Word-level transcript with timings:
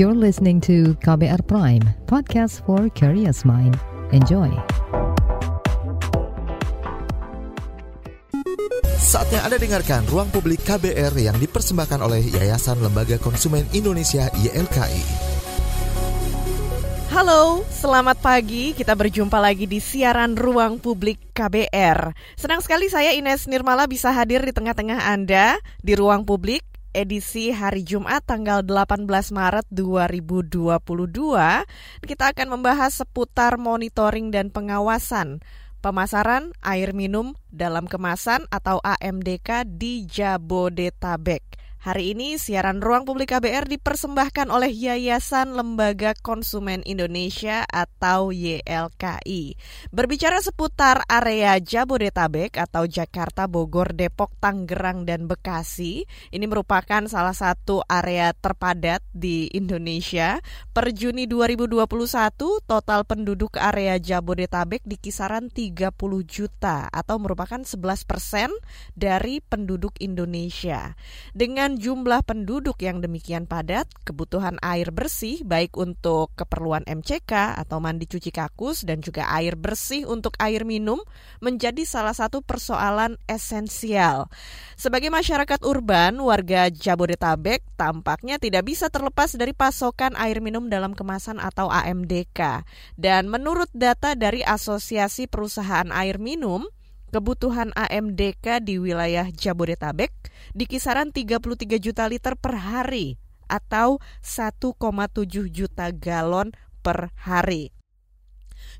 You're 0.00 0.16
listening 0.16 0.64
to 0.64 0.96
KBR 1.04 1.44
Prime, 1.44 1.84
podcast 2.08 2.64
for 2.64 2.88
curious 2.96 3.44
mind. 3.44 3.76
Enjoy. 4.16 4.48
Saatnya 8.96 9.44
Anda 9.44 9.60
dengarkan 9.60 10.08
Ruang 10.08 10.32
Publik 10.32 10.64
KBR 10.64 11.12
yang 11.20 11.36
dipersembahkan 11.36 12.00
oleh 12.00 12.24
Yayasan 12.32 12.80
Lembaga 12.80 13.20
Konsumen 13.20 13.68
Indonesia 13.76 14.32
YLKI. 14.40 15.04
Halo, 17.12 17.68
selamat 17.68 18.24
pagi. 18.24 18.72
Kita 18.72 18.96
berjumpa 18.96 19.36
lagi 19.36 19.68
di 19.68 19.84
siaran 19.84 20.32
Ruang 20.32 20.80
Publik 20.80 21.36
KBR. 21.36 22.16
Senang 22.40 22.64
sekali 22.64 22.88
saya 22.88 23.12
Ines 23.12 23.44
Nirmala 23.44 23.84
bisa 23.84 24.16
hadir 24.16 24.40
di 24.48 24.56
tengah-tengah 24.56 25.12
Anda 25.12 25.60
di 25.84 25.92
Ruang 25.92 26.24
Publik 26.24 26.69
edisi 26.90 27.54
hari 27.54 27.86
Jumat 27.86 28.26
tanggal 28.26 28.66
18 28.66 29.06
Maret 29.30 29.66
2022. 29.70 30.70
Kita 32.02 32.24
akan 32.34 32.48
membahas 32.58 33.02
seputar 33.04 33.58
monitoring 33.58 34.34
dan 34.34 34.50
pengawasan 34.50 35.42
pemasaran 35.80 36.52
air 36.60 36.92
minum 36.92 37.32
dalam 37.48 37.88
kemasan 37.88 38.44
atau 38.52 38.78
AMDK 38.84 39.64
di 39.66 40.04
Jabodetabek. 40.04 41.59
Hari 41.80 42.12
ini 42.12 42.36
siaran 42.36 42.84
Ruang 42.84 43.08
Publik 43.08 43.32
KBR 43.32 43.64
dipersembahkan 43.64 44.52
oleh 44.52 44.68
Yayasan 44.68 45.56
Lembaga 45.56 46.12
Konsumen 46.12 46.84
Indonesia 46.84 47.64
atau 47.64 48.36
YLKI. 48.36 49.56
Berbicara 49.88 50.44
seputar 50.44 51.08
area 51.08 51.56
Jabodetabek 51.56 52.60
atau 52.60 52.84
Jakarta, 52.84 53.48
Bogor, 53.48 53.96
Depok, 53.96 54.28
Tangerang, 54.44 55.08
dan 55.08 55.24
Bekasi, 55.24 56.04
ini 56.28 56.44
merupakan 56.44 57.00
salah 57.08 57.32
satu 57.32 57.80
area 57.88 58.36
terpadat 58.36 59.00
di 59.16 59.48
Indonesia. 59.48 60.36
Per 60.76 60.92
Juni 60.92 61.24
2021, 61.24 61.80
total 62.68 63.08
penduduk 63.08 63.56
area 63.56 63.96
Jabodetabek 63.96 64.84
di 64.84 65.00
kisaran 65.00 65.48
30 65.48 65.96
juta 66.28 66.92
atau 66.92 67.16
merupakan 67.16 67.64
11 67.64 68.04
persen 68.04 68.52
dari 68.92 69.40
penduduk 69.40 69.96
Indonesia. 69.96 70.92
Dengan 71.32 71.69
dengan 71.70 72.02
jumlah 72.02 72.26
penduduk 72.26 72.82
yang 72.82 72.98
demikian 72.98 73.46
padat, 73.46 73.86
kebutuhan 74.02 74.58
air 74.58 74.90
bersih 74.90 75.38
baik 75.46 75.78
untuk 75.78 76.34
keperluan 76.34 76.82
MCK 76.82 77.62
atau 77.62 77.78
mandi 77.78 78.10
cuci 78.10 78.34
kakus 78.34 78.82
dan 78.82 78.98
juga 78.98 79.30
air 79.30 79.54
bersih 79.54 80.02
untuk 80.02 80.34
air 80.42 80.66
minum 80.66 80.98
menjadi 81.38 81.86
salah 81.86 82.10
satu 82.10 82.42
persoalan 82.42 83.22
esensial. 83.30 84.26
Sebagai 84.74 85.14
masyarakat 85.14 85.62
urban, 85.62 86.18
warga 86.18 86.74
Jabodetabek 86.74 87.62
tampaknya 87.78 88.42
tidak 88.42 88.66
bisa 88.66 88.90
terlepas 88.90 89.30
dari 89.38 89.54
pasokan 89.54 90.18
air 90.18 90.42
minum 90.42 90.66
dalam 90.66 90.90
kemasan 90.90 91.38
atau 91.38 91.70
AMDK. 91.70 92.66
Dan 92.98 93.30
menurut 93.30 93.70
data 93.70 94.18
dari 94.18 94.42
Asosiasi 94.42 95.30
Perusahaan 95.30 95.86
Air 95.94 96.18
Minum, 96.18 96.66
kebutuhan 97.10 97.74
AMDK 97.74 98.62
di 98.62 98.78
wilayah 98.78 99.26
Jabodetabek 99.28 100.14
di 100.54 100.64
kisaran 100.64 101.10
33 101.10 101.82
juta 101.82 102.06
liter 102.06 102.38
per 102.38 102.54
hari 102.56 103.18
atau 103.50 103.98
1,7 104.22 104.78
juta 105.50 105.90
galon 105.90 106.54
per 106.80 107.10
hari. 107.18 107.74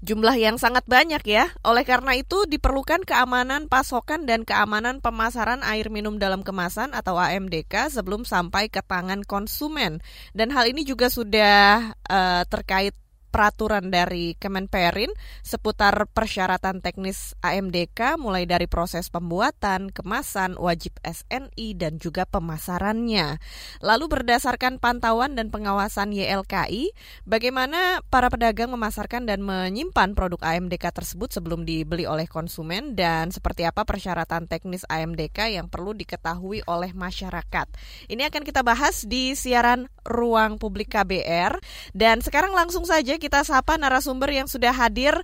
Jumlah 0.00 0.33
yang 0.41 0.56
sangat 0.56 0.89
banyak 0.89 1.20
ya. 1.28 1.53
Oleh 1.61 1.84
karena 1.84 2.17
itu 2.17 2.48
diperlukan 2.48 3.05
keamanan 3.05 3.69
pasokan 3.69 4.25
dan 4.25 4.48
keamanan 4.48 5.05
pemasaran 5.05 5.61
air 5.61 5.92
minum 5.92 6.17
dalam 6.17 6.41
kemasan 6.41 6.97
atau 6.97 7.20
AMDK 7.20 7.92
sebelum 7.92 8.25
sampai 8.25 8.72
ke 8.72 8.81
tangan 8.81 9.20
konsumen. 9.28 10.00
Dan 10.33 10.56
hal 10.56 10.72
ini 10.72 10.89
juga 10.89 11.12
sudah 11.12 11.92
uh, 12.09 12.42
terkait 12.48 12.97
peraturan 13.31 13.89
dari 13.89 14.34
Kemenperin 14.34 15.14
seputar 15.47 15.95
persyaratan 16.11 16.83
teknis 16.83 17.39
AMDK 17.41 18.19
mulai 18.19 18.44
dari 18.44 18.66
proses 18.66 19.06
pembuatan, 19.09 19.94
kemasan, 19.94 20.59
wajib 20.59 20.99
SNI 21.06 21.78
dan 21.78 22.03
juga 22.03 22.27
pemasarannya. 22.27 23.38
Lalu 23.81 24.05
berdasarkan 24.10 24.82
pantauan 24.82 25.38
dan 25.38 25.55
pengawasan 25.55 26.10
YLKI, 26.10 26.91
bagaimana 27.22 28.03
para 28.10 28.27
pedagang 28.27 28.75
memasarkan 28.75 29.25
dan 29.31 29.47
menyimpan 29.47 30.19
produk 30.19 30.43
AMDK 30.43 30.91
tersebut 30.91 31.31
sebelum 31.31 31.62
dibeli 31.62 32.05
oleh 32.05 32.26
konsumen 32.26 32.99
dan 32.99 33.31
seperti 33.31 33.62
apa 33.62 33.87
persyaratan 33.87 34.50
teknis 34.50 34.82
AMDK 34.91 35.55
yang 35.55 35.71
perlu 35.71 35.94
diketahui 35.94 36.66
oleh 36.66 36.91
masyarakat. 36.91 37.66
Ini 38.10 38.26
akan 38.26 38.43
kita 38.43 38.66
bahas 38.66 39.06
di 39.06 39.38
siaran 39.38 39.87
Ruang 40.03 40.59
Publik 40.59 40.91
KBR 40.91 41.60
dan 41.94 42.19
sekarang 42.25 42.50
langsung 42.50 42.82
saja 42.82 43.19
kita 43.20 43.44
sapa 43.44 43.76
narasumber 43.76 44.32
yang 44.32 44.48
sudah 44.48 44.72
hadir 44.72 45.20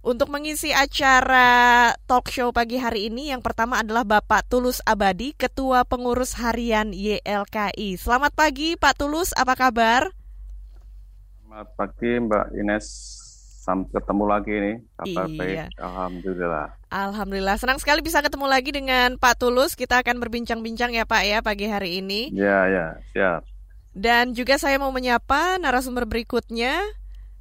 untuk 0.00 0.32
mengisi 0.32 0.72
acara 0.72 1.92
talk 2.08 2.32
show 2.32 2.48
pagi 2.56 2.80
hari 2.80 3.12
ini. 3.12 3.28
Yang 3.28 3.44
pertama 3.44 3.84
adalah 3.84 4.08
Bapak 4.08 4.48
Tulus 4.48 4.80
Abadi, 4.88 5.36
Ketua 5.36 5.84
Pengurus 5.84 6.40
Harian 6.40 6.96
YLKI. 6.96 8.00
Selamat 8.00 8.32
pagi 8.32 8.80
Pak 8.80 8.96
Tulus, 8.96 9.36
apa 9.36 9.52
kabar? 9.52 10.08
Selamat 11.44 11.68
pagi 11.76 12.10
Mbak 12.16 12.46
Ines. 12.56 12.86
Sampai 13.60 14.00
ketemu 14.00 14.24
lagi 14.24 14.54
nih, 14.56 14.76
kabar 14.96 15.26
iya. 15.28 15.36
baik. 15.36 15.58
Alhamdulillah. 15.76 16.66
Alhamdulillah, 16.88 17.56
senang 17.60 17.76
sekali 17.76 18.00
bisa 18.00 18.24
ketemu 18.24 18.48
lagi 18.48 18.72
dengan 18.72 19.20
Pak 19.20 19.36
Tulus. 19.36 19.76
Kita 19.76 20.00
akan 20.00 20.16
berbincang-bincang 20.16 20.96
ya 20.96 21.04
Pak 21.04 21.22
ya 21.28 21.38
pagi 21.44 21.68
hari 21.68 22.00
ini. 22.00 22.32
Ya, 22.32 22.64
ya, 22.72 22.96
siap. 23.12 23.44
Dan 23.92 24.32
juga 24.32 24.56
saya 24.56 24.80
mau 24.80 24.88
menyapa 24.88 25.60
narasumber 25.60 26.08
berikutnya, 26.08 26.80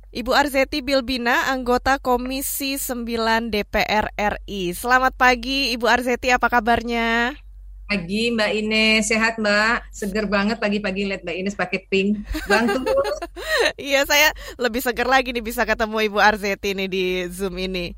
Ibu 0.09 0.34
Arzeti 0.34 0.81
Bilbina, 0.81 1.53
anggota 1.53 2.02
Komisi 2.02 2.81
9 2.81 3.53
DPR 3.53 4.09
RI. 4.18 4.74
Selamat 4.74 5.14
pagi 5.14 5.70
Ibu 5.78 5.86
Arzeti, 5.86 6.34
apa 6.34 6.50
kabarnya? 6.50 7.38
Pagi 7.86 8.34
Mbak 8.34 8.52
Ines, 8.58 9.06
sehat 9.06 9.38
Mbak? 9.38 9.94
Seger 9.94 10.25
banget 10.25 10.58
pagi-pagi 10.58 11.06
lihat 11.06 11.22
Mbak 11.22 11.38
Ines 11.38 11.53
pakai 11.53 11.86
pink. 11.94 12.25
Bantu. 12.50 12.90
iya, 13.78 14.02
saya 14.09 14.34
lebih 14.58 14.81
seger 14.81 15.06
lagi 15.06 15.30
nih 15.30 15.46
bisa 15.46 15.62
ketemu 15.62 16.02
Ibu 16.09 16.18
Arzeti 16.18 16.74
nih 16.74 16.90
di 16.90 17.06
Zoom 17.30 17.62
ini. 17.62 17.94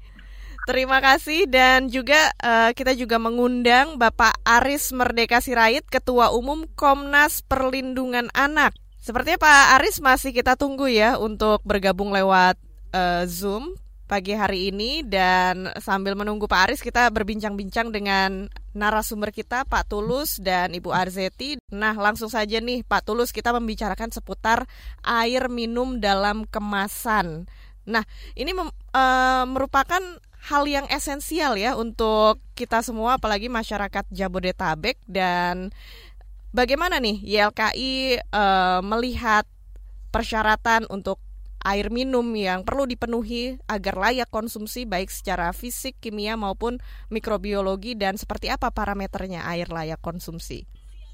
Terima 0.68 1.00
kasih 1.00 1.48
dan 1.48 1.88
juga 1.88 2.28
uh, 2.44 2.76
kita 2.76 2.92
juga 2.92 3.24
mengundang 3.24 3.96
Bapak 3.96 4.36
Aris 4.44 4.92
Merdeka 4.92 5.40
Sirait, 5.40 5.88
Ketua 5.88 6.36
Umum 6.36 6.68
Komnas 6.76 7.40
Perlindungan 7.40 8.28
Anak. 8.36 8.76
Sepertinya 9.02 9.42
Pak 9.42 9.82
Aris 9.82 9.98
masih 9.98 10.30
kita 10.30 10.54
tunggu 10.54 10.86
ya 10.86 11.18
untuk 11.18 11.66
bergabung 11.66 12.14
lewat 12.14 12.54
uh, 12.94 13.26
Zoom 13.26 13.74
pagi 14.06 14.38
hari 14.38 14.70
ini 14.70 15.02
dan 15.02 15.74
sambil 15.82 16.14
menunggu 16.14 16.46
Pak 16.46 16.70
Aris 16.70 16.82
kita 16.86 17.10
berbincang-bincang 17.10 17.90
dengan 17.90 18.46
narasumber 18.78 19.34
kita 19.34 19.66
Pak 19.66 19.90
Tulus 19.90 20.38
dan 20.38 20.76
Ibu 20.76 20.94
Arzeti. 20.94 21.58
Nah, 21.74 21.98
langsung 21.98 22.30
saja 22.30 22.62
nih 22.62 22.86
Pak 22.86 23.10
Tulus 23.10 23.34
kita 23.34 23.50
membicarakan 23.56 24.14
seputar 24.14 24.70
air 25.02 25.50
minum 25.50 25.98
dalam 25.98 26.46
kemasan. 26.46 27.50
Nah, 27.90 28.06
ini 28.38 28.54
uh, 28.54 29.46
merupakan 29.50 30.04
hal 30.42 30.64
yang 30.66 30.86
esensial 30.90 31.54
ya 31.58 31.78
untuk 31.78 32.42
kita 32.54 32.82
semua 32.82 33.22
apalagi 33.22 33.50
masyarakat 33.50 34.10
Jabodetabek 34.10 34.98
dan 35.06 35.70
Bagaimana 36.52 37.00
nih 37.00 37.24
YLKI 37.24 38.20
uh, 38.28 38.84
melihat 38.84 39.48
persyaratan 40.12 40.84
untuk 40.92 41.24
air 41.64 41.88
minum 41.88 42.28
yang 42.36 42.68
perlu 42.68 42.84
dipenuhi 42.84 43.56
agar 43.72 43.96
layak 43.96 44.28
konsumsi 44.28 44.84
baik 44.84 45.08
secara 45.08 45.56
fisik, 45.56 45.96
kimia 46.04 46.36
maupun 46.36 46.76
mikrobiologi 47.08 47.96
dan 47.96 48.20
seperti 48.20 48.52
apa 48.52 48.68
parameternya 48.68 49.48
air 49.48 49.72
layak 49.72 50.04
konsumsi? 50.04 50.68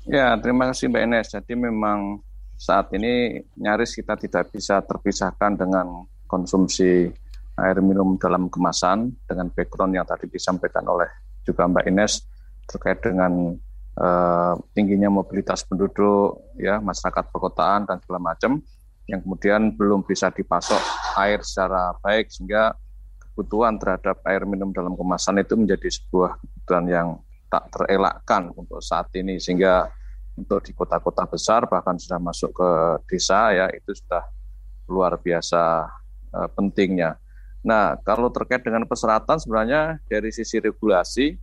Ya, 0.09 0.33
terima 0.41 0.73
kasih 0.73 0.89
Mbak 0.89 1.03
Enes. 1.05 1.27
Jadi 1.29 1.53
memang 1.53 2.23
saat 2.57 2.89
ini 2.97 3.37
nyaris 3.61 3.93
kita 3.93 4.17
tidak 4.17 4.49
bisa 4.49 4.81
terpisahkan 4.81 5.53
dengan 5.53 6.07
konsumsi 6.25 7.13
air 7.61 7.77
minum 7.85 8.17
dalam 8.17 8.49
kemasan 8.49 9.13
dengan 9.29 9.53
background 9.53 9.93
yang 9.93 10.07
tadi 10.09 10.25
disampaikan 10.25 10.85
oleh 10.89 11.09
juga 11.45 11.69
Mbak 11.69 11.85
Ines 11.93 12.25
terkait 12.65 13.05
dengan 13.05 13.53
uh, 13.97 14.53
tingginya 14.77 15.09
mobilitas 15.09 15.65
penduduk, 15.65 16.53
ya 16.57 16.77
masyarakat 16.77 17.33
perkotaan 17.33 17.89
dan 17.89 17.97
segala 18.01 18.33
macam, 18.33 18.61
yang 19.09 19.19
kemudian 19.23 19.73
belum 19.73 20.05
bisa 20.05 20.29
dipasok 20.29 20.79
air 21.17 21.41
secara 21.41 21.95
baik 22.03 22.29
sehingga 22.29 22.75
kebutuhan 23.21 23.77
terhadap 23.77 24.21
air 24.27 24.43
minum 24.43 24.73
dalam 24.73 24.93
kemasan 24.93 25.41
itu 25.41 25.53
menjadi 25.55 25.87
sebuah 25.87 26.41
kebutuhan 26.41 26.85
yang 26.89 27.07
tak 27.47 27.71
terelakkan 27.71 28.51
untuk 28.53 28.83
saat 28.83 29.07
ini 29.15 29.39
sehingga 29.39 29.87
untuk 30.35 30.61
di 30.61 30.75
kota-kota 30.75 31.25
besar 31.25 31.65
bahkan 31.65 31.95
sudah 31.97 32.19
masuk 32.21 32.51
ke 32.53 32.69
desa 33.09 33.55
ya 33.55 33.65
itu 33.71 33.95
sudah 33.95 34.21
luar 34.91 35.15
biasa 35.17 35.87
uh, 36.35 36.49
pentingnya. 36.53 37.15
Nah 37.63 37.95
kalau 38.03 38.27
terkait 38.29 38.61
dengan 38.61 38.83
persyaratan 38.85 39.39
sebenarnya 39.39 39.97
dari 40.05 40.29
sisi 40.35 40.59
regulasi 40.59 41.39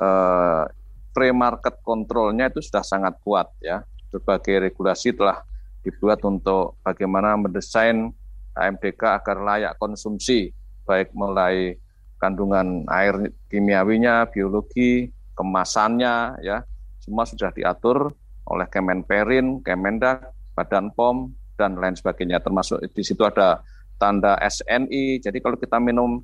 uh, 0.00 0.64
pre-market 1.12 1.80
kontrolnya 1.84 2.48
itu 2.48 2.64
sudah 2.64 2.82
sangat 2.84 3.20
kuat 3.22 3.48
ya. 3.60 3.84
Berbagai 4.12 4.68
regulasi 4.68 5.16
telah 5.16 5.40
dibuat 5.80 6.20
untuk 6.24 6.80
bagaimana 6.84 7.36
mendesain 7.36 8.12
AMDK 8.52 9.00
agar 9.00 9.36
layak 9.40 9.74
konsumsi, 9.80 10.52
baik 10.84 11.16
mulai 11.16 11.80
kandungan 12.20 12.84
air 12.92 13.32
kimiawinya, 13.48 14.28
biologi, 14.28 15.08
kemasannya, 15.32 16.38
ya 16.44 16.60
semua 17.02 17.26
sudah 17.26 17.50
diatur 17.50 18.14
oleh 18.46 18.66
Kemenperin, 18.70 19.58
Kemendak, 19.66 20.30
Badan 20.54 20.94
POM, 20.94 21.34
dan 21.58 21.74
lain 21.74 21.98
sebagainya. 21.98 22.38
Termasuk 22.38 22.78
di 22.94 23.02
situ 23.02 23.26
ada 23.26 23.58
tanda 23.98 24.38
SNI. 24.38 25.18
Jadi 25.18 25.38
kalau 25.42 25.58
kita 25.58 25.82
minum 25.82 26.22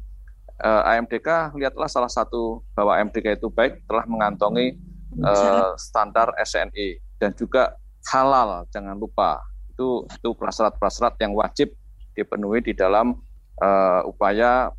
uh, 0.62 0.82
eh, 0.82 0.98
AMDK, 0.98 1.54
lihatlah 1.54 1.90
salah 1.90 2.10
satu 2.10 2.62
bahwa 2.74 2.98
AMDK 2.98 3.38
itu 3.38 3.48
baik 3.50 3.86
telah 3.86 4.04
mengantongi 4.06 4.78
uh, 5.22 5.74
standar 5.78 6.34
SNI 6.38 6.98
dan 7.18 7.34
juga 7.34 7.74
halal. 8.10 8.66
Jangan 8.74 8.98
lupa 8.98 9.42
itu 9.70 10.06
itu 10.10 10.30
prasyarat-prasyarat 10.34 11.14
yang 11.22 11.32
wajib 11.38 11.70
dipenuhi 12.18 12.62
di 12.62 12.74
dalam 12.74 13.14
uh, 13.62 14.02
upaya 14.06 14.74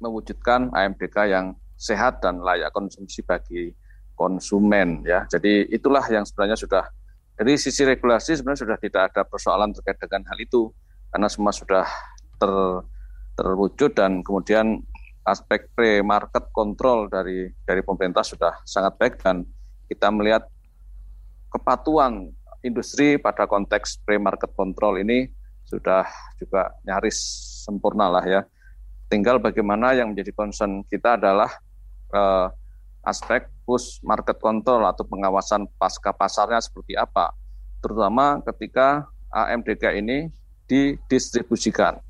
mewujudkan 0.00 0.72
AMDK 0.72 1.16
yang 1.28 1.52
sehat 1.76 2.24
dan 2.24 2.40
layak 2.40 2.72
konsumsi 2.72 3.20
bagi 3.20 3.74
konsumen 4.16 5.04
ya. 5.04 5.28
Jadi 5.28 5.68
itulah 5.70 6.02
yang 6.10 6.24
sebenarnya 6.26 6.58
sudah 6.58 6.84
dari 7.38 7.54
sisi 7.54 7.86
regulasi 7.86 8.34
sebenarnya 8.34 8.66
sudah 8.66 8.78
tidak 8.82 9.02
ada 9.14 9.22
persoalan 9.22 9.70
terkait 9.70 9.94
dengan 10.02 10.26
hal 10.26 10.38
itu 10.42 10.74
karena 11.14 11.28
semua 11.30 11.54
sudah 11.54 11.86
ter, 12.34 12.52
terwujud 13.38 13.94
dan 13.94 14.26
kemudian 14.26 14.82
aspek 15.22 15.70
pre-market 15.78 16.50
control 16.50 17.06
dari 17.06 17.46
dari 17.62 17.86
pemerintah 17.86 18.26
sudah 18.26 18.58
sangat 18.66 18.98
baik 18.98 19.14
dan 19.22 19.46
kita 19.86 20.10
melihat 20.10 20.42
kepatuhan 21.54 22.34
industri 22.66 23.14
pada 23.14 23.46
konteks 23.46 24.02
pre-market 24.02 24.50
control 24.58 24.98
ini 24.98 25.30
sudah 25.62 26.02
juga 26.40 26.74
nyaris 26.82 27.16
sempurna 27.62 28.10
lah 28.10 28.24
ya. 28.26 28.40
Tinggal 29.08 29.40
bagaimana 29.40 29.94
yang 29.94 30.12
menjadi 30.12 30.32
concern 30.34 30.84
kita 30.84 31.16
adalah 31.16 31.48
uh, 32.12 32.48
aspek 33.04 33.48
push 33.64 34.00
market 34.04 34.36
control 34.40 34.84
atau 34.84 35.04
pengawasan 35.04 35.64
pasca 35.80 36.12
pasarnya 36.12 36.60
seperti 36.60 36.92
apa, 36.96 37.32
terutama 37.80 38.40
ketika 38.44 39.08
AMDK 39.32 39.96
ini 40.00 40.28
didistribusikan. 40.68 42.00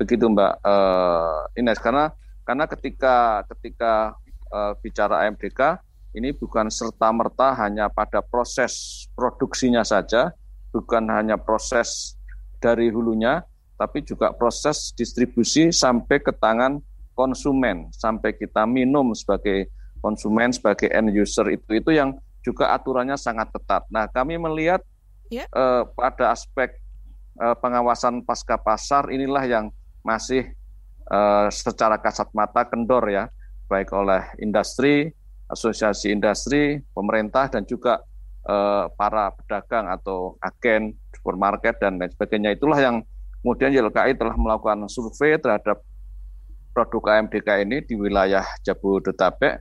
Begitu 0.00 0.24
Mbak 0.32 0.64
uh, 0.64 1.44
Ines 1.60 1.76
karena 1.76 2.08
karena 2.48 2.64
ketika 2.64 3.44
ketika 3.52 4.16
uh, 4.48 4.72
bicara 4.80 5.28
AMDK 5.28 5.76
ini 6.16 6.32
bukan 6.32 6.72
serta 6.72 7.12
merta 7.12 7.52
hanya 7.60 7.92
pada 7.92 8.24
proses 8.24 9.04
produksinya 9.12 9.84
saja, 9.84 10.32
bukan 10.72 11.04
hanya 11.12 11.36
proses 11.36 12.16
dari 12.58 12.88
hulunya, 12.88 13.44
tapi 13.76 14.00
juga 14.02 14.32
proses 14.32 14.90
distribusi 14.96 15.70
sampai 15.70 16.18
ke 16.18 16.32
tangan 16.32 16.80
konsumen, 17.14 17.92
sampai 17.92 18.34
kita 18.34 18.64
minum 18.64 19.12
sebagai 19.12 19.68
konsumen 20.00 20.50
sebagai 20.50 20.88
end 20.88 21.12
user 21.12 21.46
itu 21.52 21.76
itu 21.76 21.92
yang 21.92 22.16
juga 22.40 22.72
aturannya 22.72 23.20
sangat 23.20 23.52
ketat. 23.52 23.84
Nah, 23.92 24.08
kami 24.08 24.40
melihat 24.40 24.80
yeah. 25.28 25.44
Ya. 25.44 25.52
uh, 25.52 25.82
pada 25.92 26.32
aspek 26.32 26.72
uh, 27.36 27.52
pengawasan 27.60 28.24
pasca 28.24 28.56
pasar 28.56 29.12
inilah 29.12 29.44
yang 29.44 29.68
masih 30.02 30.52
uh, 31.10 31.48
secara 31.52 32.00
kasat 32.00 32.30
mata 32.32 32.64
kendor 32.66 33.06
ya, 33.10 33.28
baik 33.66 33.92
oleh 33.92 34.24
industri, 34.40 35.12
asosiasi 35.50 36.14
industri, 36.14 36.78
pemerintah 36.94 37.50
dan 37.50 37.66
juga 37.66 38.00
uh, 38.46 38.86
para 38.94 39.34
pedagang 39.34 39.90
atau 39.90 40.38
agen 40.40 40.94
supermarket 41.12 41.78
dan 41.82 41.98
lain 41.98 42.10
sebagainya. 42.14 42.56
Itulah 42.56 42.78
yang 42.78 42.96
kemudian 43.42 43.72
YLKI 43.72 44.16
telah 44.16 44.36
melakukan 44.36 44.86
survei 44.86 45.36
terhadap 45.36 45.82
produk 46.70 47.18
AMDK 47.18 47.66
ini 47.66 47.82
di 47.82 47.98
wilayah 47.98 48.46
Jabodetabek 48.62 49.58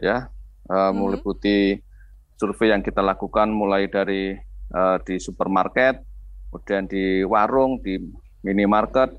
ya 0.00 0.28
uh, 0.72 0.92
meliputi 0.92 1.76
survei 2.36 2.72
yang 2.72 2.84
kita 2.84 3.00
lakukan 3.00 3.48
mulai 3.48 3.88
dari 3.88 4.36
uh, 4.72 4.96
di 5.04 5.16
supermarket, 5.16 6.04
kemudian 6.48 6.84
di 6.88 7.24
warung, 7.24 7.80
di 7.80 7.96
minimarket, 8.44 9.12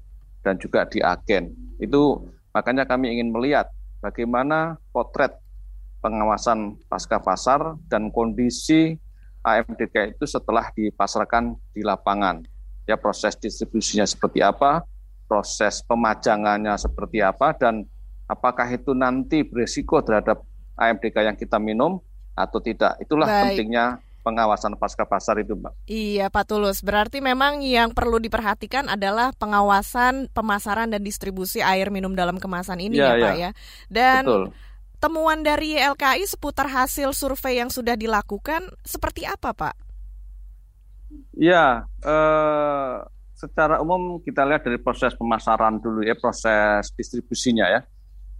dan 0.47 0.55
juga 0.55 0.87
di 0.87 1.03
agen. 1.03 1.51
Itu 1.83 2.23
makanya 2.55 2.87
kami 2.87 3.19
ingin 3.19 3.35
melihat 3.35 3.67
bagaimana 3.99 4.79
potret 4.95 5.35
pengawasan 5.99 6.79
pasca 6.87 7.19
pasar 7.19 7.75
dan 7.91 8.07
kondisi 8.07 8.95
AMDK 9.43 10.15
itu 10.15 10.23
setelah 10.23 10.71
dipasarkan 10.71 11.59
di 11.75 11.83
lapangan. 11.83 12.47
Ya 12.87 12.95
proses 12.95 13.35
distribusinya 13.35 14.07
seperti 14.07 14.39
apa, 14.39 14.87
proses 15.27 15.83
pemajangannya 15.83 16.71
seperti 16.79 17.19
apa, 17.19 17.51
dan 17.51 17.83
apakah 18.31 18.67
itu 18.71 18.95
nanti 18.95 19.43
berisiko 19.43 19.99
terhadap 19.99 20.43
AMDK 20.79 21.27
yang 21.27 21.35
kita 21.35 21.59
minum 21.59 21.99
atau 22.31 22.63
tidak. 22.63 22.95
Itulah 23.03 23.27
Baik. 23.27 23.43
pentingnya 23.51 23.99
pengawasan 24.27 24.75
pasca 24.75 25.07
pasar 25.07 25.39
itu, 25.39 25.55
Mbak. 25.55 25.87
Iya, 25.87 26.27
Pak 26.27 26.51
Tulus. 26.51 26.83
Berarti 26.83 27.23
memang 27.23 27.63
yang 27.63 27.95
perlu 27.95 28.19
diperhatikan 28.19 28.91
adalah 28.91 29.31
pengawasan 29.31 30.27
pemasaran 30.35 30.91
dan 30.91 30.99
distribusi 30.99 31.63
air 31.63 31.87
minum 31.87 32.11
dalam 32.11 32.35
kemasan 32.35 32.83
ini 32.83 32.99
ya, 32.99 33.15
ya 33.15 33.23
Pak 33.23 33.31
ya. 33.31 33.31
ya. 33.39 33.49
Dan 33.87 34.21
Betul. 34.27 34.43
temuan 34.99 35.39
dari 35.47 35.79
LKI 35.79 36.27
seputar 36.27 36.67
hasil 36.67 37.15
survei 37.15 37.63
yang 37.63 37.71
sudah 37.71 37.95
dilakukan 37.95 38.67
seperti 38.83 39.23
apa, 39.23 39.55
Pak? 39.55 39.75
Ya, 41.39 41.87
eh, 42.03 42.95
secara 43.31 43.79
umum 43.79 44.19
kita 44.19 44.43
lihat 44.43 44.67
dari 44.67 44.75
proses 44.75 45.15
pemasaran 45.15 45.79
dulu 45.79 46.03
ya, 46.03 46.19
proses 46.19 46.91
distribusinya 46.99 47.71
ya 47.71 47.81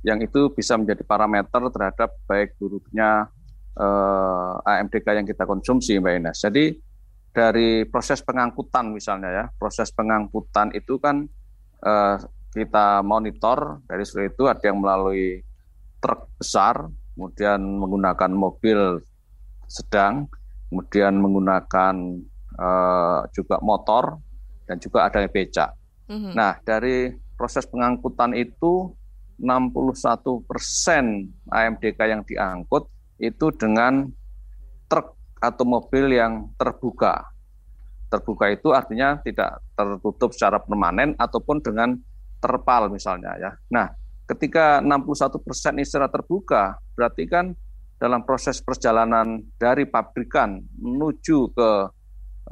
yang 0.05 0.21
itu 0.21 0.53
bisa 0.53 0.77
menjadi 0.77 1.01
parameter 1.01 1.61
terhadap 1.73 2.09
baik 2.29 2.53
buruknya 2.61 3.27
eh, 3.77 4.53
AMDK 4.65 5.07
yang 5.13 5.27
kita 5.27 5.45
konsumsi 5.45 6.01
Mbak 6.01 6.13
Ines. 6.17 6.37
Jadi 6.41 6.65
dari 7.31 7.85
proses 7.85 8.25
pengangkutan 8.25 8.89
misalnya 8.89 9.29
ya, 9.29 9.45
proses 9.61 9.93
pengangkutan 9.93 10.73
itu 10.73 10.97
kan 10.97 11.29
eh, 11.85 12.17
kita 12.57 13.05
monitor 13.05 13.85
dari 13.85 14.01
seluruh 14.01 14.29
itu 14.33 14.43
ada 14.49 14.63
yang 14.65 14.81
melalui 14.81 15.45
truk 16.01 16.25
besar, 16.41 16.89
kemudian 17.13 17.61
menggunakan 17.61 18.31
mobil 18.33 19.01
sedang, 19.69 20.25
kemudian 20.73 21.13
menggunakan 21.21 21.95
eh, 22.57 23.19
juga 23.37 23.61
motor 23.61 24.17
dan 24.65 24.81
juga 24.81 25.05
ada 25.05 25.21
becak. 25.29 25.71
Mm 26.09 26.17
-hmm. 26.17 26.33
Nah 26.33 26.57
dari 26.65 27.13
proses 27.37 27.69
pengangkutan 27.69 28.33
itu 28.33 28.89
61 29.37 30.49
persen 30.49 31.29
AMDK 31.53 31.99
yang 32.09 32.25
diangkut 32.25 32.89
itu 33.17 33.49
dengan 33.53 34.07
truk 34.87 35.17
atau 35.41 35.65
mobil 35.65 36.17
yang 36.17 36.49
terbuka. 36.57 37.27
Terbuka 38.07 38.49
itu 38.49 38.71
artinya 38.71 39.19
tidak 39.19 39.59
tertutup 39.75 40.31
secara 40.31 40.63
permanen 40.63 41.13
ataupun 41.19 41.59
dengan 41.59 41.97
terpal 42.39 42.87
misalnya 42.87 43.35
ya. 43.35 43.51
Nah, 43.73 43.91
ketika 44.29 44.79
61 44.79 45.43
persen 45.43 45.75
ini 45.77 45.85
secara 45.85 46.07
terbuka, 46.07 46.77
berarti 46.95 47.27
kan 47.27 47.51
dalam 47.97 48.21
proses 48.23 48.61
perjalanan 48.61 49.41
dari 49.57 49.89
pabrikan 49.89 50.61
menuju 50.77 51.51
ke 51.51 51.69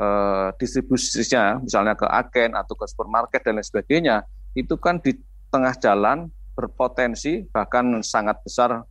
eh, 0.01 0.49
distribusinya, 0.57 1.61
misalnya 1.61 1.93
ke 1.93 2.07
agen 2.09 2.57
atau 2.57 2.73
ke 2.73 2.85
supermarket 2.89 3.41
dan 3.45 3.61
lain 3.61 3.65
sebagainya, 3.65 4.25
itu 4.57 4.75
kan 4.81 4.99
di 4.99 5.13
tengah 5.53 5.77
jalan 5.77 6.27
berpotensi 6.55 7.45
bahkan 7.51 7.99
sangat 8.01 8.39
besar 8.41 8.83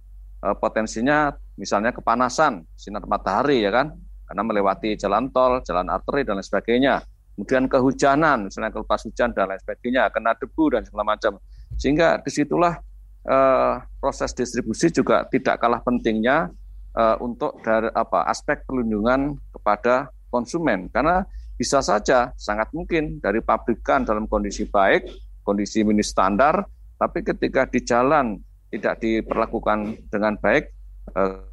potensinya 0.53 1.33
misalnya 1.57 1.97
kepanasan 1.97 2.69
sinar 2.77 3.09
matahari 3.09 3.65
ya 3.65 3.73
kan 3.73 3.97
karena 4.29 4.43
melewati 4.45 4.97
jalan 4.97 5.33
tol, 5.33 5.61
jalan 5.65 5.89
arteri 5.89 6.25
dan 6.25 6.41
lain 6.41 6.47
sebagainya. 6.47 6.95
Kemudian 7.35 7.67
kehujanan, 7.67 8.47
misalnya 8.47 8.71
kelepas 8.71 9.03
hujan 9.05 9.35
dan 9.35 9.51
lain 9.51 9.61
sebagainya, 9.61 10.07
kena 10.15 10.39
debu 10.39 10.65
dan 10.71 10.87
segala 10.87 11.15
macam. 11.17 11.37
Sehingga 11.75 12.23
di 12.23 12.31
situlah 12.31 12.79
uh, 13.27 13.83
proses 13.99 14.31
distribusi 14.33 14.89
juga 14.95 15.27
tidak 15.29 15.59
kalah 15.59 15.83
pentingnya 15.83 16.49
uh, 16.95 17.17
untuk 17.21 17.59
dari 17.61 17.91
apa 17.91 18.31
aspek 18.31 18.63
perlindungan 18.65 19.35
kepada 19.51 20.09
konsumen 20.31 20.91
karena 20.91 21.27
bisa 21.55 21.79
saja 21.79 22.35
sangat 22.35 22.71
mungkin 22.75 23.23
dari 23.23 23.39
pabrikan 23.39 24.03
dalam 24.03 24.27
kondisi 24.27 24.67
baik, 24.67 25.07
kondisi 25.47 25.87
mini 25.87 26.03
standar, 26.03 26.67
tapi 26.99 27.23
ketika 27.23 27.67
di 27.71 27.83
jalan 27.83 28.39
tidak 28.75 28.99
diperlakukan 28.99 30.11
dengan 30.11 30.35
baik, 30.35 30.75
eh, 31.15 31.47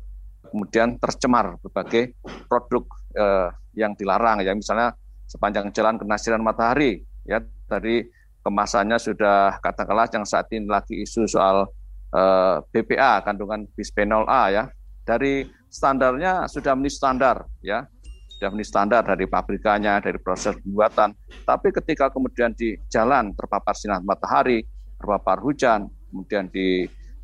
kemudian 0.50 0.98
tercemar 0.98 1.62
berbagai 1.62 2.18
produk 2.50 2.84
eh, 3.14 3.50
yang 3.78 3.94
dilarang. 3.94 4.42
Ya 4.42 4.58
misalnya 4.58 4.98
sepanjang 5.30 5.70
jalan 5.72 6.02
kena 6.02 6.18
sinar 6.18 6.42
matahari 6.42 7.06
ya 7.24 7.40
dari 7.70 8.04
kemasannya 8.42 8.98
sudah 9.00 9.62
katakanlah 9.62 10.10
yang 10.12 10.26
saat 10.26 10.50
ini 10.52 10.66
lagi 10.66 10.98
isu 11.06 11.30
soal 11.30 11.70
eh, 12.12 12.58
BPA 12.74 13.22
kandungan 13.22 13.70
bisphenol 13.78 14.26
A 14.26 14.50
ya. 14.50 14.64
Dari 15.02 15.46
standarnya 15.70 16.50
sudah 16.50 16.74
memenuhi 16.74 16.94
standar 16.94 17.46
ya. 17.62 17.86
Sudah 18.38 18.50
memenuhi 18.50 18.68
standar 18.68 19.02
dari 19.06 19.26
pabrikannya, 19.30 20.02
dari 20.02 20.18
proses 20.18 20.58
pembuatan. 20.62 21.14
Tapi 21.46 21.70
ketika 21.70 22.10
kemudian 22.10 22.54
di 22.58 22.74
jalan 22.90 23.34
terpapar 23.38 23.78
sinar 23.78 24.02
matahari, 24.02 24.66
terpapar 24.98 25.42
hujan, 25.42 25.90
kemudian 26.12 26.52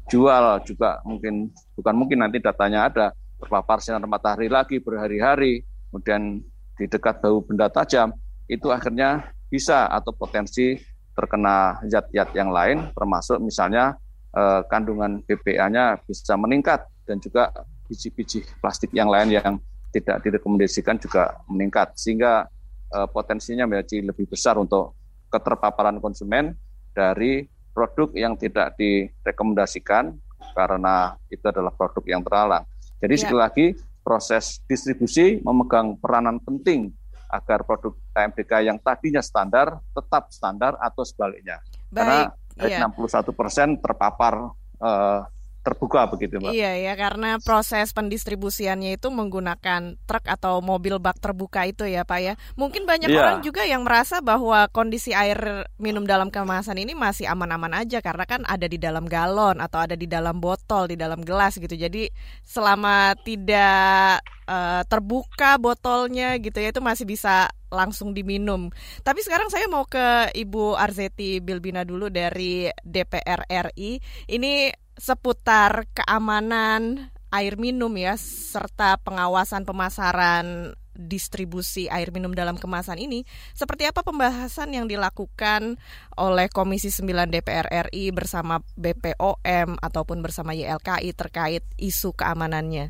dijual 0.08 0.64
juga 0.64 1.04
mungkin 1.04 1.52
bukan 1.76 1.96
mungkin 2.00 2.24
nanti 2.24 2.40
datanya 2.40 2.88
ada 2.88 3.08
terpapar 3.38 3.84
sinar 3.84 4.02
matahari 4.08 4.48
lagi 4.48 4.80
berhari-hari, 4.80 5.62
kemudian 5.92 6.42
di 6.80 6.86
dekat 6.88 7.20
bau 7.20 7.44
benda 7.44 7.68
tajam, 7.68 8.16
itu 8.48 8.72
akhirnya 8.72 9.30
bisa 9.52 9.86
atau 9.92 10.16
potensi 10.16 10.80
terkena 11.14 11.84
zat-zat 11.86 12.34
yang 12.34 12.50
lain, 12.50 12.90
termasuk 12.96 13.38
misalnya 13.44 14.00
eh, 14.32 14.62
kandungan 14.72 15.22
BPA-nya 15.28 16.02
bisa 16.08 16.34
meningkat 16.40 16.88
dan 17.06 17.20
juga 17.20 17.52
biji-biji 17.92 18.48
plastik 18.64 18.96
yang 18.96 19.12
lain 19.12 19.36
yang 19.36 19.60
tidak 19.92 20.24
direkomendasikan 20.24 21.00
juga 21.00 21.40
meningkat 21.48 21.96
sehingga 21.96 22.46
uh, 22.92 23.08
potensinya 23.08 23.64
menjadi 23.64 24.12
lebih 24.12 24.28
besar 24.28 24.60
untuk 24.60 25.00
keterpaparan 25.32 25.98
konsumen 26.04 26.54
dari 26.92 27.48
produk 27.78 28.10
yang 28.18 28.34
tidak 28.34 28.74
direkomendasikan 28.82 30.18
karena 30.58 31.14
itu 31.30 31.46
adalah 31.46 31.70
produk 31.70 32.02
yang 32.10 32.26
terlarang. 32.26 32.66
Jadi 32.98 33.14
ya. 33.14 33.22
sekali 33.22 33.38
lagi 33.38 33.66
proses 34.02 34.58
distribusi 34.66 35.38
memegang 35.46 35.94
peranan 36.02 36.42
penting 36.42 36.90
agar 37.30 37.62
produk 37.62 37.94
TMDK 38.18 38.66
yang 38.66 38.82
tadinya 38.82 39.22
standar 39.22 39.78
tetap 39.94 40.34
standar 40.34 40.74
atau 40.82 41.06
sebaliknya. 41.06 41.62
Baik, 41.94 42.34
Karena 42.58 42.82
ya. 42.82 42.90
61 42.90 43.38
persen 43.38 43.68
terpapar 43.78 44.50
uh, 44.82 45.22
terbuka 45.68 46.08
begitu 46.08 46.40
mbak. 46.40 46.56
Iya 46.56 46.72
ya 46.80 46.94
karena 46.96 47.36
proses 47.44 47.92
pendistribusiannya 47.92 48.96
itu 48.96 49.12
menggunakan 49.12 50.00
truk 50.08 50.24
atau 50.24 50.64
mobil 50.64 50.96
bak 51.04 51.20
terbuka 51.20 51.68
itu 51.68 51.84
ya 51.84 52.08
pak 52.08 52.20
ya. 52.24 52.34
Mungkin 52.56 52.88
banyak 52.88 53.12
yeah. 53.12 53.20
orang 53.20 53.38
juga 53.44 53.68
yang 53.68 53.84
merasa 53.84 54.24
bahwa 54.24 54.72
kondisi 54.72 55.12
air 55.12 55.68
minum 55.76 56.08
dalam 56.08 56.32
kemasan 56.32 56.80
ini 56.80 56.96
masih 56.96 57.28
aman-aman 57.28 57.84
aja 57.84 58.00
karena 58.00 58.24
kan 58.24 58.48
ada 58.48 58.72
di 58.72 58.80
dalam 58.80 59.04
galon 59.04 59.60
atau 59.60 59.84
ada 59.84 60.00
di 60.00 60.08
dalam 60.08 60.40
botol, 60.40 60.88
di 60.88 60.96
dalam 60.96 61.20
gelas 61.20 61.60
gitu. 61.60 61.76
Jadi 61.76 62.08
selama 62.48 63.20
tidak 63.28 64.24
uh, 64.48 64.88
terbuka 64.88 65.60
botolnya 65.60 66.40
gitu 66.40 66.64
ya 66.64 66.72
itu 66.72 66.80
masih 66.80 67.04
bisa 67.04 67.52
langsung 67.68 68.16
diminum. 68.16 68.72
Tapi 69.04 69.20
sekarang 69.20 69.52
saya 69.52 69.68
mau 69.68 69.84
ke 69.84 70.32
Ibu 70.32 70.80
Arzeti 70.80 71.44
Bilbina 71.44 71.84
dulu 71.84 72.08
dari 72.08 72.72
DPR 72.80 73.44
RI. 73.48 74.00
Ini 74.32 74.72
seputar 74.98 75.86
keamanan 75.94 77.14
air 77.30 77.56
minum 77.60 77.92
ya 77.94 78.18
serta 78.18 78.98
pengawasan 79.04 79.68
pemasaran 79.68 80.74
distribusi 80.98 81.86
air 81.94 82.10
minum 82.10 82.34
dalam 82.34 82.58
kemasan 82.58 82.98
ini 82.98 83.22
seperti 83.54 83.86
apa 83.86 84.02
pembahasan 84.02 84.74
yang 84.74 84.90
dilakukan 84.90 85.78
oleh 86.18 86.50
Komisi 86.50 86.90
9 86.90 87.30
DPR 87.30 87.70
RI 87.94 88.10
bersama 88.10 88.66
BPOM 88.74 89.78
ataupun 89.78 90.26
bersama 90.26 90.58
YLKI 90.58 91.14
terkait 91.14 91.62
isu 91.78 92.18
keamanannya? 92.18 92.90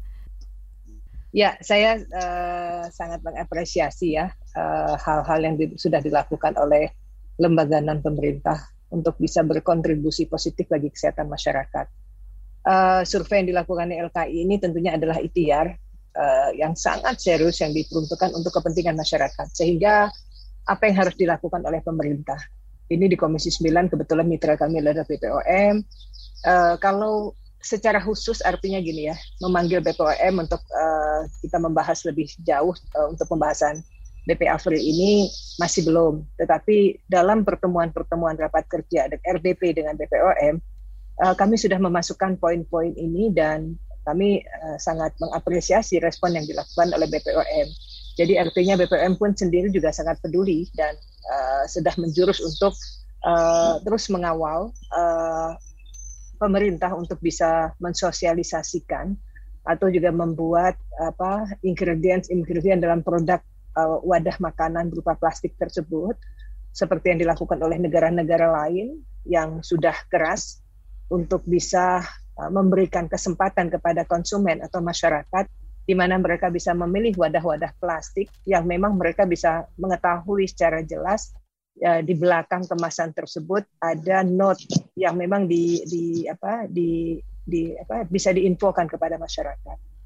Ya, 1.35 1.59
saya 1.59 1.99
uh, 1.99 2.87
sangat 2.87 3.19
mengapresiasi 3.19 4.15
ya 4.15 4.31
eh, 4.55 4.95
hal-hal 4.95 5.37
uh, 5.37 5.43
yang 5.43 5.55
di, 5.59 5.75
sudah 5.75 5.99
dilakukan 5.99 6.55
oleh 6.55 6.87
lembaga 7.37 7.83
non 7.83 7.99
pemerintah 7.99 8.57
untuk 8.91 9.19
bisa 9.19 9.43
berkontribusi 9.43 10.27
positif 10.31 10.67
bagi 10.71 10.91
kesehatan 10.91 11.27
masyarakat. 11.27 11.85
Uh, 12.67 13.01
survei 13.07 13.43
yang 13.43 13.55
dilakukan 13.55 13.87
LKI 13.91 14.43
ini 14.43 14.59
tentunya 14.59 14.95
adalah 14.99 15.19
ikhtiar 15.23 15.79
uh, 16.15 16.51
yang 16.55 16.75
sangat 16.75 17.19
serius 17.19 17.63
yang 17.63 17.71
diperuntukkan 17.71 18.35
untuk 18.35 18.51
kepentingan 18.55 18.95
masyarakat. 18.95 19.47
Sehingga 19.55 20.11
apa 20.67 20.83
yang 20.87 20.95
harus 20.99 21.15
dilakukan 21.15 21.63
oleh 21.63 21.79
pemerintah. 21.79 22.37
Ini 22.87 23.11
di 23.11 23.19
Komisi 23.19 23.51
9 23.51 23.91
kebetulan 23.91 24.27
mitra 24.27 24.55
kami 24.55 24.79
adalah 24.79 25.03
BPOM. 25.03 25.75
Uh, 26.47 26.75
kalau 26.79 27.35
secara 27.59 27.99
khusus 27.99 28.39
artinya 28.43 28.79
gini 28.79 29.11
ya, 29.11 29.15
memanggil 29.43 29.83
BPOM 29.83 30.43
untuk 30.47 30.63
uh, 30.71 31.27
kita 31.43 31.59
membahas 31.59 32.03
lebih 32.07 32.31
jauh 32.47 32.71
uh, 32.95 33.07
untuk 33.11 33.27
pembahasan 33.27 33.83
BPA 34.27 34.59
Free 34.59 34.83
ini 34.83 35.31
masih 35.55 35.87
belum. 35.87 36.27
Tetapi 36.35 37.07
dalam 37.07 37.47
pertemuan-pertemuan 37.47 38.35
rapat 38.35 38.67
kerja 38.67 39.07
RDP 39.07 39.79
dengan 39.79 39.95
BPOM, 39.95 40.59
uh, 41.23 41.35
kami 41.39 41.55
sudah 41.55 41.79
memasukkan 41.79 42.35
poin-poin 42.35 42.91
ini 42.99 43.31
dan 43.31 43.79
kami 44.03 44.43
uh, 44.43 44.75
sangat 44.75 45.15
mengapresiasi 45.23 46.03
respon 46.03 46.35
yang 46.35 46.43
dilakukan 46.43 46.91
oleh 46.91 47.07
BPOM. 47.07 47.67
Jadi 48.19 48.35
artinya 48.35 48.75
BPOM 48.75 49.15
pun 49.15 49.31
sendiri 49.31 49.71
juga 49.71 49.95
sangat 49.95 50.19
peduli 50.19 50.67
dan 50.75 50.91
uh, 51.31 51.63
sudah 51.63 51.95
menjurus 51.95 52.43
untuk 52.43 52.75
uh, 53.23 53.79
terus 53.87 54.11
mengawal 54.11 54.75
uh, 54.91 55.55
pemerintah 56.35 56.91
untuk 56.93 57.23
bisa 57.23 57.71
mensosialisasikan 57.79 59.15
atau 59.67 59.91
juga 59.91 60.15
membuat 60.15 60.79
apa 60.95 61.59
ingredients 61.59 62.31
ingredients 62.31 62.79
dalam 62.79 63.03
produk 63.03 63.43
uh, 63.77 64.01
wadah 64.01 64.33
makanan 64.41 64.89
berupa 64.89 65.13
plastik 65.13 65.53
tersebut 65.61 66.17
seperti 66.73 67.13
yang 67.13 67.19
dilakukan 67.21 67.61
oleh 67.61 67.77
negara-negara 67.77 68.49
lain 68.65 69.01
yang 69.29 69.61
sudah 69.61 69.93
keras 70.09 70.65
untuk 71.13 71.45
bisa 71.45 72.01
uh, 72.41 72.49
memberikan 72.49 73.05
kesempatan 73.05 73.69
kepada 73.69 74.03
konsumen 74.09 74.65
atau 74.65 74.81
masyarakat 74.81 75.45
di 75.87 75.95
mana 75.95 76.19
mereka 76.19 76.51
bisa 76.51 76.75
memilih 76.75 77.15
wadah-wadah 77.15 77.71
plastik 77.79 78.27
yang 78.43 78.67
memang 78.67 78.99
mereka 78.99 79.23
bisa 79.23 79.63
mengetahui 79.79 80.43
secara 80.43 80.83
jelas 80.83 81.31
ya, 81.79 82.03
di 82.03 82.11
belakang 82.11 82.67
kemasan 82.67 83.15
tersebut 83.15 83.63
ada 83.79 84.19
note 84.27 84.67
yang 84.99 85.15
memang 85.15 85.47
di, 85.47 85.79
di 85.87 86.27
apa 86.27 86.67
di 86.67 87.15
di 87.47 87.71
apa 87.79 88.03
bisa 88.03 88.35
diinfokan 88.35 88.91
kepada 88.91 89.15
masyarakat. 89.15 89.96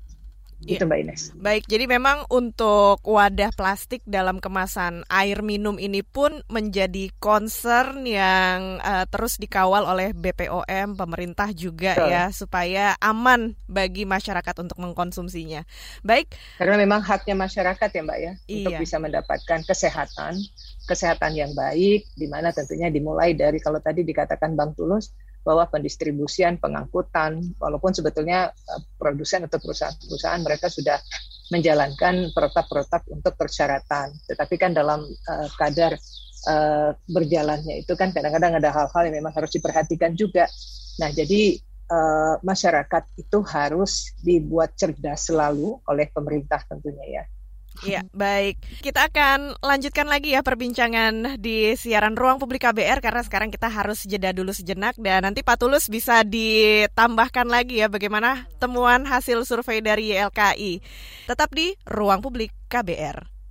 Gitu 0.61 0.85
Mbak 0.85 0.99
Ines. 1.01 1.21
Baik, 1.33 1.65
jadi 1.65 1.89
memang 1.89 2.29
untuk 2.29 3.01
wadah 3.01 3.49
plastik 3.57 4.05
dalam 4.05 4.37
kemasan 4.37 5.01
air 5.09 5.41
minum 5.41 5.81
ini 5.81 6.05
pun 6.05 6.45
menjadi 6.53 7.09
concern 7.17 8.05
yang 8.05 8.77
uh, 8.85 9.09
terus 9.09 9.41
dikawal 9.41 9.89
oleh 9.89 10.13
BPOM, 10.13 10.93
pemerintah 10.93 11.49
juga 11.49 11.97
Betul. 11.97 12.13
ya 12.13 12.23
supaya 12.29 12.85
aman 13.01 13.57
bagi 13.65 14.05
masyarakat 14.05 14.55
untuk 14.61 14.77
mengkonsumsinya. 14.77 15.65
Baik. 16.05 16.29
Karena 16.61 16.77
memang 16.77 17.01
haknya 17.01 17.33
masyarakat 17.33 17.89
ya 17.89 18.01
Mbak 18.05 18.19
ya 18.21 18.33
iya. 18.45 18.57
untuk 18.61 18.73
bisa 18.85 18.97
mendapatkan 19.01 19.59
kesehatan, 19.65 20.37
kesehatan 20.85 21.33
yang 21.33 21.51
baik 21.57 22.05
di 22.13 22.27
mana 22.29 22.53
tentunya 22.53 22.93
dimulai 22.93 23.33
dari 23.33 23.57
kalau 23.57 23.81
tadi 23.81 24.05
dikatakan 24.05 24.53
Bang 24.53 24.77
Tulus 24.77 25.09
bahwa 25.41 25.65
pendistribusian, 25.69 26.61
pengangkutan, 26.61 27.41
walaupun 27.57 27.91
sebetulnya 27.91 28.49
uh, 28.49 28.81
produsen 28.97 29.45
atau 29.49 29.57
perusahaan-perusahaan 29.57 30.41
mereka 30.45 30.69
sudah 30.69 31.01
menjalankan 31.51 32.31
protap-protap 32.31 33.03
untuk 33.11 33.35
persyaratan, 33.35 34.15
tetapi 34.29 34.55
kan 34.55 34.71
dalam 34.71 35.03
uh, 35.03 35.47
kadar 35.59 35.97
uh, 36.47 36.95
berjalannya 37.11 37.83
itu 37.83 37.93
kan 37.97 38.15
kadang-kadang 38.15 38.61
ada 38.61 38.69
hal-hal 38.71 39.01
yang 39.09 39.19
memang 39.19 39.33
harus 39.35 39.51
diperhatikan 39.51 40.15
juga. 40.15 40.47
Nah, 41.01 41.11
jadi 41.11 41.59
uh, 41.91 42.35
masyarakat 42.45 43.03
itu 43.19 43.39
harus 43.49 44.15
dibuat 44.23 44.77
cerdas 44.79 45.27
selalu 45.27 45.81
oleh 45.89 46.07
pemerintah 46.13 46.63
tentunya 46.69 47.21
ya 47.21 47.23
Iya, 47.81 48.05
baik. 48.13 48.61
Kita 48.83 49.09
akan 49.09 49.57
lanjutkan 49.63 50.05
lagi 50.05 50.37
ya 50.37 50.45
perbincangan 50.45 51.39
di 51.41 51.73
siaran 51.73 52.13
Ruang 52.13 52.37
Publik 52.37 52.67
KBR 52.67 53.01
karena 53.01 53.21
sekarang 53.25 53.49
kita 53.49 53.71
harus 53.71 54.05
jeda 54.05 54.29
dulu 54.35 54.53
sejenak 54.53 54.99
dan 55.01 55.25
nanti 55.25 55.41
Pak 55.41 55.57
Tulus 55.57 55.89
bisa 55.89 56.21
ditambahkan 56.21 57.47
lagi 57.49 57.81
ya 57.81 57.87
bagaimana 57.89 58.45
temuan 58.61 59.07
hasil 59.07 59.47
survei 59.47 59.81
dari 59.81 60.13
YLKI. 60.13 60.83
Tetap 61.25 61.49
di 61.55 61.73
Ruang 61.89 62.21
Publik 62.21 62.53
KBR. 62.69 63.41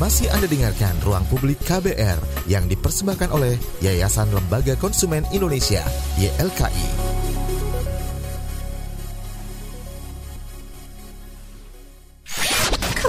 Masih 0.00 0.32
Anda 0.32 0.48
dengarkan 0.48 0.96
Ruang 1.04 1.28
Publik 1.28 1.60
KBR 1.68 2.48
yang 2.48 2.66
dipersembahkan 2.66 3.30
oleh 3.30 3.60
Yayasan 3.84 4.32
Lembaga 4.32 4.74
Konsumen 4.80 5.28
Indonesia, 5.30 5.84
YLKI. 6.16 7.19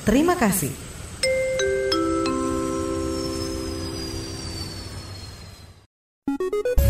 Terima 0.00 0.32
kasih. 0.32 0.72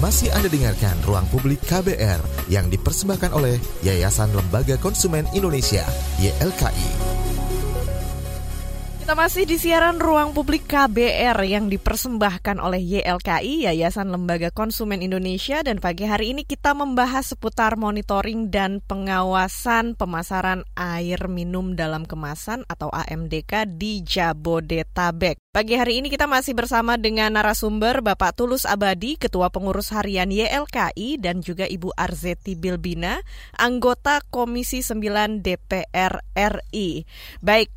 Masih 0.01 0.33
Anda 0.35 0.51
dengarkan 0.51 0.97
Ruang 1.07 1.27
Publik 1.31 1.63
KBR 1.71 2.51
yang 2.51 2.67
dipersembahkan 2.67 3.31
oleh 3.31 3.63
Yayasan 3.87 4.35
Lembaga 4.35 4.75
Konsumen 4.81 5.29
Indonesia, 5.37 5.87
YLKI. 6.19 7.10
Kita 9.11 9.27
masih 9.27 9.43
di 9.43 9.59
siaran 9.59 9.99
ruang 9.99 10.31
publik 10.31 10.71
KBR 10.71 11.43
yang 11.43 11.67
dipersembahkan 11.67 12.63
oleh 12.63 12.79
YLKI, 12.79 13.67
Yayasan 13.67 14.07
Lembaga 14.07 14.55
Konsumen 14.55 15.03
Indonesia, 15.03 15.67
dan 15.67 15.83
pagi 15.83 16.07
hari 16.07 16.31
ini 16.31 16.47
kita 16.47 16.79
membahas 16.79 17.35
seputar 17.35 17.75
monitoring 17.75 18.55
dan 18.55 18.79
pengawasan 18.79 19.99
pemasaran 19.99 20.63
air 20.79 21.27
minum 21.27 21.75
dalam 21.75 22.07
kemasan 22.07 22.63
atau 22.71 22.87
AMDK 22.87 23.67
di 23.75 24.07
Jabodetabek. 24.07 25.43
Pagi 25.51 25.75
hari 25.75 25.99
ini 25.99 26.07
kita 26.07 26.31
masih 26.31 26.55
bersama 26.55 26.95
dengan 26.95 27.35
narasumber 27.35 28.07
Bapak 28.07 28.39
Tulus 28.39 28.63
Abadi, 28.63 29.19
Ketua 29.19 29.51
Pengurus 29.51 29.91
Harian 29.91 30.31
YLKI, 30.31 31.19
dan 31.19 31.43
juga 31.43 31.67
Ibu 31.67 31.99
Arzeti 31.99 32.55
Bilbina, 32.55 33.19
anggota 33.59 34.23
Komisi 34.31 34.87
9 34.87 35.43
DPR 35.43 36.23
RI. 36.39 37.03
Baik, 37.43 37.75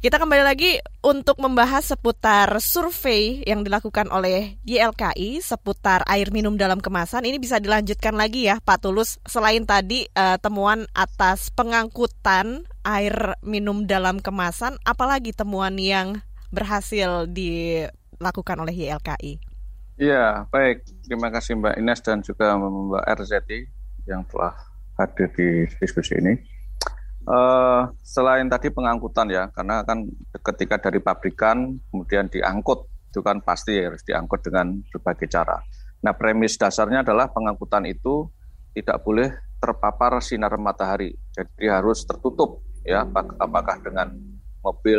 kita 0.00 0.16
kembali 0.16 0.40
lagi 0.40 0.80
untuk 1.04 1.36
membahas 1.44 1.92
seputar 1.92 2.48
survei 2.64 3.44
yang 3.44 3.60
dilakukan 3.60 4.08
oleh 4.08 4.56
YLKI 4.64 5.44
seputar 5.44 6.00
air 6.08 6.32
minum 6.32 6.56
dalam 6.56 6.80
kemasan. 6.80 7.28
Ini 7.28 7.36
bisa 7.36 7.60
dilanjutkan 7.60 8.16
lagi 8.16 8.48
ya 8.48 8.64
Pak 8.64 8.80
Tulus. 8.80 9.20
Selain 9.28 9.60
tadi 9.68 10.08
uh, 10.16 10.40
temuan 10.40 10.88
atas 10.96 11.52
pengangkutan 11.52 12.64
air 12.80 13.36
minum 13.44 13.84
dalam 13.84 14.24
kemasan, 14.24 14.80
apalagi 14.88 15.36
temuan 15.36 15.76
yang 15.76 16.24
berhasil 16.48 17.28
dilakukan 17.28 18.56
oleh 18.56 18.72
YLKI? 18.72 19.36
Iya, 20.00 20.48
baik. 20.48 20.80
Terima 21.04 21.28
kasih 21.28 21.60
Mbak 21.60 21.76
Ines 21.76 22.00
dan 22.00 22.24
juga 22.24 22.56
Mbak 22.56 23.04
RZT 23.04 23.50
yang 24.08 24.24
telah 24.32 24.56
hadir 24.96 25.28
di 25.36 25.68
diskusi 25.76 26.16
ini. 26.16 26.40
Uh, 27.30 27.86
selain 28.02 28.50
tadi 28.50 28.74
pengangkutan 28.74 29.30
ya, 29.30 29.46
karena 29.54 29.86
kan 29.86 30.02
ketika 30.50 30.90
dari 30.90 30.98
pabrikan 30.98 31.78
kemudian 31.94 32.26
diangkut 32.26 32.90
itu 33.06 33.22
kan 33.22 33.38
pasti 33.38 33.78
harus 33.78 34.02
diangkut 34.02 34.42
dengan 34.42 34.82
berbagai 34.90 35.30
cara. 35.30 35.62
Nah, 36.02 36.10
premis 36.10 36.58
dasarnya 36.58 37.06
adalah 37.06 37.30
pengangkutan 37.30 37.86
itu 37.86 38.26
tidak 38.74 39.06
boleh 39.06 39.30
terpapar 39.62 40.18
sinar 40.18 40.58
matahari, 40.58 41.14
jadi 41.30 41.78
harus 41.78 42.02
tertutup 42.02 42.66
ya, 42.82 43.06
apakah 43.38 43.78
dengan 43.78 44.10
mobil 44.58 44.98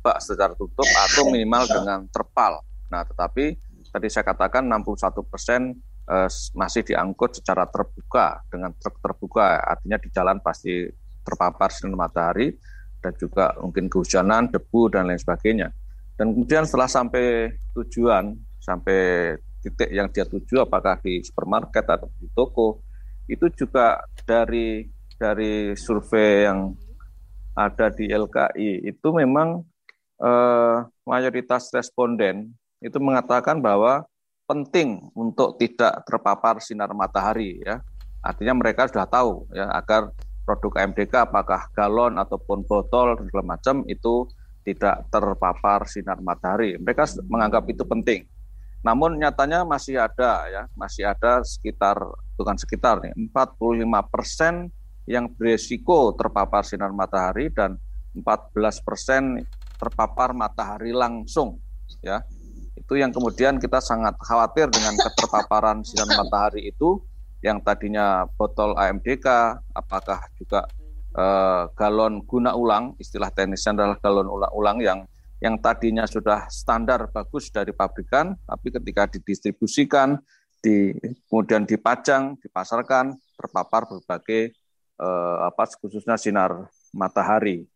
bak 0.00 0.24
secara 0.24 0.56
tutup 0.56 0.88
atau 0.88 1.28
minimal 1.28 1.68
dengan 1.68 2.08
terpal. 2.08 2.64
Nah, 2.88 3.04
tetapi 3.04 3.60
tadi 3.92 4.08
saya 4.08 4.24
katakan 4.24 4.64
61 4.64 5.20
persen 5.26 5.76
eh, 6.08 6.30
masih 6.56 6.82
diangkut 6.86 7.44
secara 7.44 7.68
terbuka 7.68 8.40
dengan 8.48 8.72
truk 8.72 9.04
terbuka, 9.04 9.60
artinya 9.60 9.98
di 10.00 10.08
jalan 10.08 10.40
pasti 10.40 10.88
terpapar 11.28 11.68
sinar 11.68 11.92
matahari 11.92 12.56
dan 13.04 13.12
juga 13.20 13.52
mungkin 13.60 13.92
kehujanan, 13.92 14.48
debu 14.48 14.88
dan 14.88 15.12
lain 15.12 15.20
sebagainya. 15.20 15.68
Dan 16.16 16.34
kemudian 16.34 16.66
setelah 16.66 16.90
sampai 16.90 17.52
tujuan, 17.76 18.34
sampai 18.58 19.34
titik 19.62 19.92
yang 19.92 20.10
dia 20.10 20.26
tuju 20.26 20.66
apakah 20.66 20.98
di 20.98 21.22
supermarket 21.22 21.84
atau 21.86 22.08
di 22.18 22.26
toko, 22.32 22.82
itu 23.28 23.46
juga 23.54 24.02
dari 24.26 24.88
dari 25.20 25.76
survei 25.76 26.48
yang 26.48 26.72
ada 27.58 27.90
di 27.90 28.06
LKI 28.08 28.86
itu 28.86 29.08
memang 29.10 29.62
eh, 30.22 30.76
mayoritas 31.06 31.70
responden 31.74 32.54
itu 32.78 32.98
mengatakan 33.02 33.58
bahwa 33.58 34.06
penting 34.46 35.10
untuk 35.12 35.58
tidak 35.58 36.06
terpapar 36.06 36.62
sinar 36.62 36.94
matahari 36.94 37.60
ya. 37.60 37.82
Artinya 38.22 38.54
mereka 38.58 38.86
sudah 38.90 39.06
tahu 39.06 39.46
ya 39.54 39.70
agar 39.70 40.10
produk 40.48 40.80
AMDK 40.80 41.28
apakah 41.28 41.68
galon 41.76 42.16
ataupun 42.16 42.64
botol 42.64 43.20
dan 43.20 43.28
segala 43.28 43.60
macam 43.60 43.84
itu 43.84 44.24
tidak 44.64 45.04
terpapar 45.12 45.84
sinar 45.84 46.24
matahari. 46.24 46.80
Mereka 46.80 47.04
menganggap 47.28 47.68
itu 47.68 47.84
penting. 47.84 48.24
Namun 48.80 49.20
nyatanya 49.20 49.68
masih 49.68 50.00
ada 50.00 50.48
ya, 50.48 50.62
masih 50.72 51.04
ada 51.04 51.44
sekitar 51.44 52.00
bukan 52.40 52.56
sekitar 52.56 53.04
nih 53.04 53.12
45 53.28 53.84
persen 54.08 54.72
yang 55.04 55.28
beresiko 55.28 56.16
terpapar 56.16 56.64
sinar 56.64 56.96
matahari 56.96 57.52
dan 57.52 57.76
14 58.16 58.56
persen 58.80 59.44
terpapar 59.76 60.32
matahari 60.32 60.96
langsung 60.96 61.60
ya. 62.00 62.24
Itu 62.72 62.96
yang 62.96 63.12
kemudian 63.12 63.60
kita 63.60 63.84
sangat 63.84 64.16
khawatir 64.16 64.72
dengan 64.72 64.96
keterpaparan 64.96 65.84
sinar 65.84 66.08
matahari 66.16 66.72
itu 66.72 67.04
yang 67.44 67.62
tadinya 67.62 68.26
botol 68.34 68.74
AMDK, 68.74 69.26
apakah 69.74 70.26
juga 70.34 70.66
uh, 71.14 71.70
galon 71.78 72.22
guna 72.26 72.54
ulang, 72.54 72.98
istilah 72.98 73.30
teknisnya 73.30 73.78
adalah 73.78 73.98
galon 74.02 74.26
ulang-ulang 74.26 74.78
yang 74.82 75.00
yang 75.38 75.54
tadinya 75.62 76.02
sudah 76.02 76.50
standar 76.50 77.14
bagus 77.14 77.54
dari 77.54 77.70
pabrikan, 77.70 78.34
tapi 78.42 78.74
ketika 78.74 79.06
didistribusikan, 79.06 80.18
di, 80.58 80.90
kemudian 81.30 81.62
dipajang, 81.62 82.34
dipasarkan, 82.42 83.14
terpapar 83.38 83.86
berbagai 83.86 84.50
uh, 84.98 85.46
apa 85.46 85.70
khususnya 85.78 86.18
sinar 86.18 86.66
matahari. 86.90 87.70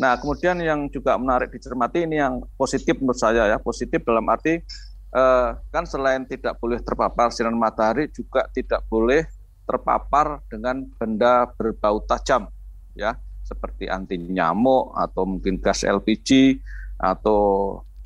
Nah, 0.00 0.16
kemudian 0.16 0.56
yang 0.64 0.88
juga 0.88 1.20
menarik 1.20 1.52
dicermati 1.52 2.08
ini 2.08 2.16
yang 2.16 2.40
positif 2.56 2.96
menurut 2.96 3.20
saya 3.20 3.44
ya, 3.44 3.60
positif 3.60 4.00
dalam 4.08 4.24
arti 4.32 4.64
eh, 5.12 5.48
kan 5.70 5.84
selain 5.84 6.24
tidak 6.24 6.56
boleh 6.58 6.80
terpapar 6.80 7.30
sinar 7.30 7.52
matahari 7.52 8.08
juga 8.10 8.48
tidak 8.50 8.82
boleh 8.88 9.28
terpapar 9.62 10.42
dengan 10.50 10.82
benda 10.98 11.46
berbau 11.54 12.02
tajam 12.02 12.50
ya 12.96 13.14
seperti 13.46 13.86
anti 13.86 14.18
nyamuk 14.18 14.96
atau 14.96 15.28
mungkin 15.28 15.60
gas 15.60 15.84
LPG 15.84 16.58
atau 16.98 17.40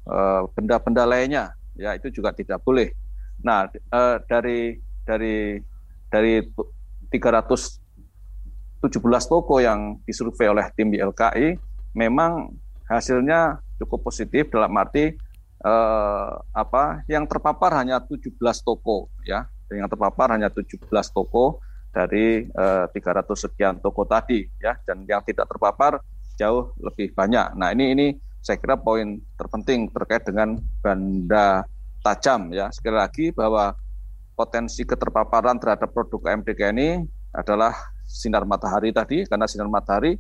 eh, 0.07 0.43
benda-benda 0.53 1.07
lainnya 1.07 1.55
ya 1.77 1.95
itu 1.95 2.11
juga 2.11 2.33
tidak 2.33 2.65
boleh. 2.65 2.91
Nah 3.45 3.69
eh, 3.71 4.17
dari 4.27 4.75
dari 5.07 5.61
dari 6.11 6.43
317 7.13 9.31
toko 9.31 9.63
yang 9.63 10.03
disurvei 10.03 10.51
oleh 10.51 10.67
tim 10.75 10.91
YLKI 10.91 11.55
memang 11.95 12.51
hasilnya 12.87 13.59
cukup 13.79 14.09
positif 14.09 14.49
dalam 14.49 14.73
arti 14.79 15.13
eh, 15.63 16.33
apa 16.53 17.07
yang 17.09 17.25
terpapar 17.25 17.81
hanya 17.81 18.03
17 18.03 18.37
toko 18.63 19.09
ya. 19.25 19.49
Yang 19.73 19.99
terpapar 19.99 20.37
hanya 20.37 20.49
17 20.53 20.87
toko 21.11 21.61
dari 21.91 22.47
eh, 22.47 22.85
300 22.91 23.27
sekian 23.35 23.81
toko 23.81 24.05
tadi 24.05 24.45
ya. 24.61 24.77
Dan 24.85 25.05
yang 25.09 25.23
tidak 25.25 25.49
terpapar 25.49 26.01
jauh 26.37 26.77
lebih 26.81 27.17
banyak. 27.17 27.57
Nah 27.57 27.73
ini 27.73 27.97
ini 27.97 28.07
saya 28.45 28.61
kira 28.63 28.79
poin 28.79 29.19
terpenting 29.35 29.91
terkait 29.91 30.23
dengan 30.23 30.61
benda 30.85 31.67
tajam 32.05 32.53
ya. 32.55 32.71
Sekali 32.71 32.97
lagi 32.97 33.27
bahwa 33.35 33.75
potensi 34.37 34.85
keterpaparan 34.85 35.59
terhadap 35.59 35.91
produk 35.91 36.39
MDK 36.39 36.71
ini 36.71 37.03
adalah 37.35 37.75
sinar 38.07 38.47
matahari 38.47 38.95
tadi. 38.95 39.27
Karena 39.27 39.51
sinar 39.51 39.67
matahari 39.67 40.15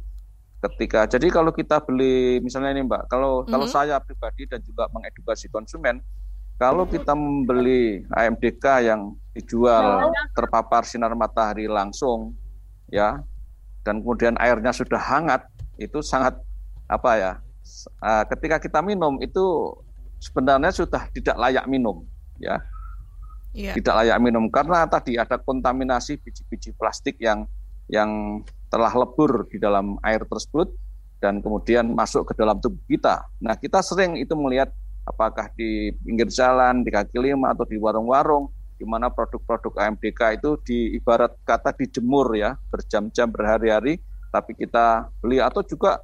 ketika 0.56 1.04
jadi 1.04 1.28
kalau 1.28 1.52
kita 1.52 1.84
beli 1.84 2.40
misalnya 2.40 2.72
ini 2.72 2.88
Mbak, 2.88 3.12
kalau 3.12 3.42
mm-hmm. 3.42 3.52
kalau 3.52 3.66
saya 3.68 4.00
pribadi 4.00 4.48
dan 4.48 4.64
juga 4.64 4.88
mengedukasi 4.88 5.52
konsumen, 5.52 6.00
kalau 6.56 6.88
kita 6.88 7.12
membeli 7.12 8.04
AMDK 8.08 8.64
yang 8.88 9.12
dijual 9.36 10.08
terpapar 10.32 10.88
sinar 10.88 11.12
matahari 11.12 11.68
langsung 11.68 12.32
ya 12.88 13.20
dan 13.84 14.00
kemudian 14.00 14.34
airnya 14.40 14.72
sudah 14.72 14.98
hangat 14.98 15.44
itu 15.76 16.00
sangat 16.00 16.32
apa 16.88 17.10
ya 17.20 17.32
ketika 18.32 18.56
kita 18.56 18.80
minum 18.80 19.20
itu 19.20 19.76
sebenarnya 20.16 20.72
sudah 20.72 21.12
tidak 21.12 21.36
layak 21.36 21.68
minum 21.68 22.08
ya 22.40 22.56
yeah. 23.52 23.74
tidak 23.76 24.04
layak 24.04 24.18
minum 24.24 24.48
karena 24.48 24.88
tadi 24.88 25.20
ada 25.20 25.36
kontaminasi 25.36 26.16
biji-biji 26.16 26.72
plastik 26.72 27.20
yang 27.20 27.44
yang 27.86 28.42
telah 28.66 28.90
lebur 28.92 29.46
di 29.46 29.62
dalam 29.62 29.96
air 30.02 30.26
tersebut 30.26 30.70
dan 31.22 31.40
kemudian 31.40 31.86
masuk 31.94 32.28
ke 32.28 32.34
dalam 32.36 32.58
tubuh 32.58 32.82
kita. 32.90 33.24
Nah, 33.40 33.56
kita 33.56 33.80
sering 33.80 34.20
itu 34.20 34.34
melihat 34.36 34.68
apakah 35.06 35.48
di 35.54 35.94
pinggir 36.02 36.28
jalan, 36.28 36.82
di 36.82 36.90
kaki 36.90 37.16
lima 37.16 37.54
atau 37.54 37.64
di 37.64 37.78
warung-warung 37.78 38.50
di 38.76 38.84
mana 38.84 39.08
produk-produk 39.08 39.72
AMDK 39.72 40.20
itu 40.36 40.50
di 40.60 40.78
ibarat 41.00 41.32
kata 41.48 41.72
dijemur 41.72 42.36
ya, 42.36 42.60
berjam-jam 42.68 43.32
berhari-hari, 43.32 43.96
tapi 44.28 44.52
kita 44.52 45.08
beli 45.24 45.40
atau 45.40 45.64
juga 45.64 45.96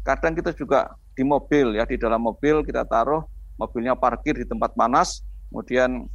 kadang 0.00 0.32
kita 0.32 0.56
juga 0.56 0.96
di 1.12 1.20
mobil 1.26 1.76
ya, 1.76 1.84
di 1.84 2.00
dalam 2.00 2.24
mobil 2.24 2.64
kita 2.64 2.88
taruh 2.88 3.20
mobilnya 3.60 3.96
parkir 3.96 4.36
di 4.36 4.46
tempat 4.48 4.72
panas, 4.72 5.24
kemudian 5.48 6.08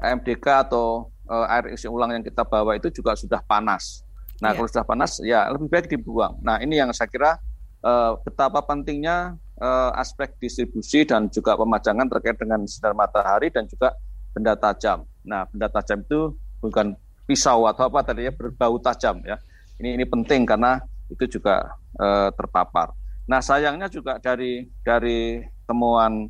AMDK 0.00 0.68
atau 0.68 1.12
e, 1.28 1.34
air 1.52 1.64
isi 1.76 1.88
ulang 1.88 2.16
yang 2.16 2.24
kita 2.24 2.44
bawa 2.44 2.76
itu 2.76 2.88
juga 2.92 3.16
sudah 3.16 3.40
panas. 3.44 4.04
Nah, 4.40 4.50
yeah. 4.50 4.56
kalau 4.56 4.68
sudah 4.68 4.84
panas 4.88 5.12
ya 5.20 5.46
lebih 5.52 5.68
baik 5.68 5.86
dibuang. 5.92 6.40
Nah, 6.40 6.58
ini 6.64 6.80
yang 6.80 6.90
saya 6.96 7.12
kira 7.12 7.36
uh, 7.84 8.16
betapa 8.24 8.64
pentingnya 8.64 9.36
uh, 9.60 9.92
aspek 10.00 10.32
distribusi 10.40 11.04
dan 11.04 11.28
juga 11.28 11.54
pemajangan 11.60 12.08
terkait 12.08 12.40
dengan 12.40 12.64
sinar 12.64 12.96
matahari 12.96 13.52
dan 13.52 13.68
juga 13.68 13.92
benda 14.32 14.56
tajam. 14.56 15.04
Nah, 15.24 15.44
benda 15.52 15.68
tajam 15.68 16.00
itu 16.00 16.32
bukan 16.64 16.96
pisau 17.28 17.68
atau 17.68 17.86
apa 17.86 18.00
tadi 18.02 18.26
ya 18.26 18.32
berbau 18.32 18.80
tajam 18.80 19.20
ya. 19.22 19.36
Ini 19.80 19.96
ini 20.00 20.04
penting 20.08 20.48
karena 20.48 20.80
itu 21.12 21.38
juga 21.38 21.76
uh, 22.00 22.32
terpapar. 22.32 22.96
Nah, 23.28 23.44
sayangnya 23.44 23.92
juga 23.92 24.16
dari 24.18 24.66
dari 24.82 25.44
temuan 25.68 26.26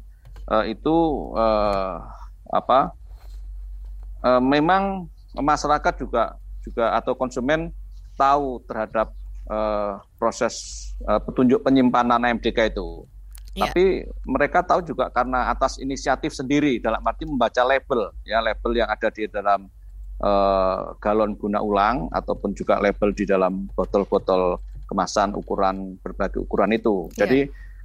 uh, 0.50 0.64
itu 0.66 0.96
uh, 1.38 2.02
apa? 2.50 2.92
Uh, 4.20 4.42
memang 4.42 5.08
masyarakat 5.32 5.96
juga 5.96 6.36
juga 6.60 6.92
atau 6.92 7.16
konsumen 7.16 7.72
tahu 8.20 8.61
terhadap 8.68 9.16
uh, 9.48 9.96
proses 10.20 10.54
uh, 11.09 11.16
petunjuk 11.16 11.64
penyimpanan 11.64 12.20
MDK 12.37 12.76
itu. 12.76 13.09
Yeah. 13.56 13.66
Tapi 13.66 14.06
mereka 14.28 14.62
tahu 14.62 14.85
juga 14.85 15.09
karena 15.11 15.48
atas 15.50 15.80
inisiatif 15.80 16.37
sendiri 16.37 16.78
dalam 16.78 17.00
arti 17.02 17.26
membaca 17.26 17.64
label 17.64 18.14
ya 18.22 18.38
label 18.38 18.78
yang 18.78 18.87
ada 18.92 19.09
di 19.11 19.26
dalam 19.26 19.66
uh, 20.22 20.94
galon 21.02 21.35
guna 21.35 21.59
ulang 21.59 22.06
ataupun 22.14 22.54
juga 22.54 22.78
label 22.78 23.11
di 23.11 23.26
dalam 23.26 23.66
botol-botol 23.74 24.62
kemasan 24.87 25.35
ukuran 25.35 25.98
berbagai 25.98 26.44
ukuran 26.46 26.76
itu. 26.76 27.11
Yeah. 27.16 27.26
Jadi 27.26 27.40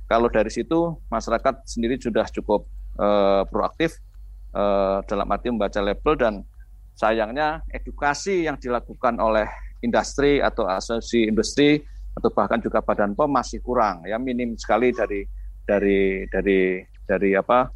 kalau 0.06 0.30
dari 0.30 0.54
situ 0.54 1.02
masyarakat 1.10 1.65
sendiri 1.65 1.98
sudah 1.98 2.30
cukup 2.30 2.69
uh, 3.02 3.41
proaktif 3.50 3.98
uh, 4.54 5.02
dalam 5.10 5.26
arti 5.34 5.50
membaca 5.50 5.82
label 5.82 6.13
dan 6.13 6.34
sayangnya 6.93 7.65
edukasi 7.74 8.45
yang 8.45 8.62
dilakukan 8.62 9.17
oleh 9.17 9.50
industri 9.86 10.41
atau 10.41 10.65
asosiasi 10.65 11.30
industri 11.30 11.86
atau 12.17 12.34
bahkan 12.34 12.58
juga 12.58 12.82
Badan 12.82 13.13
POM 13.13 13.30
masih 13.30 13.62
kurang 13.62 14.02
ya 14.10 14.17
minim 14.17 14.58
sekali 14.58 14.89
dari 14.89 15.21
dari 15.67 16.26
dari 16.34 16.82
dari 17.06 17.30
apa 17.38 17.69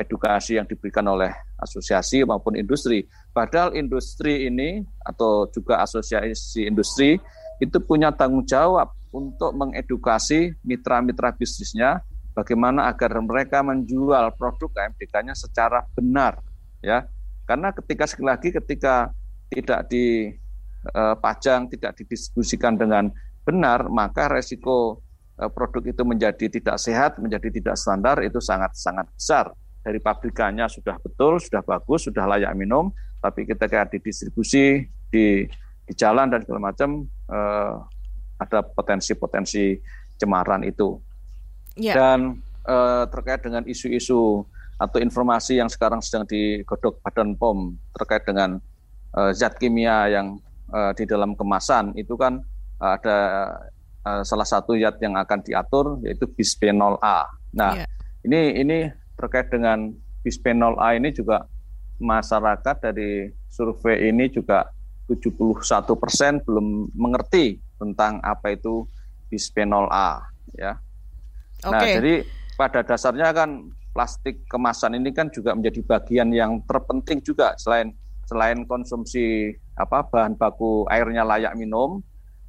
edukasi 0.00 0.56
yang 0.56 0.64
diberikan 0.64 1.04
oleh 1.04 1.28
asosiasi 1.60 2.24
maupun 2.24 2.56
industri. 2.56 3.04
Padahal 3.36 3.76
industri 3.76 4.48
ini 4.48 4.80
atau 5.04 5.44
juga 5.52 5.84
asosiasi 5.84 6.64
industri 6.64 7.20
itu 7.60 7.76
punya 7.84 8.08
tanggung 8.12 8.44
jawab 8.48 8.92
untuk 9.12 9.52
mengedukasi 9.56 10.56
mitra-mitra 10.64 11.32
bisnisnya 11.32 12.04
bagaimana 12.36 12.92
agar 12.92 13.16
mereka 13.24 13.64
menjual 13.64 14.32
produk 14.36 14.68
KMDK-nya 14.68 15.32
secara 15.32 15.88
benar 15.96 16.44
ya 16.84 17.08
karena 17.48 17.72
ketika 17.72 18.04
sekali 18.04 18.28
lagi 18.28 18.48
ketika 18.52 19.08
tidak 19.48 19.88
dipajang 19.88 20.45
eh, 20.86 21.66
tidak 21.76 21.92
didistribusikan 21.98 22.78
dengan 22.78 23.10
benar 23.42 23.86
maka 23.90 24.30
resiko 24.30 25.02
eh, 25.38 25.50
produk 25.50 25.82
itu 25.86 26.02
menjadi 26.06 26.46
tidak 26.50 26.76
sehat 26.78 27.18
menjadi 27.18 27.48
tidak 27.50 27.76
standar 27.78 28.22
itu 28.22 28.38
sangat 28.38 28.74
sangat 28.78 29.06
besar 29.10 29.50
dari 29.82 30.02
pabrikannya 30.02 30.66
sudah 30.66 30.98
betul 30.98 31.38
sudah 31.38 31.62
bagus 31.62 32.10
sudah 32.10 32.26
layak 32.26 32.54
minum 32.58 32.90
tapi 33.22 33.46
ketika 33.46 33.86
didistribusi 33.90 34.86
di 35.10 35.46
di 35.86 35.92
jalan 35.94 36.26
dan 36.26 36.42
segala 36.42 36.74
macam 36.74 37.06
uh, 37.30 37.86
ada 38.36 38.60
potensi-potensi 38.66 39.78
cemaran 40.18 40.66
itu. 40.66 40.98
Yeah. 41.78 41.96
Dan 41.96 42.18
uh, 42.66 43.06
terkait 43.08 43.46
dengan 43.46 43.62
isu-isu 43.64 44.44
atau 44.76 44.98
informasi 45.00 45.56
yang 45.56 45.72
sekarang 45.72 46.04
sedang 46.04 46.28
digodok 46.28 47.00
Badan 47.00 47.32
POM 47.38 47.80
terkait 47.96 48.28
dengan 48.28 48.60
uh, 49.16 49.32
zat 49.32 49.56
kimia 49.56 50.12
yang 50.12 50.36
uh, 50.72 50.92
di 50.94 51.04
dalam 51.06 51.34
kemasan 51.38 51.94
itu 51.94 52.14
kan 52.18 52.42
uh, 52.80 52.90
ada 52.96 53.18
uh, 54.06 54.22
salah 54.22 54.46
satu 54.46 54.78
zat 54.78 54.98
yang 55.02 55.14
akan 55.18 55.42
diatur 55.42 56.00
yaitu 56.06 56.26
bisphenol 56.30 56.98
A. 57.02 57.26
Nah, 57.54 57.82
yeah. 57.82 57.88
ini 58.26 58.62
ini 58.62 58.78
terkait 59.18 59.50
dengan 59.50 59.90
bisphenol 60.22 60.78
A 60.78 60.94
ini 60.98 61.10
juga 61.14 61.46
masyarakat 62.02 62.76
dari 62.82 63.32
survei 63.48 64.12
ini 64.12 64.28
juga 64.28 64.68
71 65.08 65.62
persen 65.96 66.42
belum 66.42 66.92
mengerti 66.92 67.62
tentang 67.78 68.18
apa 68.26 68.54
itu 68.54 68.84
bisphenol 69.30 69.86
A 69.90 70.22
ya. 70.54 70.78
Okay. 71.64 71.72
Nah, 71.72 71.82
jadi 71.82 72.14
pada 72.56 72.80
dasarnya 72.84 73.32
kan 73.32 73.70
plastik 73.96 74.44
kemasan 74.52 75.00
ini 75.00 75.08
kan 75.12 75.32
juga 75.32 75.56
menjadi 75.56 75.80
bagian 75.88 76.28
yang 76.28 76.60
terpenting 76.68 77.24
juga 77.24 77.56
selain 77.56 77.96
selain 78.28 78.68
konsumsi 78.68 79.56
apa 79.76 80.08
bahan 80.08 80.34
baku 80.34 80.88
airnya 80.88 81.22
layak 81.22 81.52
minum, 81.54 82.00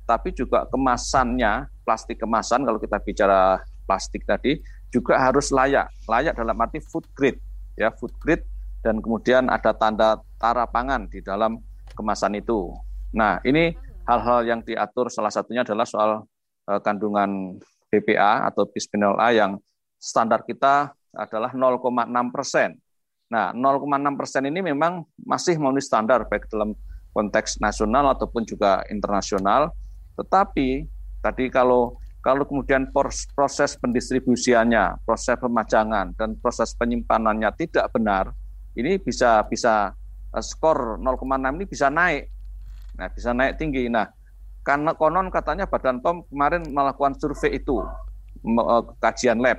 tapi 0.07 0.31
juga 0.31 0.63
kemasannya 0.71 1.67
plastik 1.83 2.23
kemasan 2.23 2.63
kalau 2.63 2.79
kita 2.79 2.97
bicara 3.03 3.59
plastik 3.83 4.23
tadi 4.23 4.59
juga 4.87 5.19
harus 5.19 5.51
layak 5.51 5.91
layak 6.07 6.35
dalam 6.35 6.55
arti 6.63 6.79
food 6.79 7.03
grade 7.11 7.39
ya 7.75 7.91
food 7.91 8.11
grade 8.23 8.43
dan 8.81 9.03
kemudian 9.03 9.51
ada 9.51 9.75
tanda 9.75 10.19
tara 10.39 10.63
pangan 10.63 11.11
di 11.11 11.19
dalam 11.19 11.59
kemasan 11.97 12.39
itu. 12.39 12.71
Nah, 13.11 13.41
ini 13.43 13.73
hal-hal 14.07 14.47
yang 14.47 14.61
diatur 14.63 15.11
salah 15.11 15.33
satunya 15.33 15.67
adalah 15.67 15.83
soal 15.83 16.11
uh, 16.69 16.79
kandungan 16.79 17.59
BPA 17.91 18.47
atau 18.47 18.67
bisphenol 18.69 19.17
A 19.19 19.35
yang 19.35 19.59
standar 19.97 20.45
kita 20.45 20.93
adalah 21.11 21.51
0,6 21.51 21.89
persen. 22.29 22.77
Nah, 23.27 23.51
0,6 23.51 24.19
persen 24.19 24.43
ini 24.47 24.61
memang 24.61 25.03
masih 25.19 25.59
memenuhi 25.59 25.83
standar 25.83 26.23
baik 26.29 26.47
dalam 26.47 26.77
konteks 27.17 27.58
nasional 27.58 28.13
ataupun 28.13 28.45
juga 28.45 28.86
internasional. 28.93 29.73
Tetapi 30.13 30.86
tadi 31.25 31.49
kalau 31.49 31.97
kalau 32.21 32.45
kemudian 32.45 32.93
proses 33.34 33.73
pendistribusiannya, 33.82 35.01
proses 35.01 35.34
pemajangan 35.41 36.13
dan 36.13 36.38
proses 36.38 36.77
penyimpanannya 36.77 37.49
tidak 37.58 37.89
benar, 37.89 38.30
ini 38.77 39.01
bisa 39.01 39.41
bisa 39.49 39.97
Eh, 40.36 40.43
skor 40.43 40.99
0,6 40.99 41.53
ini 41.56 41.65
bisa 41.65 41.88
naik. 41.88 42.27
Nah, 42.99 43.08
bisa 43.10 43.32
naik 43.32 43.56
tinggi. 43.56 43.88
Nah, 43.88 44.06
karena 44.62 44.91
konon 44.93 45.32
katanya 45.32 45.65
Badan 45.65 46.03
POM 46.03 46.27
kemarin 46.27 46.67
melakukan 46.67 47.15
survei 47.15 47.58
itu, 47.58 47.80
eh, 48.43 48.84
kajian 48.99 49.39
lab 49.39 49.58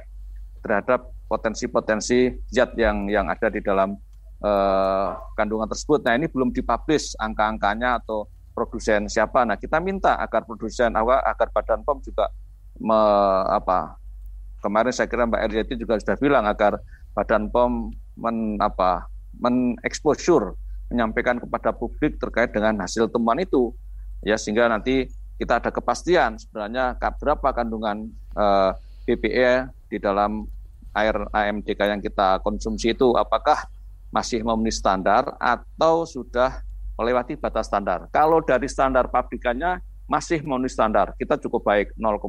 terhadap 0.60 1.08
potensi-potensi 1.28 2.36
zat 2.48 2.72
yang 2.76 3.08
yang 3.08 3.26
ada 3.28 3.48
di 3.48 3.60
dalam 3.60 3.96
uh, 4.42 5.18
kandungan 5.34 5.68
tersebut. 5.70 6.02
Nah, 6.04 6.14
ini 6.18 6.26
belum 6.30 6.50
dipublish 6.54 7.14
angka-angkanya 7.18 8.02
atau 8.02 8.26
produsen 8.54 9.06
siapa. 9.06 9.46
Nah, 9.46 9.54
kita 9.54 9.78
minta 9.78 10.18
agar 10.18 10.42
produsen 10.42 10.94
agar 10.98 11.48
Badan 11.54 11.86
POM 11.86 12.02
juga 12.02 12.26
me, 12.78 12.98
apa 13.50 13.98
kemarin 14.62 14.90
saya 14.94 15.06
kira 15.06 15.26
Mbak 15.26 15.42
Eryati 15.50 15.74
juga 15.78 15.98
sudah 15.98 16.16
bilang 16.18 16.44
agar 16.46 16.78
Badan 17.14 17.50
POM 17.50 17.94
men, 18.18 18.58
apa 18.58 19.06
meneksposur 19.38 20.58
menyampaikan 20.90 21.38
kepada 21.38 21.70
publik 21.70 22.16
terkait 22.18 22.50
dengan 22.50 22.80
hasil 22.82 23.12
temuan 23.12 23.38
itu 23.38 23.70
ya 24.24 24.34
sehingga 24.34 24.66
nanti 24.66 25.06
kita 25.38 25.62
ada 25.62 25.70
kepastian 25.70 26.40
sebenarnya 26.40 26.98
berapa 26.98 27.48
kandungan 27.54 28.08
eh, 28.34 28.70
BPE 29.06 29.52
di 29.92 29.98
dalam 30.02 30.48
air 30.96 31.14
AMDK 31.30 31.80
yang 31.86 32.02
kita 32.02 32.42
konsumsi 32.42 32.96
itu 32.96 33.14
apakah 33.14 33.68
masih 34.08 34.40
memenuhi 34.40 34.72
standar 34.72 35.36
atau 35.36 36.08
sudah 36.08 36.64
melewati 36.98 37.38
batas 37.38 37.68
standar. 37.70 38.08
Kalau 38.10 38.42
dari 38.42 38.66
standar 38.66 39.06
pabrikannya 39.12 39.78
masih 40.08 40.40
memenuhi 40.42 40.72
standar, 40.72 41.14
kita 41.20 41.36
cukup 41.38 41.68
baik 41.68 41.94
0,6 41.94 42.26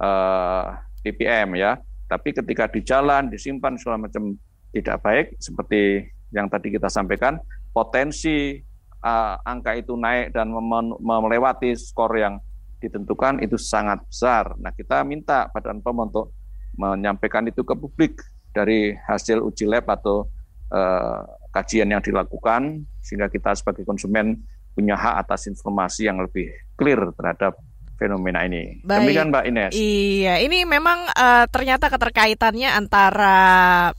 eh, 0.00 0.64
ppm 1.04 1.48
ya. 1.56 1.78
Tapi 2.10 2.34
ketika 2.34 2.66
di 2.66 2.80
jalan 2.82 3.30
disimpan 3.30 3.78
segala 3.78 4.10
macam 4.10 4.34
tidak 4.74 4.98
baik 5.02 5.26
seperti 5.38 6.10
yang 6.34 6.50
tadi 6.50 6.74
kita 6.74 6.90
sampaikan 6.90 7.38
potensi 7.70 8.58
uh, 9.02 9.34
angka 9.42 9.78
itu 9.78 9.94
naik 9.94 10.34
dan 10.34 10.50
melewati 10.98 11.74
skor 11.74 12.14
yang 12.18 12.38
ditentukan 12.80 13.44
itu 13.44 13.60
sangat 13.60 14.00
besar. 14.08 14.56
Nah, 14.56 14.72
kita 14.72 15.04
minta 15.04 15.52
Badan 15.52 15.84
POM 15.84 16.08
untuk 16.08 16.32
menyampaikan 16.78 17.44
itu 17.44 17.60
ke 17.60 17.74
publik 17.76 18.24
dari 18.56 18.96
hasil 19.06 19.44
uji 19.44 19.68
lab 19.68 19.84
atau 19.86 20.26
uh, 20.70 21.20
kajian 21.50 21.90
yang 21.90 22.02
dilakukan 22.02 22.86
sehingga 23.02 23.26
kita 23.26 23.54
sebagai 23.58 23.82
konsumen 23.82 24.38
punya 24.72 24.94
hak 24.94 25.26
atas 25.26 25.50
informasi 25.50 26.06
yang 26.06 26.22
lebih 26.22 26.50
clear 26.78 27.10
terhadap 27.18 27.58
fenomena 28.00 28.48
ini. 28.48 28.80
Baik. 28.80 29.04
Demikian 29.04 29.28
Mbak 29.28 29.44
Ines. 29.52 29.72
Iya, 29.76 30.40
ini 30.40 30.64
memang 30.64 31.04
uh, 31.12 31.44
ternyata 31.52 31.92
keterkaitannya 31.92 32.72
antara 32.72 33.40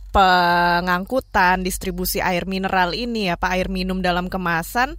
pengangkutan 0.09 1.61
distribusi 1.61 2.17
air 2.17 2.49
mineral 2.49 2.97
ini 2.97 3.29
ya, 3.29 3.37
Pak, 3.37 3.51
air 3.53 3.69
minum 3.69 4.01
dalam 4.01 4.25
kemasan 4.25 4.97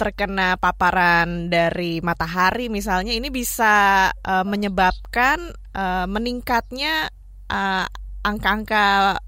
terkena 0.00 0.58
paparan 0.58 1.46
dari 1.46 2.02
matahari 2.02 2.66
misalnya 2.66 3.14
ini 3.14 3.30
bisa 3.30 4.08
uh, 4.10 4.42
menyebabkan 4.42 5.54
uh, 5.76 6.10
meningkatnya 6.10 7.12
angka-angka 8.24 9.20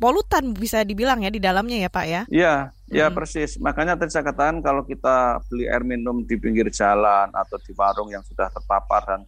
polutan 0.00 0.56
bisa 0.56 0.80
dibilang 0.82 1.20
ya 1.20 1.30
di 1.30 1.38
dalamnya 1.38 1.76
ya 1.76 1.90
Pak 1.92 2.06
ya. 2.08 2.22
Iya, 2.32 2.54
Ya 2.90 3.06
hmm. 3.06 3.14
persis. 3.14 3.54
Makanya 3.62 3.94
tadi 3.94 4.10
saya 4.10 4.26
katakan 4.26 4.58
kalau 4.58 4.82
kita 4.82 5.38
beli 5.46 5.70
air 5.70 5.86
minum 5.86 6.26
di 6.26 6.34
pinggir 6.34 6.66
jalan 6.74 7.30
atau 7.30 7.56
di 7.62 7.70
warung 7.78 8.10
yang 8.10 8.26
sudah 8.26 8.50
terpapar 8.50 9.06
dan 9.06 9.20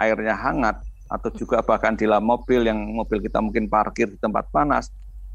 airnya 0.00 0.32
hangat 0.32 0.80
atau 1.06 1.28
juga 1.36 1.60
bahkan 1.60 1.92
di 1.92 2.08
dalam 2.08 2.24
mobil 2.24 2.64
yang 2.64 2.80
mobil 2.80 3.20
kita 3.20 3.38
mungkin 3.38 3.68
parkir 3.68 4.08
di 4.10 4.18
tempat 4.18 4.48
panas 4.48 4.88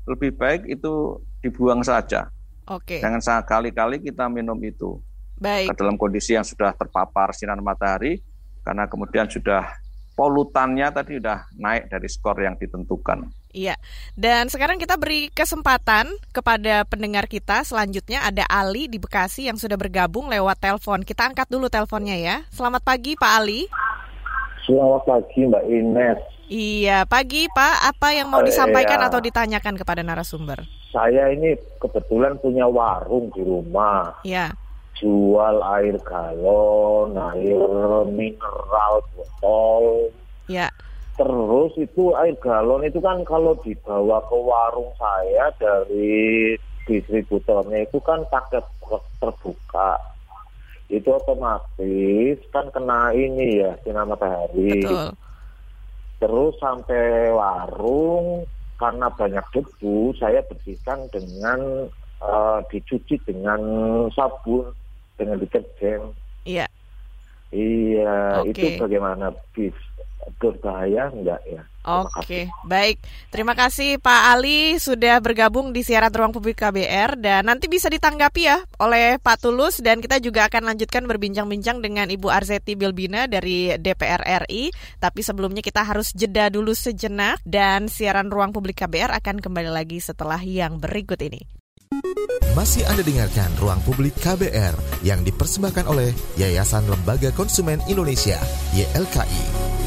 lebih 0.09 0.33
baik 0.33 0.65
itu 0.65 1.21
dibuang 1.45 1.85
saja. 1.85 2.33
Oke. 2.65 2.97
Jangan 2.97 3.21
sekali-kali 3.21 4.01
kita 4.01 4.25
minum 4.25 4.57
itu. 4.65 4.97
Baik. 5.37 5.77
Dalam 5.77 6.01
kondisi 6.01 6.33
yang 6.33 6.45
sudah 6.45 6.73
terpapar 6.73 7.33
sinar 7.37 7.61
matahari, 7.61 8.21
karena 8.65 8.89
kemudian 8.89 9.29
sudah 9.29 9.69
polutannya 10.17 10.89
tadi 10.89 11.21
sudah 11.21 11.45
naik 11.57 11.93
dari 11.93 12.09
skor 12.09 12.37
yang 12.41 12.57
ditentukan. 12.57 13.29
Iya. 13.51 13.75
Dan 14.15 14.47
sekarang 14.47 14.79
kita 14.79 14.95
beri 14.95 15.27
kesempatan 15.31 16.07
kepada 16.31 16.87
pendengar 16.87 17.27
kita. 17.27 17.63
Selanjutnya 17.63 18.23
ada 18.23 18.47
Ali 18.47 18.87
di 18.87 18.97
Bekasi 18.97 19.47
yang 19.51 19.59
sudah 19.59 19.75
bergabung 19.75 20.31
lewat 20.31 20.59
telepon. 20.59 21.03
Kita 21.03 21.27
angkat 21.27 21.51
dulu 21.51 21.67
teleponnya 21.67 22.15
ya. 22.15 22.35
Selamat 22.49 22.81
pagi 22.81 23.15
Pak 23.15 23.31
Ali. 23.43 23.67
Selamat 24.63 25.03
pagi 25.03 25.41
Mbak 25.45 25.63
Ines. 25.67 26.19
Iya, 26.51 27.07
pagi 27.07 27.47
Pak. 27.47 27.95
Apa 27.95 28.11
yang 28.11 28.27
mau 28.27 28.43
Eh, 28.43 28.51
disampaikan 28.51 28.99
iya. 28.99 29.07
atau 29.07 29.23
ditanyakan 29.23 29.75
kepada 29.79 30.03
narasumber? 30.03 30.67
Saya 30.91 31.31
ini 31.31 31.55
kebetulan 31.79 32.35
punya 32.43 32.67
warung 32.67 33.31
di 33.31 33.39
rumah. 33.39 34.19
Ya. 34.27 34.51
Jual 34.99 35.63
air 35.79 35.95
galon, 36.03 37.15
air 37.15 37.63
mineral 38.11 38.99
botol. 39.15 40.11
Ya. 40.51 40.67
Terus 41.19 41.71
itu 41.75 42.15
air 42.15 42.39
galon 42.39 42.87
itu 42.87 43.03
kan 43.03 43.21
kalau 43.27 43.59
dibawa 43.59 44.23
ke 44.25 44.37
warung 44.37 44.95
saya 44.95 45.51
dari 45.59 46.55
distributornya 46.87 47.83
itu 47.83 47.99
kan 47.99 48.23
paket 48.31 48.63
terbuka. 49.19 49.99
Itu 50.91 51.15
otomatis 51.15 52.39
kan 52.51 52.71
kena 52.71 53.11
ini 53.15 53.59
ya 53.59 53.75
sinar 53.83 54.07
matahari. 54.07 54.83
Betul. 54.83 55.07
Terus 56.21 56.53
sampai 56.61 57.33
warung 57.33 58.45
karena 58.77 59.13
banyak 59.13 59.45
debu, 59.53 60.17
saya 60.17 60.41
bersihkan 60.41 61.05
dengan 61.13 61.89
eh, 62.21 62.59
dicuci 62.71 63.21
dengan 63.21 63.61
sabun, 64.09 64.73
dengan 65.17 65.37
deterjen. 65.37 66.17
Iya. 66.49 66.65
Iya, 67.51 68.47
Oke. 68.47 68.55
itu 68.55 68.65
bagaimana 68.79 69.35
bis 69.51 69.75
berbahaya 70.39 71.09
enggak 71.13 71.41
ya? 71.47 71.61
Oke, 71.81 72.45
baik. 72.61 73.01
Terima 73.33 73.57
kasih 73.57 73.97
Pak 73.97 74.37
Ali 74.37 74.77
sudah 74.77 75.17
bergabung 75.17 75.73
di 75.73 75.81
siaran 75.81 76.13
Ruang 76.13 76.29
Publik 76.29 76.61
KBR 76.61 77.17
dan 77.17 77.49
nanti 77.49 77.65
bisa 77.65 77.89
ditanggapi 77.89 78.41
ya 78.45 78.61
oleh 78.77 79.17
Pak 79.17 79.41
Tulus 79.41 79.81
dan 79.81 79.97
kita 79.97 80.21
juga 80.21 80.45
akan 80.45 80.69
lanjutkan 80.69 81.09
berbincang-bincang 81.09 81.81
dengan 81.81 82.05
Ibu 82.13 82.29
Arzeti 82.29 82.77
Bilbina 82.77 83.25
dari 83.25 83.73
DPR 83.81 84.45
RI. 84.45 84.69
Tapi 85.01 85.25
sebelumnya 85.25 85.65
kita 85.65 85.81
harus 85.81 86.13
jeda 86.13 86.53
dulu 86.53 86.77
sejenak 86.77 87.41
dan 87.49 87.89
siaran 87.89 88.29
Ruang 88.29 88.53
Publik 88.53 88.85
KBR 88.85 89.17
akan 89.17 89.41
kembali 89.41 89.73
lagi 89.73 89.97
setelah 89.97 90.37
yang 90.37 90.77
berikut 90.77 91.17
ini. 91.25 91.41
Masih 92.53 92.85
Anda 92.85 93.01
dengarkan 93.01 93.57
Ruang 93.57 93.81
Publik 93.81 94.13
KBR 94.21 95.01
yang 95.01 95.25
dipersembahkan 95.25 95.89
oleh 95.89 96.13
Yayasan 96.37 96.85
Lembaga 96.85 97.33
Konsumen 97.33 97.81
Indonesia, 97.89 98.37
YLKI. 98.77 99.80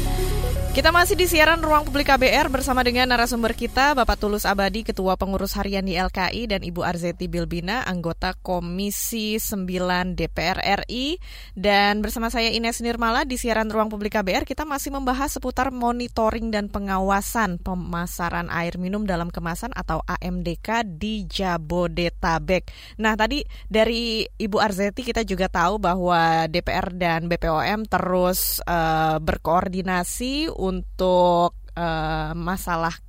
Kita 0.75 0.91
masih 0.91 1.15
di 1.15 1.23
siaran 1.23 1.63
Ruang 1.63 1.87
Publik 1.87 2.11
KBR 2.11 2.51
bersama 2.51 2.83
dengan 2.83 3.07
narasumber 3.07 3.55
kita 3.55 3.95
Bapak 3.95 4.19
Tulus 4.19 4.43
Abadi, 4.43 4.83
Ketua 4.83 5.15
Pengurus 5.15 5.55
Harian 5.55 5.87
di 5.87 5.95
LKI 5.95 6.51
dan 6.51 6.67
Ibu 6.67 6.83
Arzeti 6.83 7.31
Bilbina, 7.31 7.87
anggota 7.87 8.35
Komisi 8.35 9.39
9 9.39 9.71
DPR 10.19 10.83
RI 10.83 11.15
dan 11.55 12.03
bersama 12.03 12.27
saya 12.27 12.51
Ines 12.51 12.83
Nirmala 12.83 13.23
di 13.23 13.39
siaran 13.39 13.71
Ruang 13.71 13.87
Publik 13.87 14.19
KBR 14.19 14.43
kita 14.43 14.67
masih 14.67 14.91
membahas 14.91 15.39
seputar 15.39 15.71
monitoring 15.71 16.51
dan 16.51 16.67
pengawasan 16.67 17.55
pemasaran 17.63 18.51
air 18.51 18.75
minum 18.75 19.07
dalam 19.07 19.31
kemasan 19.31 19.71
atau 19.71 20.03
AMDK 20.03 20.83
di 20.99 21.23
Jabodetabek. 21.23 22.67
Nah, 22.99 23.15
tadi 23.15 23.47
dari 23.71 24.27
Ibu 24.27 24.59
Arzeti 24.59 25.07
kita 25.07 25.23
juga 25.23 25.47
tahu 25.47 25.79
bahwa 25.79 26.51
DPR 26.51 26.91
dan 26.91 27.31
BPOM 27.31 27.87
terus 27.87 28.59
eh, 28.67 29.23
berkoordinasi 29.23 30.64
untuk 30.65 31.53
eh, 31.77 32.31
masalah 32.33 33.05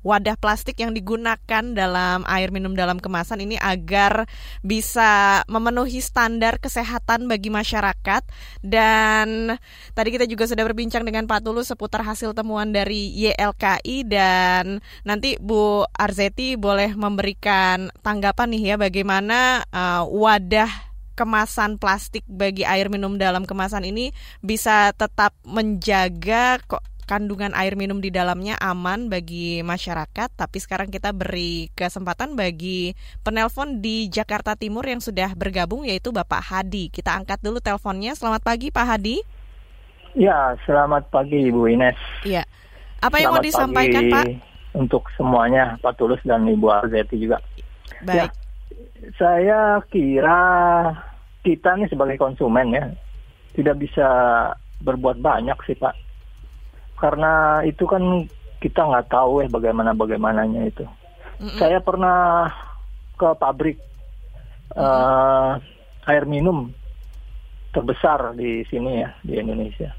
wadah 0.00 0.36
plastik 0.40 0.80
yang 0.80 0.96
digunakan 0.96 1.64
dalam 1.76 2.24
air 2.24 2.48
minum 2.48 2.72
dalam 2.72 2.96
kemasan 2.96 3.44
ini 3.44 3.60
agar 3.60 4.24
bisa 4.64 5.44
memenuhi 5.44 6.00
standar 6.00 6.56
kesehatan 6.56 7.28
bagi 7.28 7.52
masyarakat. 7.52 8.22
Dan 8.64 9.56
tadi 9.92 10.08
kita 10.12 10.24
juga 10.24 10.48
sudah 10.48 10.64
berbincang 10.64 11.04
dengan 11.04 11.28
Pak 11.28 11.44
Tulus 11.44 11.68
seputar 11.68 12.04
hasil 12.04 12.32
temuan 12.32 12.72
dari 12.72 13.12
YLKI 13.12 13.96
dan 14.08 14.80
nanti 15.04 15.36
Bu 15.40 15.84
Arzeti 15.92 16.56
boleh 16.56 16.96
memberikan 16.96 17.92
tanggapan 18.00 18.56
nih 18.56 18.62
ya 18.74 18.76
bagaimana 18.80 19.68
eh, 19.68 20.02
wadah 20.08 20.90
kemasan 21.20 21.76
plastik 21.76 22.24
bagi 22.24 22.64
air 22.64 22.88
minum 22.88 23.20
dalam 23.20 23.44
kemasan 23.44 23.84
ini 23.84 24.08
bisa 24.40 24.96
tetap 24.96 25.36
menjaga 25.44 26.56
kok 26.64 26.80
kandungan 27.10 27.50
air 27.58 27.74
minum 27.74 27.98
di 27.98 28.14
dalamnya 28.14 28.54
aman 28.62 29.10
bagi 29.10 29.66
masyarakat. 29.66 30.30
Tapi 30.30 30.58
sekarang 30.62 30.94
kita 30.94 31.10
beri 31.10 31.66
kesempatan 31.74 32.38
bagi 32.38 32.94
penelpon 33.26 33.82
di 33.82 34.06
Jakarta 34.06 34.54
Timur 34.54 34.86
yang 34.86 35.02
sudah 35.02 35.34
bergabung 35.34 35.82
yaitu 35.82 36.14
Bapak 36.14 36.38
Hadi. 36.38 36.86
Kita 36.86 37.18
angkat 37.18 37.42
dulu 37.42 37.58
teleponnya. 37.58 38.14
Selamat 38.14 38.46
pagi 38.46 38.70
Pak 38.70 38.86
Hadi. 38.86 39.18
Ya, 40.14 40.54
selamat 40.62 41.10
pagi 41.10 41.50
Ibu 41.50 41.66
Ines. 41.74 41.98
Iya. 42.22 42.46
Apa 43.02 43.18
yang 43.18 43.34
mau 43.34 43.42
Selamat 43.42 43.50
disampaikan 43.50 44.04
pagi 44.06 44.14
Pak? 44.14 44.24
Untuk 44.70 45.02
semuanya, 45.18 45.74
Pak 45.82 45.98
Tulus 45.98 46.22
dan 46.22 46.46
Ibu 46.46 46.70
Arzeti 46.70 47.18
juga. 47.18 47.42
Baik. 48.06 48.30
Saya 49.18 49.82
kira 49.90 50.38
kita 51.42 51.74
nih 51.74 51.90
sebagai 51.90 52.22
konsumen 52.22 52.70
ya, 52.70 52.86
tidak 53.58 53.82
bisa 53.82 54.06
berbuat 54.78 55.18
banyak 55.18 55.58
sih 55.66 55.74
Pak. 55.74 56.09
Karena 57.00 57.64
itu 57.64 57.88
kan 57.88 58.28
kita 58.60 58.84
nggak 58.84 59.08
tahu 59.08 59.40
ya 59.40 59.48
bagaimana 59.48 59.96
bagaimananya 59.96 60.68
itu. 60.68 60.84
Mm-mm. 61.40 61.56
Saya 61.56 61.80
pernah 61.80 62.52
ke 63.16 63.28
pabrik 63.40 63.80
eh, 64.76 65.50
air 66.04 66.24
minum 66.28 66.68
terbesar 67.72 68.36
di 68.36 68.60
sini 68.68 69.00
ya 69.00 69.16
di 69.24 69.40
Indonesia. 69.40 69.96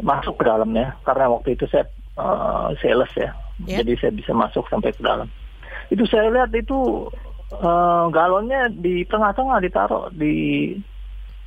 Masuk 0.00 0.40
ke 0.40 0.48
dalamnya 0.48 0.96
karena 1.04 1.28
waktu 1.28 1.60
itu 1.60 1.68
saya 1.68 1.84
eh, 2.16 2.68
sales 2.80 3.12
ya, 3.14 3.30
Ya. 3.70 3.78
jadi 3.78 3.94
saya 4.00 4.12
bisa 4.16 4.32
masuk 4.34 4.66
sampai 4.66 4.90
ke 4.90 4.98
dalam. 5.04 5.30
Itu 5.92 6.08
saya 6.08 6.32
lihat 6.32 6.50
itu 6.56 7.06
eh, 7.52 8.04
galonnya 8.10 8.72
di 8.72 9.04
tengah-tengah 9.04 9.60
ditaruh 9.60 10.08
di 10.16 10.72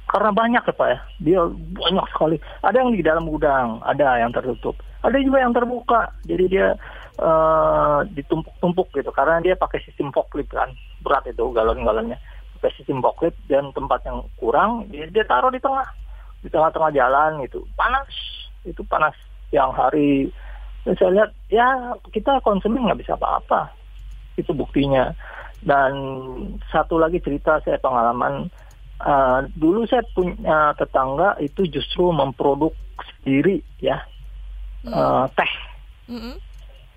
karena 0.07 0.31
banyak 0.31 0.63
ya 0.63 0.73
pak 0.73 0.87
ya. 0.87 0.99
Dia 1.19 1.39
banyak 1.51 2.05
sekali. 2.15 2.37
Ada 2.63 2.79
yang 2.79 2.91
di 2.95 3.03
dalam 3.03 3.27
gudang 3.27 3.83
ada 3.83 4.23
yang 4.23 4.31
tertutup. 4.31 4.79
Ada 5.03 5.19
juga 5.19 5.43
yang 5.43 5.51
terbuka. 5.51 6.11
Jadi 6.23 6.45
dia 6.47 6.73
eh, 7.19 7.99
ditumpuk-tumpuk 8.15 8.87
gitu. 8.95 9.11
Karena 9.11 9.43
dia 9.43 9.59
pakai 9.59 9.83
sistem 9.83 10.15
forklift 10.15 10.55
kan. 10.55 10.71
Berat 11.03 11.27
itu 11.27 11.43
galon-galonnya. 11.51 12.15
Pakai 12.57 12.71
sistem 12.79 13.03
forklift 13.03 13.37
dan 13.51 13.69
tempat 13.75 14.01
yang 14.07 14.23
kurang 14.39 14.87
dia, 14.89 15.05
dia 15.11 15.27
taruh 15.27 15.51
di 15.51 15.59
tengah. 15.59 15.85
Di 16.39 16.47
tengah-tengah 16.47 16.91
jalan 16.95 17.43
gitu. 17.43 17.67
Panas. 17.75 18.07
Itu 18.63 18.87
panas. 18.87 19.13
Yang 19.51 19.71
hari 19.75 20.11
dan 20.87 20.95
saya 20.95 21.11
lihat 21.19 21.31
ya 21.51 21.67
kita 22.15 22.39
konsumen 22.47 22.87
nggak 22.87 23.03
bisa 23.03 23.19
apa-apa. 23.19 23.75
Itu 24.39 24.55
buktinya. 24.55 25.11
Dan 25.59 25.91
satu 26.71 26.95
lagi 26.95 27.19
cerita 27.19 27.59
saya 27.59 27.75
pengalaman 27.83 28.47
Uh, 28.97 29.45
dulu 29.53 29.85
saya 29.85 30.01
punya 30.17 30.73
tetangga 30.73 31.37
itu 31.37 31.69
justru 31.69 32.09
memproduk 32.09 32.73
sendiri 33.21 33.61
ya. 33.77 34.01
Uh, 34.87 35.29
teh. 35.37 35.53
Mm-mm. 36.07 36.35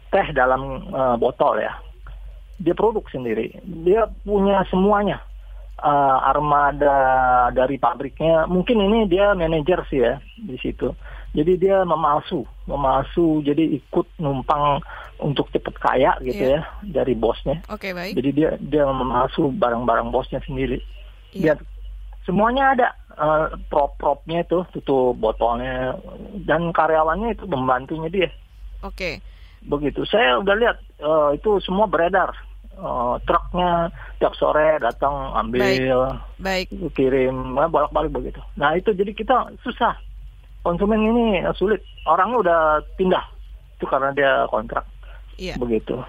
teh 0.08 0.26
dalam 0.32 0.88
uh, 0.90 1.16
botol 1.20 1.60
ya. 1.60 1.76
Dia 2.60 2.72
produk 2.72 3.04
sendiri. 3.08 3.56
Dia 3.84 4.08
punya 4.24 4.64
semuanya. 4.68 5.20
Uh, 5.80 6.18
armada 6.28 6.92
dari 7.56 7.80
pabriknya. 7.80 8.44
Mungkin 8.44 8.76
ini 8.80 9.08
dia 9.08 9.32
manajer 9.32 9.80
sih 9.88 10.00
ya 10.04 10.20
di 10.36 10.56
situ. 10.60 10.92
Jadi 11.32 11.56
dia 11.56 11.84
memalsu 11.88 12.44
memalsu. 12.68 13.40
Jadi 13.40 13.80
ikut 13.80 14.04
numpang 14.20 14.84
untuk 15.20 15.48
cepet 15.52 15.76
kaya 15.80 16.16
gitu 16.20 16.48
Iya. 16.52 16.60
ya 16.60 16.60
dari 16.84 17.12
bosnya. 17.16 17.60
Oke 17.68 17.92
baik. 17.92 18.12
jadi 18.16 18.30
dia 18.32 18.50
dia 18.60 18.84
memalsu 18.88 19.52
barang-barang 19.52 20.12
bosnya 20.12 20.40
sendiri. 20.44 20.80
Iya. 21.32 21.54
dia 21.56 21.64
semuanya 22.26 22.74
ada 22.76 22.88
eh, 23.16 23.46
prop-propnya 23.68 24.44
itu 24.44 24.64
tutup 24.76 25.16
botolnya 25.16 25.96
dan 26.46 26.70
karyawannya 26.70 27.34
itu 27.34 27.44
membantunya 27.48 28.08
dia 28.08 28.30
Oke. 28.84 29.20
begitu 29.64 30.04
saya 30.08 30.40
udah 30.40 30.54
lihat 30.56 30.76
eh, 31.00 31.30
itu 31.36 31.60
semua 31.64 31.86
beredar 31.88 32.32
Eh, 32.70 33.16
truknya 33.28 33.92
tiap 34.22 34.32
sore 34.38 34.80
datang 34.80 35.12
ambil 35.36 35.68
Baik. 36.40 36.72
kirim 36.96 37.58
eh, 37.60 37.68
bolak-balik 37.68 38.08
begitu 38.08 38.40
nah 38.56 38.72
itu 38.72 38.96
jadi 38.96 39.12
kita 39.12 39.52
susah 39.60 39.92
konsumen 40.64 41.02
ini 41.02 41.44
sulit 41.60 41.84
orangnya 42.08 42.40
udah 42.40 42.60
pindah 42.96 43.20
itu 43.76 43.84
karena 43.84 44.14
dia 44.16 44.32
kontrak 44.48 44.86
Iya. 45.36 45.60
begitu 45.60 46.00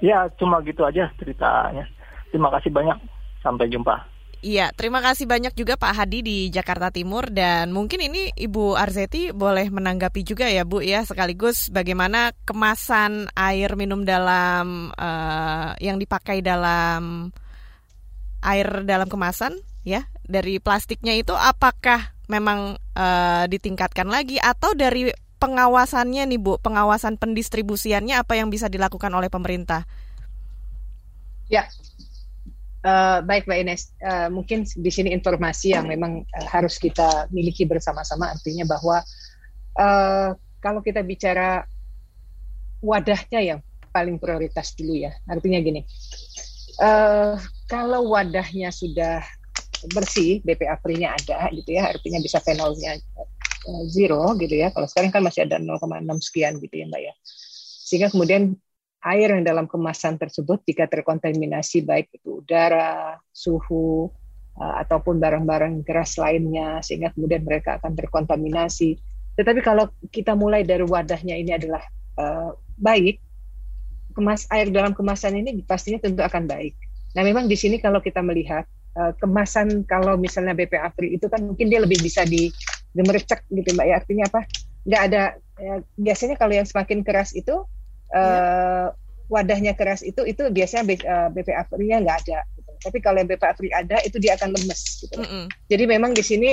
Ya, 0.00 0.32
cuma 0.40 0.64
gitu 0.64 0.80
aja 0.88 1.12
ceritanya. 1.20 1.84
Terima 2.32 2.48
kasih 2.56 2.72
banyak. 2.72 2.96
Sampai 3.44 3.68
jumpa. 3.68 4.00
Iya, 4.40 4.72
terima 4.72 5.04
kasih 5.04 5.28
banyak 5.28 5.52
juga 5.52 5.76
Pak 5.76 5.92
Hadi 5.92 6.24
di 6.24 6.38
Jakarta 6.48 6.88
Timur 6.88 7.28
dan 7.28 7.76
mungkin 7.76 8.00
ini 8.00 8.32
Ibu 8.32 8.72
Arzeti 8.72 9.36
boleh 9.36 9.68
menanggapi 9.68 10.24
juga 10.24 10.48
ya 10.48 10.64
Bu 10.64 10.80
ya 10.80 11.04
sekaligus 11.04 11.68
bagaimana 11.68 12.32
kemasan 12.48 13.28
air 13.36 13.76
minum 13.76 14.00
dalam 14.08 14.96
uh, 14.96 15.76
yang 15.76 16.00
dipakai 16.00 16.40
dalam 16.40 17.28
air 18.40 18.88
dalam 18.88 19.12
kemasan 19.12 19.60
ya 19.84 20.08
dari 20.24 20.56
plastiknya 20.56 21.12
itu 21.20 21.36
apakah 21.36 22.16
memang 22.32 22.80
uh, 22.96 23.44
ditingkatkan 23.44 24.08
lagi 24.08 24.40
atau 24.40 24.72
dari 24.72 25.12
pengawasannya 25.36 26.24
nih 26.32 26.40
Bu, 26.40 26.56
pengawasan 26.64 27.20
pendistribusiannya 27.20 28.16
apa 28.16 28.40
yang 28.40 28.48
bisa 28.48 28.72
dilakukan 28.72 29.12
oleh 29.12 29.28
pemerintah? 29.28 29.84
Ya, 31.52 31.66
Uh, 32.80 33.20
baik 33.28 33.44
Mbak 33.44 33.60
Ines, 33.60 33.92
uh, 34.00 34.32
mungkin 34.32 34.64
di 34.64 34.88
sini 34.88 35.12
informasi 35.12 35.76
yang 35.76 35.84
memang 35.84 36.24
uh, 36.24 36.48
harus 36.48 36.80
kita 36.80 37.28
miliki 37.28 37.68
bersama-sama 37.68 38.32
artinya 38.32 38.64
bahwa 38.64 39.04
uh, 39.76 40.32
kalau 40.64 40.80
kita 40.80 41.04
bicara 41.04 41.68
wadahnya 42.80 43.40
yang 43.44 43.60
paling 43.92 44.16
prioritas 44.16 44.72
dulu 44.80 44.96
ya, 44.96 45.12
artinya 45.28 45.60
gini, 45.60 45.84
uh, 46.80 47.36
kalau 47.68 48.08
wadahnya 48.16 48.72
sudah 48.72 49.20
bersih, 49.92 50.40
BPA 50.40 50.80
free-nya 50.80 51.12
ada 51.12 51.52
gitu 51.52 51.76
ya, 51.76 51.84
artinya 51.84 52.16
bisa 52.24 52.40
fenolnya 52.40 52.96
uh, 53.68 53.84
zero 53.92 54.32
gitu 54.40 54.56
ya, 54.56 54.72
kalau 54.72 54.88
sekarang 54.88 55.12
kan 55.12 55.20
masih 55.20 55.44
ada 55.44 55.60
0,6 55.60 56.00
sekian 56.32 56.56
gitu 56.56 56.80
ya 56.80 56.88
Mbak 56.88 57.02
ya, 57.04 57.12
sehingga 57.84 58.08
kemudian 58.08 58.56
air 59.00 59.32
yang 59.32 59.44
dalam 59.44 59.64
kemasan 59.64 60.20
tersebut 60.20 60.60
jika 60.68 60.84
terkontaminasi 60.84 61.84
baik 61.84 62.12
itu 62.12 62.44
udara, 62.44 63.16
suhu, 63.32 64.12
uh, 64.60 64.74
ataupun 64.84 65.16
barang-barang 65.16 65.80
keras 65.88 66.20
lainnya 66.20 66.84
sehingga 66.84 67.12
kemudian 67.16 67.40
mereka 67.40 67.80
akan 67.80 67.96
terkontaminasi. 67.96 69.00
Tetapi 69.40 69.64
kalau 69.64 69.88
kita 70.12 70.36
mulai 70.36 70.66
dari 70.68 70.84
wadahnya 70.84 71.32
ini 71.38 71.56
adalah 71.56 71.80
uh, 72.20 72.52
baik, 72.76 73.16
kemas 74.12 74.44
air 74.52 74.68
dalam 74.68 74.92
kemasan 74.92 75.38
ini 75.38 75.64
pastinya 75.64 76.02
tentu 76.02 76.20
akan 76.20 76.44
baik. 76.44 76.76
Nah, 77.16 77.24
memang 77.24 77.48
di 77.48 77.56
sini 77.56 77.80
kalau 77.80 78.04
kita 78.04 78.20
melihat 78.20 78.68
uh, 79.00 79.16
kemasan 79.16 79.88
kalau 79.88 80.20
misalnya 80.20 80.52
BPA 80.52 80.92
free 80.92 81.16
itu 81.16 81.26
kan 81.32 81.40
mungkin 81.40 81.72
dia 81.72 81.80
lebih 81.80 81.98
bisa 82.04 82.28
di 82.28 82.52
gemercek 82.92 83.48
gitu 83.48 83.70
Mbak 83.72 83.86
ya. 83.86 83.94
Artinya 83.96 84.24
apa? 84.28 84.40
Nggak 84.84 85.02
ada 85.08 85.22
ya, 85.56 85.74
biasanya 85.96 86.36
kalau 86.36 86.52
yang 86.52 86.68
semakin 86.68 87.00
keras 87.00 87.32
itu 87.32 87.64
uh, 88.14 88.90
wadahnya 89.30 89.78
keras 89.78 90.02
itu 90.02 90.26
itu 90.26 90.50
biasanya 90.50 90.84
BPA 91.30 91.62
free-nya 91.70 92.02
nggak 92.02 92.18
ada. 92.26 92.40
Gitu. 92.58 92.70
Tapi 92.82 92.98
kalau 92.98 93.22
yang 93.22 93.30
BPA 93.30 93.54
free 93.54 93.72
ada 93.72 94.02
itu 94.02 94.18
dia 94.18 94.34
akan 94.34 94.50
lemes. 94.54 95.06
Gitu. 95.06 95.14
Mm 95.14 95.26
-hmm. 95.26 95.44
Jadi 95.70 95.84
memang 95.86 96.10
di 96.12 96.24
sini 96.26 96.50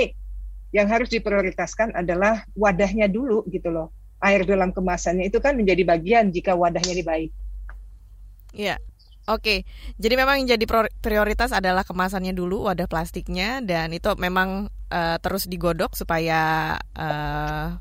yang 0.70 0.86
harus 0.86 1.08
diprioritaskan 1.10 1.96
adalah 1.96 2.44
wadahnya 2.54 3.10
dulu 3.10 3.42
gitu 3.50 3.72
loh. 3.72 3.90
Air 4.18 4.42
dalam 4.42 4.74
kemasannya 4.74 5.30
itu 5.30 5.38
kan 5.38 5.54
menjadi 5.54 5.82
bagian 5.86 6.30
jika 6.34 6.54
wadahnya 6.54 6.92
ini 6.94 7.04
baik. 7.06 7.30
Iya. 8.54 8.76
Oke, 9.28 9.68
jadi 10.00 10.16
memang 10.16 10.40
yang 10.40 10.56
jadi 10.56 10.64
prioritas 11.04 11.52
adalah 11.52 11.84
kemasannya 11.84 12.32
dulu, 12.32 12.64
wadah 12.64 12.88
plastiknya, 12.88 13.60
dan 13.60 13.92
itu 13.92 14.08
memang 14.16 14.72
uh, 14.88 15.20
terus 15.20 15.44
digodok 15.44 15.92
supaya 15.92 16.72
uh, 16.96 17.76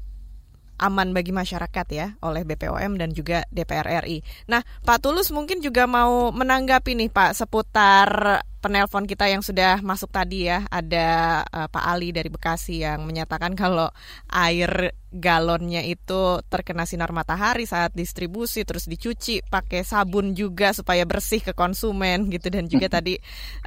aman 0.78 1.10
bagi 1.12 1.34
masyarakat 1.34 1.88
ya 1.90 2.08
oleh 2.22 2.46
BPOM 2.46 3.02
dan 3.02 3.10
juga 3.12 3.44
DPR 3.50 4.06
RI. 4.06 4.22
Nah, 4.50 4.62
Pak 4.86 5.02
Tulus 5.02 5.34
mungkin 5.34 5.60
juga 5.60 5.90
mau 5.90 6.30
menanggapi 6.30 6.94
nih 6.94 7.10
Pak 7.10 7.34
seputar 7.34 8.42
penelpon 8.62 9.06
kita 9.06 9.30
yang 9.30 9.42
sudah 9.42 9.82
masuk 9.82 10.14
tadi 10.14 10.50
ya. 10.50 10.66
Ada 10.70 11.42
uh, 11.46 11.68
Pak 11.70 11.84
Ali 11.84 12.14
dari 12.14 12.30
Bekasi 12.30 12.86
yang 12.86 13.06
menyatakan 13.06 13.58
kalau 13.58 13.90
air 14.30 14.94
galonnya 15.08 15.82
itu 15.82 16.44
terkena 16.52 16.86
sinar 16.86 17.10
matahari 17.16 17.66
saat 17.66 17.96
distribusi 17.96 18.68
terus 18.68 18.86
dicuci 18.86 19.42
pakai 19.42 19.82
sabun 19.82 20.36
juga 20.36 20.76
supaya 20.76 21.08
bersih 21.08 21.42
ke 21.42 21.56
konsumen 21.56 22.28
gitu 22.30 22.54
dan 22.54 22.70
juga 22.70 22.92
tadi 23.00 23.18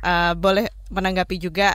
uh, 0.05 0.37
boleh 0.37 0.69
menanggapi 0.93 1.41
juga 1.41 1.75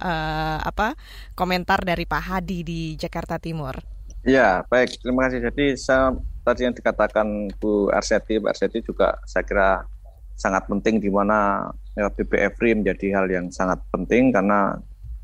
uh, 0.00 0.58
apa 0.60 0.94
komentar 1.32 1.80
dari 1.82 2.04
Pak 2.04 2.22
Hadi 2.22 2.60
di 2.62 2.80
Jakarta 2.94 3.40
Timur. 3.40 3.95
Ya, 4.26 4.66
baik. 4.66 4.98
Terima 4.98 5.30
kasih. 5.30 5.38
Jadi 5.38 5.78
saya, 5.78 6.10
tadi 6.42 6.66
yang 6.66 6.74
dikatakan 6.74 7.46
Bu 7.62 7.94
Arseti, 7.94 8.42
Bu 8.42 8.50
Arseti 8.50 8.82
juga 8.82 9.14
saya 9.22 9.46
kira 9.46 9.86
sangat 10.34 10.66
penting 10.66 10.98
di 10.98 11.06
mana 11.14 11.70
BBF 11.94 12.58
free 12.58 12.74
menjadi 12.74 13.22
hal 13.22 13.30
yang 13.30 13.46
sangat 13.54 13.78
penting 13.94 14.34
karena 14.34 14.74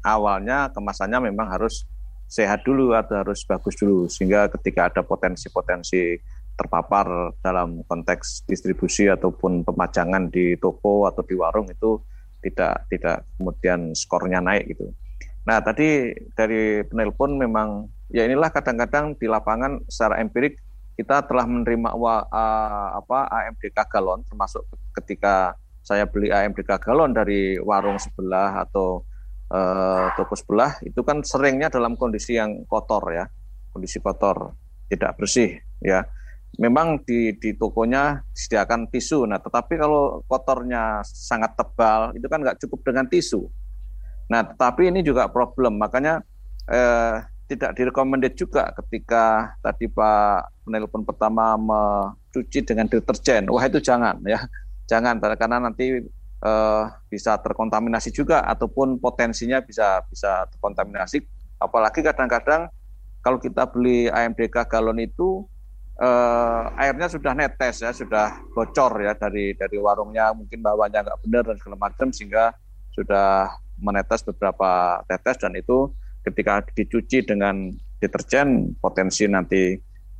awalnya 0.06 0.70
kemasannya 0.70 1.34
memang 1.34 1.50
harus 1.50 1.82
sehat 2.30 2.62
dulu 2.62 2.94
atau 2.94 3.26
harus 3.26 3.42
bagus 3.42 3.74
dulu 3.74 4.06
sehingga 4.06 4.46
ketika 4.54 4.88
ada 4.88 5.02
potensi-potensi 5.02 6.16
terpapar 6.54 7.34
dalam 7.42 7.82
konteks 7.84 8.46
distribusi 8.46 9.10
ataupun 9.10 9.66
pemajangan 9.66 10.30
di 10.30 10.54
toko 10.62 11.10
atau 11.10 11.26
di 11.26 11.34
warung 11.34 11.66
itu 11.66 11.98
tidak 12.38 12.86
tidak 12.86 13.26
kemudian 13.34 13.92
skornya 13.98 14.38
naik 14.38 14.70
gitu. 14.72 14.94
Nah 15.42 15.58
tadi 15.58 16.14
dari 16.38 16.86
penelpon 16.86 17.34
memang 17.34 17.90
ya 18.12 18.29
inilah 18.29 18.53
kadang-kadang 18.53 19.16
di 19.16 19.27
lapangan 19.27 19.81
secara 19.88 20.20
empirik 20.20 20.61
kita 20.92 21.25
telah 21.25 21.48
menerima 21.48 21.96
uh, 21.96 22.88
apa 23.01 23.27
AMDK 23.33 23.79
galon 23.88 24.20
termasuk 24.29 24.68
ketika 25.01 25.57
saya 25.83 26.07
beli 26.07 26.31
AMDK 26.31 26.79
galon 26.79 27.11
dari 27.11 27.59
warung 27.59 27.98
sebelah 27.98 28.62
atau 28.62 29.03
uh, 29.51 30.12
toko 30.14 30.38
sebelah 30.38 30.79
itu 30.87 31.03
kan 31.03 31.20
seringnya 31.27 31.68
dalam 31.68 31.98
kondisi 31.98 32.38
yang 32.38 32.62
kotor 32.70 33.03
ya. 33.12 33.27
Kondisi 33.72 33.98
kotor 33.98 34.55
tidak 34.87 35.18
bersih 35.18 35.59
ya. 35.83 36.07
Memang 36.61 37.01
di 37.03 37.33
di 37.40 37.57
tokonya 37.57 38.20
disediakan 38.31 38.92
tisu. 38.92 39.25
Nah 39.25 39.40
tetapi 39.40 39.81
kalau 39.81 40.20
kotornya 40.29 41.01
sangat 41.03 41.57
tebal 41.57 42.12
itu 42.12 42.29
kan 42.29 42.44
nggak 42.44 42.61
cukup 42.61 42.92
dengan 42.92 43.09
tisu. 43.09 43.48
Nah 44.29 44.44
tetapi 44.44 44.92
ini 44.92 45.01
juga 45.01 45.33
problem. 45.33 45.81
Makanya 45.81 46.20
eh, 46.68 47.16
tidak 47.50 47.76
direkomendasi 47.76 48.38
juga 48.38 48.72
ketika 48.81 49.55
tadi 49.61 49.90
Pak 49.90 50.64
penelpon 50.64 51.02
pertama 51.05 51.59
mencuci 51.59 52.64
dengan 52.64 52.88
deterjen. 52.88 53.50
Wah 53.50 53.64
itu 53.66 53.83
jangan 53.83 54.22
ya, 54.24 54.40
jangan 54.88 55.18
karena 55.18 55.59
nanti 55.59 56.00
uh, 56.42 56.85
bisa 57.11 57.37
terkontaminasi 57.38 58.14
juga 58.14 58.46
ataupun 58.46 58.98
potensinya 59.02 59.61
bisa 59.61 60.02
bisa 60.09 60.46
terkontaminasi. 60.55 61.22
Apalagi 61.59 62.02
kadang-kadang 62.02 62.70
kalau 63.22 63.38
kita 63.38 63.70
beli 63.70 64.11
AMDK 64.11 64.66
galon 64.66 64.98
itu 64.98 65.46
uh, 66.02 66.72
airnya 66.78 67.07
sudah 67.07 67.33
netes 67.37 67.83
ya, 67.83 67.94
sudah 67.94 68.42
bocor 68.55 68.98
ya 69.02 69.14
dari 69.14 69.55
dari 69.55 69.78
warungnya 69.78 70.35
mungkin 70.35 70.59
bawahnya 70.59 71.07
nggak 71.07 71.20
benar 71.22 71.42
dan 71.46 71.57
segala 71.59 71.78
macam 71.78 72.09
sehingga 72.11 72.55
sudah 72.92 73.50
menetes 73.81 74.22
beberapa 74.26 75.00
tetes 75.09 75.40
dan 75.40 75.55
itu 75.57 75.90
ketika 76.22 76.62
dicuci 76.74 77.26
dengan 77.26 77.70
deterjen 77.98 78.74
potensi 78.78 79.26
nanti 79.30 79.74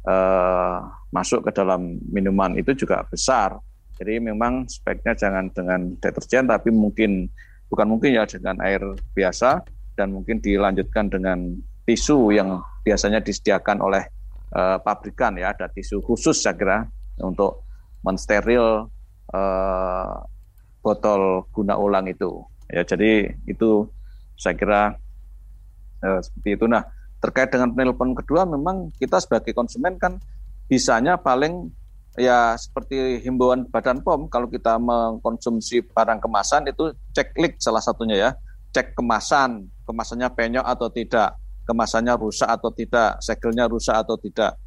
uh, 0.07 0.79
masuk 1.11 1.47
ke 1.47 1.51
dalam 1.55 1.99
minuman 2.11 2.55
itu 2.59 2.75
juga 2.75 3.03
besar. 3.07 3.59
Jadi 3.99 4.19
memang 4.19 4.67
sebaiknya 4.67 5.15
jangan 5.15 5.47
dengan 5.55 5.81
deterjen 5.99 6.49
tapi 6.51 6.75
mungkin 6.75 7.31
bukan 7.71 7.87
mungkin 7.87 8.19
ya 8.19 8.25
dengan 8.27 8.59
air 8.61 8.83
biasa 9.15 9.63
dan 9.95 10.11
mungkin 10.11 10.41
dilanjutkan 10.41 11.13
dengan 11.13 11.55
tisu 11.85 12.35
yang 12.35 12.63
biasanya 12.83 13.21
disediakan 13.23 13.79
oleh 13.83 14.03
uh, 14.57 14.79
pabrikan 14.81 15.37
ya 15.39 15.53
ada 15.53 15.69
tisu 15.71 16.03
khusus 16.03 16.41
saya 16.41 16.57
kira 16.57 16.79
untuk 17.21 17.63
mensteril 18.03 18.89
uh, 19.31 20.15
botol 20.83 21.47
guna 21.55 21.79
ulang 21.79 22.11
itu 22.11 22.43
ya 22.73 22.83
jadi 22.83 23.31
itu 23.47 23.87
saya 24.35 24.55
kira 24.59 24.83
Nah, 26.03 26.19
seperti 26.19 26.59
itu. 26.59 26.67
Nah, 26.67 26.83
terkait 27.23 27.49
dengan 27.55 27.71
penelpon 27.71 28.19
kedua, 28.19 28.43
memang 28.43 28.91
kita 28.99 29.23
sebagai 29.23 29.55
konsumen 29.55 29.95
kan 29.97 30.19
bisanya 30.67 31.15
paling 31.15 31.71
ya 32.19 32.59
seperti 32.59 33.23
himbauan 33.25 33.65
Badan 33.71 34.05
POM 34.05 34.29
kalau 34.29 34.51
kita 34.51 34.77
mengkonsumsi 34.77 35.81
barang 35.87 36.21
kemasan 36.21 36.69
itu 36.69 36.93
cek 37.17 37.33
klik 37.33 37.55
salah 37.63 37.81
satunya 37.81 38.17
ya, 38.19 38.31
cek 38.75 38.99
kemasan, 38.99 39.71
kemasannya 39.87 40.29
penyok 40.35 40.67
atau 40.67 40.89
tidak, 40.91 41.39
kemasannya 41.65 42.13
rusak 42.19 42.49
atau 42.51 42.71
tidak, 42.75 43.21
segelnya 43.23 43.71
rusak 43.71 43.97
atau 43.97 44.19
tidak. 44.19 44.59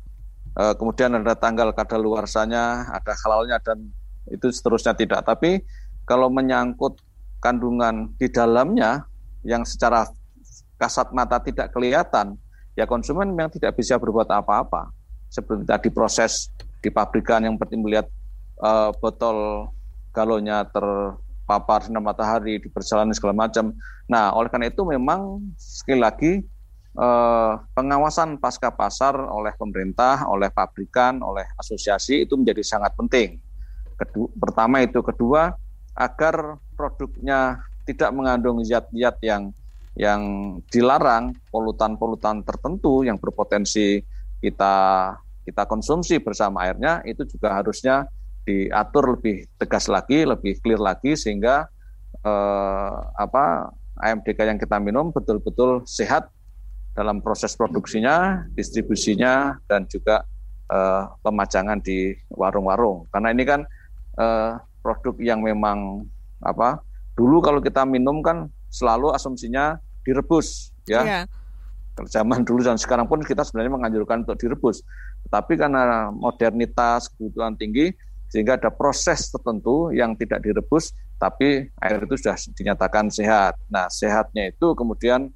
E, 0.55 0.63
kemudian 0.79 1.13
ada 1.19 1.35
tanggal 1.35 1.69
kadaluarsanya, 1.75 2.89
ada 2.89 3.13
halalnya 3.25 3.59
dan 3.61 3.91
itu 4.31 4.49
seterusnya 4.49 4.97
tidak. 4.97 5.21
Tapi 5.27 5.61
kalau 6.07 6.31
menyangkut 6.31 6.97
kandungan 7.43 8.13
di 8.17 8.25
dalamnya 8.31 9.05
yang 9.45 9.61
secara 9.61 10.09
kasat 10.75 11.11
mata 11.15 11.39
tidak 11.39 11.71
kelihatan, 11.71 12.35
ya 12.75 12.83
konsumen 12.83 13.31
memang 13.31 13.51
tidak 13.51 13.75
bisa 13.79 13.95
berbuat 13.95 14.27
apa-apa. 14.27 14.91
Seperti 15.31 15.63
tadi 15.67 15.89
proses 15.91 16.51
di 16.79 16.93
pabrikan 16.93 17.43
yang 17.43 17.57
seperti 17.57 17.75
melihat 17.81 18.07
uh, 18.61 18.93
botol 19.01 19.67
galonnya 20.15 20.63
terpapar 20.71 21.83
sinar 21.83 21.99
matahari 21.99 22.61
di 22.63 22.71
perjalanan 22.71 23.11
segala 23.11 23.47
macam. 23.47 23.75
Nah, 24.07 24.31
oleh 24.31 24.47
karena 24.47 24.71
itu 24.71 24.87
memang 24.87 25.43
sekali 25.59 25.99
lagi 25.99 26.31
eh, 26.95 27.53
pengawasan 27.75 28.39
pasca 28.39 28.71
pasar 28.71 29.19
oleh 29.19 29.51
pemerintah, 29.59 30.23
oleh 30.31 30.47
pabrikan, 30.47 31.19
oleh 31.19 31.43
asosiasi 31.59 32.23
itu 32.23 32.39
menjadi 32.39 32.63
sangat 32.63 32.95
penting. 32.95 33.43
Kedua, 33.99 34.31
pertama 34.39 34.79
itu, 34.79 35.03
kedua 35.03 35.51
agar 35.95 36.59
produknya 36.79 37.59
tidak 37.83 38.11
mengandung 38.15 38.63
zat-zat 38.63 39.15
yang 39.23 39.51
yang 39.95 40.21
dilarang, 40.67 41.31
polutan-polutan 41.49 42.43
tertentu 42.43 43.07
yang 43.07 43.15
berpotensi 43.15 44.03
kita 44.43 44.75
kita 45.47 45.63
konsumsi 45.69 46.19
bersama 46.19 46.67
airnya 46.67 47.05
itu 47.07 47.23
juga 47.23 47.55
harusnya 47.55 48.09
diatur 48.45 49.17
lebih 49.17 49.47
tegas 49.55 49.87
lagi, 49.87 50.27
lebih 50.27 50.59
clear 50.59 50.81
lagi 50.81 51.15
sehingga 51.15 51.69
eh, 52.21 52.95
apa 53.15 53.71
AMDK 53.95 54.39
yang 54.51 54.59
kita 54.59 54.77
minum 54.83 55.15
betul-betul 55.15 55.87
sehat 55.87 56.27
dalam 56.91 57.23
proses 57.23 57.55
produksinya, 57.55 58.43
distribusinya 58.51 59.55
dan 59.69 59.87
juga 59.87 60.27
eh, 60.69 61.03
pemajangan 61.23 61.79
di 61.79 62.13
warung-warung. 62.33 63.07
Karena 63.13 63.31
ini 63.31 63.43
kan 63.47 63.61
eh, 64.19 64.51
produk 64.83 65.15
yang 65.23 65.39
memang 65.41 66.05
apa 66.43 66.83
dulu 67.15 67.39
kalau 67.39 67.63
kita 67.63 67.87
minum 67.87 68.19
kan 68.19 68.51
selalu 68.69 69.15
asumsinya 69.15 69.79
direbus 70.05 70.71
ya. 70.85 71.01
Yeah. 71.03 71.23
Zaman 71.95 72.43
dulu 72.43 72.59
dan 72.59 72.75
sekarang 72.75 73.07
pun 73.07 73.23
kita 73.23 73.47
sebenarnya 73.47 73.71
menganjurkan 73.71 74.27
untuk 74.27 74.35
direbus. 74.35 74.83
Tetapi 75.27 75.55
karena 75.55 76.11
modernitas 76.11 77.07
kebutuhan 77.07 77.55
tinggi 77.55 77.95
sehingga 78.27 78.59
ada 78.59 78.67
proses 78.67 79.31
tertentu 79.31 79.95
yang 79.95 80.11
tidak 80.19 80.43
direbus 80.43 80.91
tapi 81.15 81.71
air 81.71 81.99
itu 82.03 82.19
sudah 82.19 82.35
dinyatakan 82.51 83.07
sehat. 83.07 83.55
Nah, 83.71 83.87
sehatnya 83.87 84.51
itu 84.51 84.75
kemudian 84.75 85.31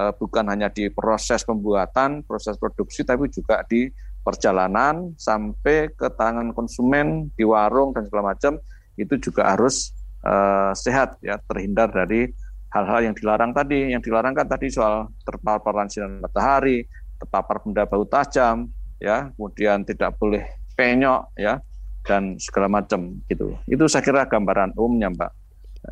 eh, 0.00 0.12
bukan 0.16 0.48
hanya 0.48 0.72
di 0.72 0.88
proses 0.88 1.44
pembuatan, 1.44 2.24
proses 2.24 2.56
produksi 2.56 3.04
tapi 3.04 3.28
juga 3.28 3.60
di 3.68 3.92
perjalanan 4.20 5.16
sampai 5.16 5.92
ke 5.92 6.08
tangan 6.16 6.52
konsumen 6.52 7.32
di 7.36 7.44
warung 7.44 7.96
dan 7.96 8.04
segala 8.08 8.36
macam 8.36 8.60
itu 9.00 9.16
juga 9.16 9.48
harus 9.56 9.96
uh, 10.24 10.76
sehat 10.76 11.16
ya 11.24 11.40
terhindar 11.48 11.88
dari 11.88 12.28
hal-hal 12.70 13.10
yang 13.10 13.14
dilarang 13.14 13.52
tadi. 13.52 13.90
Yang 13.92 14.10
dilarang 14.10 14.34
kan 14.34 14.46
tadi 14.46 14.70
soal 14.70 15.10
terpapar 15.26 15.74
sinar 15.90 16.22
matahari, 16.22 16.86
terpapar 17.18 17.62
benda 17.62 17.84
bau 17.84 18.06
tajam, 18.06 18.70
ya, 19.02 19.30
kemudian 19.34 19.84
tidak 19.84 20.16
boleh 20.16 20.46
penyok, 20.78 21.34
ya, 21.36 21.60
dan 22.06 22.38
segala 22.40 22.70
macam 22.70 23.20
gitu. 23.28 23.58
Itu 23.68 23.84
saya 23.90 24.02
kira 24.02 24.24
gambaran 24.24 24.74
umumnya, 24.78 25.10
Mbak. 25.12 25.32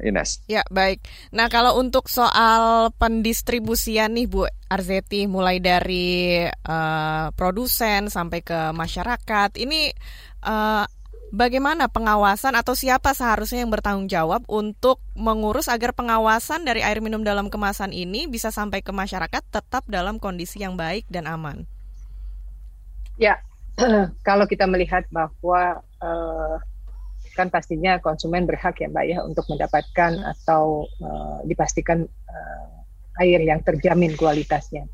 Ines. 0.05 0.45
Ya, 0.53 0.61
baik. 0.69 1.01
Nah, 1.33 1.49
kalau 1.49 1.81
untuk 1.81 2.13
soal 2.13 2.93
pendistribusian 3.01 4.13
nih 4.13 4.29
Bu 4.29 4.45
Arzeti 4.69 5.25
mulai 5.25 5.65
dari 5.65 6.45
uh, 6.45 7.33
produsen 7.33 8.13
sampai 8.13 8.45
ke 8.45 8.69
masyarakat, 8.77 9.57
ini 9.57 9.89
uh, 10.45 10.85
bagaimana 11.31 11.89
pengawasan 11.89 12.57
atau 12.57 12.73
siapa 12.73 13.13
seharusnya 13.13 13.65
yang 13.65 13.73
bertanggung 13.73 14.09
jawab 14.09 14.45
untuk 14.49 15.01
mengurus 15.13 15.69
agar 15.69 15.93
pengawasan 15.93 16.65
dari 16.65 16.81
air 16.81 17.05
minum 17.05 17.21
dalam 17.21 17.53
kemasan 17.53 17.93
ini 17.93 18.27
bisa 18.27 18.49
sampai 18.49 18.81
ke 18.81 18.93
masyarakat 18.93 19.43
tetap 19.53 19.85
dalam 19.89 20.17
kondisi 20.17 20.65
yang 20.65 20.77
baik 20.77 21.05
dan 21.13 21.29
aman? 21.29 21.69
Ya, 23.21 23.43
kalau 24.29 24.49
kita 24.49 24.65
melihat 24.65 25.05
bahwa 25.13 25.83
uh, 26.01 26.57
kan 27.37 27.53
pastinya 27.53 28.03
konsumen 28.03 28.49
berhak 28.49 28.83
ya 28.83 28.91
Mbak 28.91 29.05
ya 29.07 29.19
untuk 29.23 29.47
mendapatkan 29.47 30.13
atau 30.25 30.91
uh, 31.03 31.39
dipastikan 31.47 32.03
uh, 32.07 33.23
air 33.23 33.43
yang 33.43 33.63
terjamin 33.63 34.15
kualitasnya. 34.19 34.87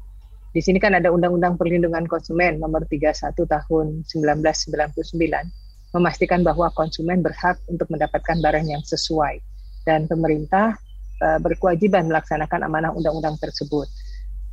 Di 0.54 0.62
sini 0.62 0.78
kan 0.78 0.94
ada 0.94 1.10
Undang-Undang 1.10 1.58
Perlindungan 1.58 2.06
Konsumen 2.06 2.62
nomor 2.62 2.86
31 2.86 3.34
tahun 3.34 4.06
1999 4.06 5.63
memastikan 5.94 6.42
bahwa 6.42 6.68
konsumen 6.74 7.22
berhak 7.22 7.56
untuk 7.70 7.86
mendapatkan 7.86 8.42
barang 8.42 8.66
yang 8.66 8.82
sesuai 8.82 9.38
dan 9.86 10.10
pemerintah 10.10 10.74
uh, 11.22 11.38
berkewajiban 11.38 12.10
melaksanakan 12.10 12.66
amanah 12.66 12.90
undang-undang 12.90 13.38
tersebut. 13.38 13.86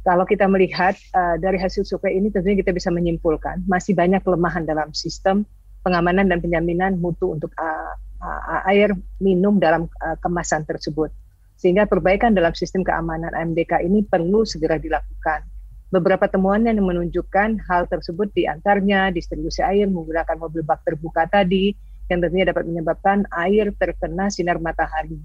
Kalau 0.01 0.25
kita 0.25 0.45
melihat 0.45 0.93
uh, 1.17 1.37
dari 1.41 1.57
hasil 1.57 1.85
survei 1.85 2.17
ini 2.17 2.29
tentunya 2.29 2.61
kita 2.61 2.73
bisa 2.73 2.93
menyimpulkan 2.93 3.65
masih 3.65 3.97
banyak 3.97 4.21
kelemahan 4.21 4.65
dalam 4.65 4.93
sistem 4.93 5.45
pengamanan 5.81 6.29
dan 6.29 6.37
penjaminan 6.41 7.01
mutu 7.01 7.33
untuk 7.33 7.49
uh, 7.57 7.93
uh, 8.21 8.61
air 8.69 8.93
minum 9.17 9.57
dalam 9.57 9.89
uh, 10.01 10.17
kemasan 10.21 10.65
tersebut. 10.69 11.09
Sehingga 11.57 11.85
perbaikan 11.85 12.33
dalam 12.33 12.53
sistem 12.57 12.81
keamanan 12.81 13.33
AMDK 13.33 13.85
ini 13.85 14.01
perlu 14.05 14.45
segera 14.45 14.81
dilakukan 14.81 15.45
beberapa 15.91 16.25
temuan 16.31 16.63
yang 16.63 16.79
menunjukkan 16.79 17.67
hal 17.67 17.85
tersebut 17.91 18.31
di 18.31 18.47
antaranya 18.47 19.11
distribusi 19.11 19.59
air 19.59 19.91
menggunakan 19.91 20.39
mobil 20.39 20.63
bak 20.63 20.87
terbuka 20.87 21.27
tadi 21.27 21.75
yang 22.07 22.23
tentunya 22.23 22.47
dapat 22.47 22.63
menyebabkan 22.63 23.27
air 23.35 23.75
terkena 23.75 24.31
sinar 24.31 24.57
matahari 24.63 25.19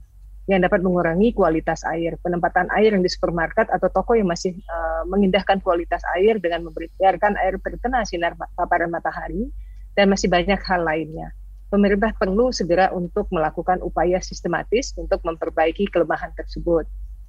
yang 0.46 0.62
dapat 0.62 0.82
mengurangi 0.82 1.34
kualitas 1.34 1.82
air. 1.86 2.14
Penempatan 2.22 2.70
air 2.74 2.94
yang 2.94 3.02
di 3.02 3.10
supermarket 3.10 3.66
atau 3.70 3.90
toko 3.90 4.14
yang 4.14 4.30
masih 4.30 4.54
uh, 4.66 5.02
mengindahkan 5.10 5.58
kualitas 5.62 6.02
air 6.18 6.38
dengan 6.38 6.70
membiarkan 6.70 7.34
air 7.38 7.58
terkena 7.62 8.06
sinar 8.06 8.38
paparan 8.54 8.90
matahari 8.90 9.50
dan 9.98 10.10
masih 10.10 10.30
banyak 10.30 10.58
hal 10.62 10.82
lainnya. 10.86 11.34
Pemerintah 11.66 12.14
perlu 12.14 12.54
segera 12.54 12.94
untuk 12.94 13.26
melakukan 13.34 13.82
upaya 13.82 14.22
sistematis 14.22 14.94
untuk 14.94 15.18
memperbaiki 15.26 15.90
kelemahan 15.90 16.30
tersebut. 16.38 16.86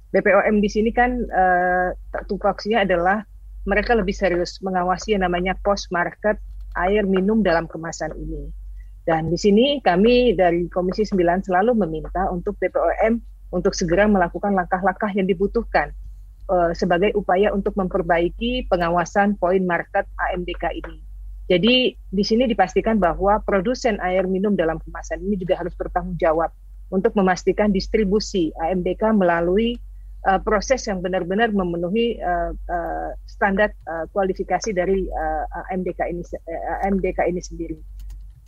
BPOM 0.08 0.64
di 0.64 0.70
sini 0.72 0.88
kan 0.88 1.20
uh, 1.28 1.92
tupoksinya 2.24 2.84
adalah 2.84 3.20
mereka 3.68 3.92
lebih 3.92 4.16
serius 4.16 4.56
mengawasi 4.64 5.12
yang 5.12 5.28
namanya 5.28 5.52
post 5.60 5.92
market 5.92 6.40
air 6.80 7.04
minum 7.04 7.44
dalam 7.44 7.68
kemasan 7.68 8.16
ini. 8.16 8.48
Dan 9.04 9.32
di 9.32 9.36
sini 9.40 9.80
kami 9.80 10.36
dari 10.36 10.68
Komisi 10.68 11.04
9 11.04 11.48
selalu 11.48 11.76
meminta 11.76 12.28
untuk 12.28 12.56
BPOM 12.60 13.20
untuk 13.52 13.72
segera 13.72 14.04
melakukan 14.04 14.52
langkah-langkah 14.52 15.12
yang 15.16 15.24
dibutuhkan 15.24 15.92
uh, 16.52 16.72
sebagai 16.76 17.16
upaya 17.16 17.52
untuk 17.52 17.76
memperbaiki 17.76 18.68
pengawasan 18.68 19.36
poin 19.40 19.64
market 19.64 20.04
AMDK 20.28 20.76
ini. 20.76 21.00
Jadi 21.48 21.96
di 21.96 22.24
sini 22.24 22.44
dipastikan 22.44 23.00
bahwa 23.00 23.40
produsen 23.40 23.96
air 24.04 24.28
minum 24.28 24.52
dalam 24.52 24.76
kemasan 24.84 25.24
ini 25.24 25.40
juga 25.40 25.56
harus 25.56 25.72
bertanggung 25.72 26.20
jawab 26.20 26.52
untuk 26.92 27.16
memastikan 27.16 27.72
distribusi 27.72 28.52
AMDK 28.60 29.16
melalui 29.16 29.80
uh, 30.26 30.40
proses 30.42 30.82
yang 30.88 30.98
benar-benar 31.04 31.54
memenuhi 31.54 32.18
uh, 32.18 32.50
uh, 32.54 33.10
standar 33.28 33.70
uh, 33.86 34.08
kualifikasi 34.10 34.74
dari 34.74 35.06
uh, 35.06 35.44
MDK 35.70 36.00
ini 36.10 36.22
uh, 36.24 36.78
MDK 36.88 37.28
ini 37.30 37.40
sendiri. 37.42 37.78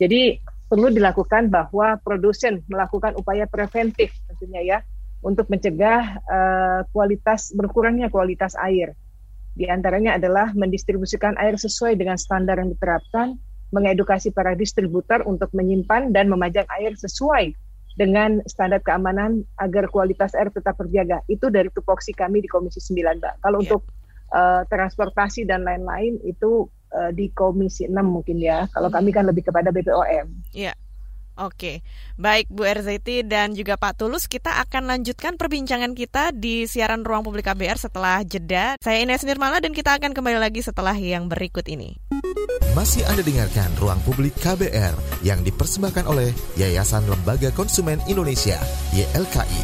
Jadi 0.01 0.41
perlu 0.65 0.89
dilakukan 0.89 1.51
bahwa 1.51 1.99
produsen 2.01 2.65
melakukan 2.65 3.13
upaya 3.19 3.45
preventif 3.45 4.11
tentunya 4.27 4.61
ya 4.63 4.77
untuk 5.21 5.45
mencegah 5.47 6.17
uh, 6.25 6.81
kualitas 6.89 7.53
berkurangnya 7.53 8.09
kualitas 8.09 8.57
air. 8.57 8.97
Di 9.51 9.67
antaranya 9.69 10.17
adalah 10.17 10.55
mendistribusikan 10.55 11.37
air 11.37 11.59
sesuai 11.59 11.99
dengan 11.99 12.15
standar 12.15 12.57
yang 12.57 12.71
diterapkan, 12.71 13.35
mengedukasi 13.69 14.31
para 14.31 14.55
distributor 14.55 15.21
untuk 15.27 15.51
menyimpan 15.51 16.09
dan 16.15 16.31
memajang 16.31 16.65
air 16.79 16.95
sesuai 16.95 17.53
dengan 17.99 18.39
standar 18.47 18.79
keamanan 18.79 19.43
agar 19.59 19.91
kualitas 19.91 20.31
air 20.35 20.51
tetap 20.51 20.79
terjaga. 20.79 21.19
Itu 21.27 21.51
dari 21.51 21.67
tupoksi 21.71 22.15
kami 22.15 22.43
di 22.43 22.49
Komisi 22.49 22.79
9, 22.79 23.19
Mbak. 23.19 23.35
Kalau 23.43 23.59
yeah. 23.59 23.63
untuk 23.67 23.81
uh, 24.31 24.61
transportasi 24.67 25.43
dan 25.43 25.67
lain-lain 25.67 26.19
itu 26.23 26.67
uh, 26.95 27.11
di 27.11 27.31
Komisi 27.35 27.87
6 27.87 27.95
mungkin 28.03 28.39
ya. 28.39 28.67
Kalau 28.71 28.87
hmm. 28.87 28.95
kami 28.95 29.09
kan 29.11 29.25
lebih 29.27 29.43
kepada 29.47 29.69
BPOM. 29.69 30.27
Iya. 30.55 30.71
Yeah. 30.71 30.75
Oke, 31.39 31.79
baik 32.19 32.51
Bu 32.51 32.67
Erzeti 32.67 33.23
dan 33.23 33.55
juga 33.55 33.79
Pak 33.79 34.03
Tulus, 34.03 34.27
kita 34.27 34.59
akan 34.67 34.83
lanjutkan 34.91 35.39
perbincangan 35.39 35.95
kita 35.95 36.35
di 36.35 36.67
siaran 36.67 37.07
Ruang 37.07 37.23
Publik 37.23 37.47
KBR 37.47 37.79
setelah 37.79 38.19
jeda. 38.27 38.75
Saya 38.83 38.99
Ines 38.99 39.23
Nirmala 39.23 39.63
dan 39.63 39.71
kita 39.71 39.95
akan 39.95 40.11
kembali 40.11 40.37
lagi 40.43 40.59
setelah 40.59 40.93
yang 40.93 41.31
berikut 41.31 41.71
ini. 41.71 41.95
Masih 42.75 43.07
Anda 43.07 43.23
dengarkan 43.23 43.71
Ruang 43.79 44.03
Publik 44.03 44.35
KBR 44.43 45.23
yang 45.23 45.39
dipersembahkan 45.47 46.03
oleh 46.03 46.35
Yayasan 46.59 47.07
Lembaga 47.07 47.47
Konsumen 47.55 48.03
Indonesia, 48.11 48.59
YLKI. 48.91 49.63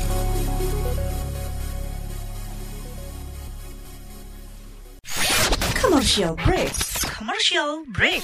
Commercial 5.76 6.36
break. 6.40 6.72
Commercial 7.04 7.84
break. 7.92 8.24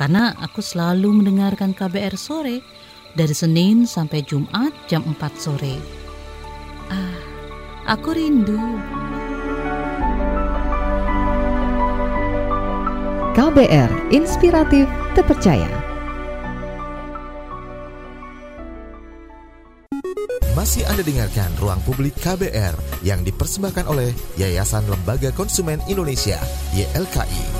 Karena 0.00 0.32
aku 0.40 0.64
selalu 0.64 1.20
mendengarkan 1.20 1.76
KBR 1.76 2.16
sore 2.16 2.64
dari 3.12 3.36
Senin 3.36 3.84
sampai 3.84 4.24
Jumat 4.24 4.72
jam 4.88 5.04
4 5.04 5.20
sore. 5.36 5.76
Ah, 6.88 7.20
aku 7.84 8.16
rindu. 8.16 8.56
KBR 13.36 14.08
Inspiratif 14.08 14.88
Terpercaya. 15.12 15.68
Masih 20.56 20.88
Anda 20.88 21.04
dengarkan 21.04 21.52
Ruang 21.60 21.84
Publik 21.84 22.16
KBR 22.24 23.04
yang 23.04 23.20
dipersembahkan 23.20 23.84
oleh 23.84 24.16
Yayasan 24.40 24.88
Lembaga 24.88 25.28
Konsumen 25.36 25.84
Indonesia, 25.92 26.40
YLKI. 26.72 27.59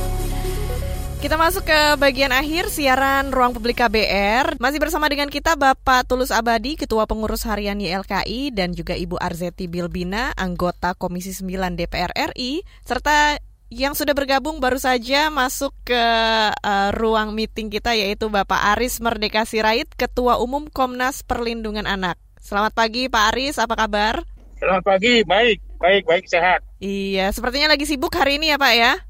Kita 1.21 1.37
masuk 1.37 1.68
ke 1.68 1.81
bagian 2.01 2.33
akhir 2.33 2.73
siaran 2.73 3.29
Ruang 3.29 3.53
Publik 3.53 3.77
KBR. 3.77 4.57
Masih 4.57 4.81
bersama 4.81 5.05
dengan 5.05 5.29
kita 5.29 5.53
Bapak 5.53 6.09
Tulus 6.09 6.33
Abadi, 6.33 6.81
Ketua 6.81 7.05
Pengurus 7.05 7.45
Harian 7.45 7.77
YLKI, 7.77 8.57
dan 8.57 8.73
juga 8.73 8.97
Ibu 8.97 9.21
Arzeti 9.21 9.68
Bilbina, 9.68 10.33
anggota 10.33 10.97
Komisi 10.97 11.37
9 11.37 11.77
DPR 11.77 12.09
RI, 12.33 12.64
serta 12.89 13.37
yang 13.68 13.93
sudah 13.93 14.16
bergabung 14.16 14.64
baru 14.64 14.81
saja 14.81 15.29
masuk 15.29 15.77
ke 15.85 16.05
uh, 16.57 16.89
ruang 16.97 17.37
meeting 17.37 17.68
kita 17.68 17.93
yaitu 17.93 18.33
Bapak 18.33 18.73
Aris 18.73 18.97
Merdeka 19.05 19.45
Sirait, 19.45 19.93
Ketua 19.93 20.41
Umum 20.41 20.73
Komnas 20.73 21.21
Perlindungan 21.21 21.85
Anak. 21.85 22.16
Selamat 22.41 22.73
pagi 22.73 23.12
Pak 23.12 23.37
Aris, 23.37 23.61
apa 23.61 23.77
kabar? 23.77 24.25
Selamat 24.57 24.89
pagi, 24.89 25.21
baik, 25.29 25.61
baik, 25.77 26.03
baik, 26.09 26.25
sehat. 26.33 26.64
Iya, 26.81 27.29
sepertinya 27.37 27.77
lagi 27.77 27.85
sibuk 27.85 28.16
hari 28.16 28.41
ini 28.41 28.53
ya 28.53 28.57
Pak 28.57 28.73
ya? 28.73 29.09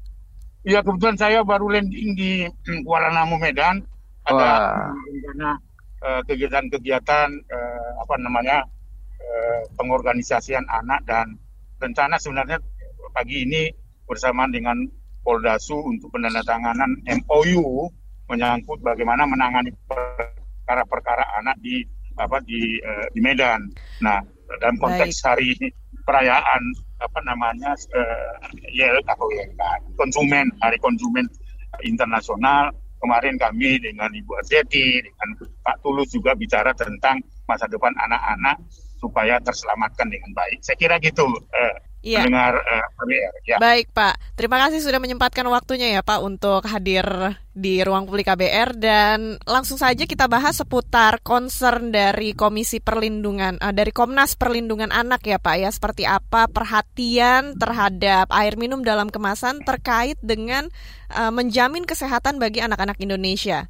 Iya, 0.61 0.85
kebetulan 0.85 1.17
saya 1.17 1.41
baru 1.41 1.73
landing 1.73 2.13
di 2.13 2.45
Kuala 2.85 3.09
Namu 3.09 3.41
Medan. 3.41 3.81
Ada 4.21 4.49
rencana 4.93 5.57
uh, 6.05 6.21
kegiatan-kegiatan 6.29 7.27
uh, 7.33 7.91
apa 8.05 8.15
namanya 8.21 8.61
uh, 9.17 9.61
pengorganisasian 9.73 10.61
anak 10.69 11.01
dan 11.09 11.33
rencana 11.81 12.21
sebenarnya 12.21 12.61
pagi 13.17 13.49
ini 13.49 13.73
bersama 14.05 14.45
dengan 14.53 14.77
Poldasu 15.25 15.81
untuk 15.81 16.13
penandatanganan 16.13 17.01
MOU 17.25 17.89
menyangkut 18.29 18.85
bagaimana 18.85 19.25
menangani 19.25 19.73
perkara-perkara 19.89 21.41
anak 21.41 21.57
di 21.57 21.81
apa 22.21 22.37
di 22.45 22.77
uh, 22.85 23.09
di 23.09 23.19
Medan. 23.25 23.65
Nah, 24.05 24.21
dalam 24.61 24.77
konteks 24.77 25.25
Baik. 25.25 25.25
hari 25.25 25.49
perayaan 26.05 26.61
apa 27.01 27.19
namanya 27.25 27.73
uh, 27.97 28.33
YL 28.69 29.01
atau 29.09 29.27
YLK 29.33 29.61
konsumen 29.97 30.47
hari 30.61 30.77
konsumen 30.79 31.25
internasional. 31.81 32.69
Kemarin 33.01 33.33
kami 33.41 33.81
dengan 33.81 34.13
Ibu 34.13 34.29
Arzeti 34.37 35.01
dengan 35.01 35.33
Pak 35.65 35.81
Tulus 35.81 36.13
juga 36.13 36.37
bicara 36.37 36.69
tentang 36.77 37.17
masa 37.49 37.65
depan 37.65 37.89
anak-anak 37.97 38.61
supaya 39.01 39.41
terselamatkan 39.41 40.07
dengan 40.07 40.31
baik. 40.37 40.61
Saya 40.61 40.77
kira 40.77 41.01
gitu. 41.01 41.25
Uh, 41.25 41.75
Iya. 42.01 42.25
Mendengar 42.25 42.57
uh, 42.57 42.85
KBR. 42.97 43.33
Ya. 43.45 43.57
Baik 43.61 43.93
Pak, 43.93 44.17
terima 44.33 44.57
kasih 44.65 44.81
sudah 44.81 44.97
menyempatkan 44.97 45.45
waktunya 45.45 45.93
ya 45.93 46.01
Pak 46.01 46.25
untuk 46.25 46.65
hadir 46.65 47.05
di 47.53 47.77
ruang 47.85 48.09
publik 48.09 48.25
KBR 48.25 48.73
dan 48.73 49.37
langsung 49.45 49.77
saja 49.77 50.09
kita 50.09 50.25
bahas 50.25 50.57
seputar 50.57 51.21
concern 51.21 51.93
dari 51.93 52.33
Komisi 52.33 52.81
Perlindungan 52.81 53.61
uh, 53.61 53.69
dari 53.69 53.93
Komnas 53.93 54.33
Perlindungan 54.33 54.89
Anak 54.89 55.21
ya 55.29 55.37
Pak 55.37 55.55
ya 55.61 55.69
seperti 55.69 56.09
apa 56.09 56.49
perhatian 56.49 57.53
terhadap 57.61 58.33
air 58.33 58.57
minum 58.57 58.81
dalam 58.81 59.13
kemasan 59.13 59.61
terkait 59.61 60.17
dengan 60.25 60.73
uh, 61.13 61.29
menjamin 61.29 61.85
kesehatan 61.85 62.41
bagi 62.41 62.65
anak-anak 62.65 62.97
Indonesia. 62.97 63.69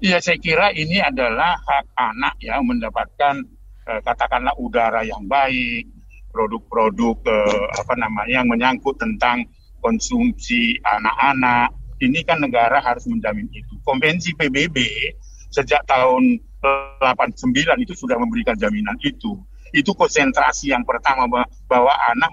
Iya, 0.00 0.16
saya 0.24 0.40
kira 0.40 0.72
ini 0.72 0.96
adalah 0.96 1.60
hak 1.60 1.92
anak 1.92 2.40
ya 2.40 2.56
mendapatkan 2.64 3.59
uh, 3.86 4.00
katakanlah 4.04 4.52
udara 4.58 5.06
yang 5.06 5.24
baik, 5.30 5.88
produk-produk 6.30 7.16
eh, 7.26 7.66
apa 7.74 7.94
namanya 7.98 8.40
yang 8.40 8.46
menyangkut 8.46 8.96
tentang 8.96 9.44
konsumsi 9.82 10.78
anak-anak 10.86 11.74
ini 12.00 12.24
kan 12.24 12.40
negara 12.40 12.80
harus 12.80 13.04
menjamin 13.10 13.50
itu. 13.52 13.76
Konvensi 13.84 14.32
PBB 14.32 14.78
sejak 15.52 15.84
tahun 15.84 16.40
89 17.02 17.84
itu 17.84 17.92
sudah 17.92 18.16
memberikan 18.16 18.56
jaminan 18.56 18.96
itu. 19.04 19.36
Itu 19.70 19.94
konsentrasi 19.94 20.72
yang 20.72 20.82
pertama 20.82 21.28
bahwa 21.68 21.92
anak 22.10 22.30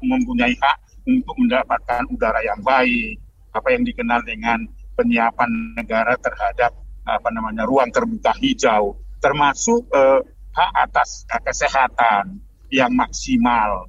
mempunyai 0.00 0.54
hak 0.56 0.76
untuk 1.04 1.34
mendapatkan 1.36 2.04
udara 2.12 2.40
yang 2.44 2.60
baik, 2.62 3.18
apa 3.52 3.68
yang 3.74 3.82
dikenal 3.84 4.20
dengan 4.24 4.64
penyiapan 4.94 5.50
negara 5.76 6.14
terhadap 6.20 6.72
apa 7.08 7.28
namanya 7.32 7.64
ruang 7.64 7.88
terbuka 7.88 8.36
hijau, 8.38 9.00
termasuk 9.18 9.88
eh, 9.92 10.20
hak 10.54 10.70
atas 10.74 11.24
kesehatan 11.44 12.40
yang 12.68 12.92
maksimal 12.92 13.88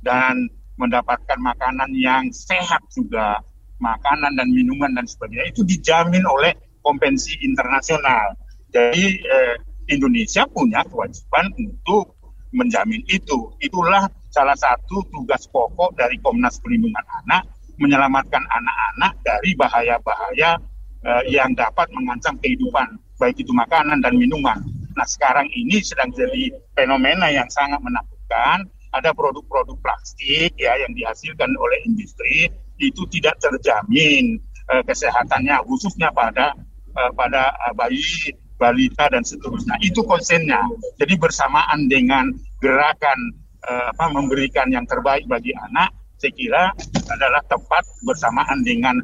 dan 0.00 0.48
mendapatkan 0.80 1.36
makanan 1.36 1.92
yang 1.92 2.24
sehat 2.32 2.80
juga, 2.96 3.44
makanan 3.82 4.32
dan 4.32 4.48
minuman 4.48 4.96
dan 4.96 5.04
sebagainya 5.04 5.52
itu 5.52 5.62
dijamin 5.66 6.24
oleh 6.24 6.56
konvensi 6.80 7.36
internasional. 7.44 8.32
Jadi 8.72 9.20
eh, 9.20 9.54
Indonesia 9.92 10.48
punya 10.48 10.80
kewajiban 10.88 11.52
untuk 11.60 12.16
menjamin 12.56 13.04
itu. 13.12 13.52
Itulah 13.60 14.08
salah 14.32 14.56
satu 14.56 15.04
tugas 15.12 15.44
pokok 15.50 15.98
dari 15.98 16.16
Komnas 16.22 16.62
Perlindungan 16.62 17.04
Anak 17.24 17.44
menyelamatkan 17.80 18.44
anak-anak 18.44 19.12
dari 19.20 19.52
bahaya-bahaya 19.56 20.56
eh, 21.04 21.22
yang 21.28 21.52
dapat 21.52 21.92
mengancam 21.92 22.36
kehidupan, 22.40 22.96
baik 23.20 23.36
itu 23.36 23.52
makanan 23.52 24.00
dan 24.00 24.16
minuman. 24.16 24.60
Nah 24.96 25.06
sekarang 25.06 25.46
ini 25.52 25.82
sedang 25.82 26.10
jadi 26.14 26.54
fenomena 26.74 27.30
yang 27.30 27.46
sangat 27.50 27.78
menakutkan. 27.82 28.18
Kan 28.30 28.60
ada 28.90 29.10
produk-produk 29.14 29.78
plastik 29.82 30.54
ya 30.58 30.74
yang 30.78 30.94
dihasilkan 30.94 31.50
oleh 31.54 31.78
industri 31.86 32.50
itu 32.82 33.02
tidak 33.14 33.38
terjamin 33.38 34.38
uh, 34.70 34.82
kesehatannya 34.82 35.62
khususnya 35.66 36.10
pada 36.10 36.54
uh, 36.98 37.10
pada 37.14 37.54
uh, 37.70 37.74
bayi 37.74 38.34
balita 38.58 39.08
dan 39.10 39.22
seterusnya. 39.26 39.78
Itu 39.82 40.04
konsennya. 40.04 40.60
Jadi 41.00 41.16
bersamaan 41.16 41.88
dengan 41.88 42.28
gerakan 42.60 43.18
apa 43.60 44.08
memberikan 44.08 44.72
yang 44.72 44.88
terbaik 44.88 45.28
bagi 45.28 45.52
anak 45.52 45.92
saya 46.16 46.32
kira 46.32 46.64
adalah 47.12 47.44
tepat 47.44 47.84
bersamaan 48.08 48.64
dengan 48.64 48.96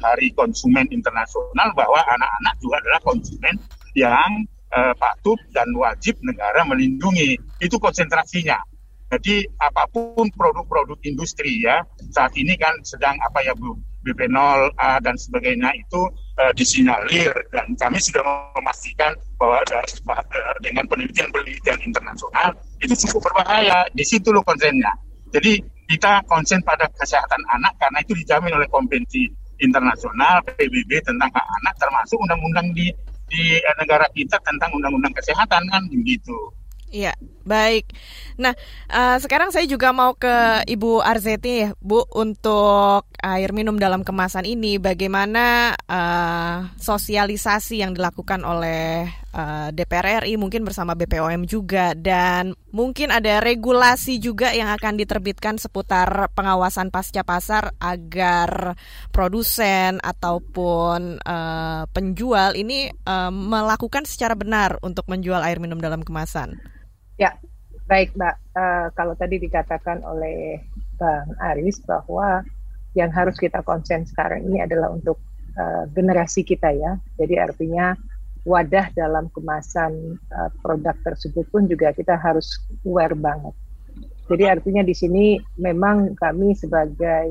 Hari 0.00 0.32
Konsumen 0.36 0.88
Internasional 0.92 1.72
bahwa 1.76 2.00
anak-anak 2.04 2.54
juga 2.60 2.80
adalah 2.84 3.00
konsumen 3.04 3.56
yang 3.96 4.44
uh, 4.72 4.94
patut 4.96 5.38
dan 5.52 5.68
wajib 5.76 6.16
negara 6.24 6.64
melindungi. 6.66 7.36
Itu 7.60 7.78
konsentrasinya. 7.78 8.58
Jadi 9.12 9.44
apa 9.60 9.84
pun 9.92 10.32
produk-produk 10.32 10.96
industri 11.04 11.60
ya 11.60 11.84
saat 12.16 12.32
ini 12.32 12.56
kan 12.56 12.72
sedang 12.80 13.12
apa 13.20 13.44
ya 13.44 13.52
Bu 13.52 13.76
BP0 14.02 14.72
A 14.80 14.98
dan 15.04 15.14
sebagainya 15.14 15.68
itu 15.78 16.08
uh, 16.40 16.52
disinyalir 16.56 17.30
dan 17.52 17.76
kami 17.76 18.00
sudah 18.00 18.24
memastikan 18.56 19.12
bahwa 19.36 19.60
uh, 19.62 20.56
dengan 20.64 20.88
penelitian-penelitian 20.88 21.78
internasional 21.84 22.56
itu 22.80 22.94
cukup 23.06 23.30
berbahaya. 23.30 23.84
Di 23.92 24.02
situ 24.02 24.32
loh 24.32 24.42
konsennya. 24.42 24.90
Jadi 25.28 25.60
kita 25.92 26.24
konsen 26.24 26.64
pada 26.64 26.88
kesehatan 26.96 27.42
anak 27.52 27.76
karena 27.76 28.00
itu 28.00 28.16
dijamin 28.16 28.56
oleh 28.56 28.68
konvensi 28.72 29.28
internasional 29.60 30.40
PBB 30.44 31.04
tentang 31.04 31.30
hak 31.30 31.46
anak 31.62 31.74
termasuk 31.78 32.16
undang-undang 32.16 32.72
di 32.72 32.88
di 33.32 33.56
eh, 33.56 33.76
negara 33.80 34.04
kita 34.12 34.36
tentang 34.44 34.76
undang-undang 34.76 35.16
kesehatan 35.16 35.64
kan 35.72 35.82
begitu. 35.88 36.36
Iya, 36.92 37.16
baik. 37.44 37.92
Nah, 38.40 38.56
uh, 38.88 39.16
sekarang 39.20 39.52
saya 39.52 39.68
juga 39.68 39.92
mau 39.92 40.16
ke 40.16 40.64
Ibu 40.66 41.04
Arzeti, 41.04 41.68
ya, 41.68 41.70
Bu, 41.78 42.02
untuk 42.16 43.06
air 43.20 43.50
minum 43.52 43.76
dalam 43.76 44.02
kemasan 44.02 44.48
ini. 44.48 44.80
Bagaimana 44.80 45.76
uh, 45.76 46.72
sosialisasi 46.80 47.84
yang 47.84 47.92
dilakukan 47.92 48.42
oleh 48.42 49.06
uh, 49.36 49.68
DPR 49.70 50.24
RI, 50.24 50.40
mungkin 50.40 50.64
bersama 50.64 50.96
BPOM 50.96 51.44
juga, 51.44 51.92
dan 51.92 52.56
mungkin 52.72 53.12
ada 53.12 53.38
regulasi 53.44 54.16
juga 54.18 54.50
yang 54.56 54.72
akan 54.72 54.96
diterbitkan 54.96 55.60
seputar 55.60 56.32
pengawasan 56.32 56.88
pasca 56.88 57.22
pasar 57.22 57.76
agar 57.78 58.74
produsen 59.12 60.00
ataupun 60.00 61.20
uh, 61.20 61.84
penjual 61.92 62.56
ini 62.56 62.88
uh, 63.04 63.30
melakukan 63.30 64.08
secara 64.08 64.32
benar 64.32 64.80
untuk 64.80 65.06
menjual 65.06 65.40
air 65.44 65.60
minum 65.60 65.78
dalam 65.78 66.00
kemasan. 66.00 66.81
Ya, 67.22 67.38
baik 67.86 68.18
Mbak. 68.18 68.34
Uh, 68.50 68.86
kalau 68.98 69.14
tadi 69.14 69.38
dikatakan 69.38 70.02
oleh 70.02 70.58
Bang 70.98 71.30
Aris 71.38 71.78
bahwa 71.86 72.42
yang 72.98 73.14
harus 73.14 73.38
kita 73.38 73.62
konsen 73.62 74.02
sekarang 74.02 74.42
ini 74.50 74.58
adalah 74.58 74.90
untuk 74.90 75.22
uh, 75.54 75.86
generasi 75.94 76.42
kita 76.42 76.74
ya. 76.74 76.98
Jadi 77.22 77.38
artinya 77.38 77.94
wadah 78.42 78.90
dalam 78.98 79.30
kemasan 79.30 80.18
uh, 80.34 80.50
produk 80.66 80.98
tersebut 81.06 81.46
pun 81.54 81.70
juga 81.70 81.94
kita 81.94 82.18
harus 82.18 82.58
aware 82.82 83.14
banget. 83.14 83.54
Jadi 84.26 84.44
artinya 84.50 84.82
di 84.82 84.94
sini 84.98 85.38
memang 85.62 86.18
kami 86.18 86.58
sebagai 86.58 87.30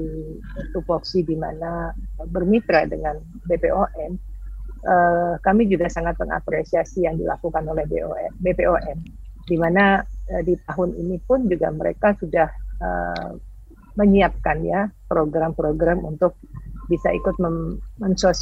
tupoksi 0.72 1.28
di 1.28 1.36
mana 1.36 1.92
bermitra 2.32 2.88
dengan 2.88 3.20
BPOM, 3.44 4.12
uh, 4.88 5.36
kami 5.44 5.68
juga 5.68 5.92
sangat 5.92 6.16
mengapresiasi 6.16 7.04
yang 7.04 7.20
dilakukan 7.20 7.68
oleh 7.68 7.84
BOM, 7.92 8.32
BPOM, 8.40 8.98
di 9.52 9.60
mana 9.60 10.00
uh, 10.32 10.44
di 10.48 10.56
tahun 10.64 10.96
ini 10.96 11.20
pun 11.28 11.52
juga 11.52 11.68
mereka 11.76 12.16
sudah 12.16 12.48
uh, 12.80 13.36
menyiapkan 14.00 14.64
ya 14.64 14.88
program-program 15.12 16.08
untuk 16.08 16.40
bisa 16.88 17.12
ikut 17.12 17.36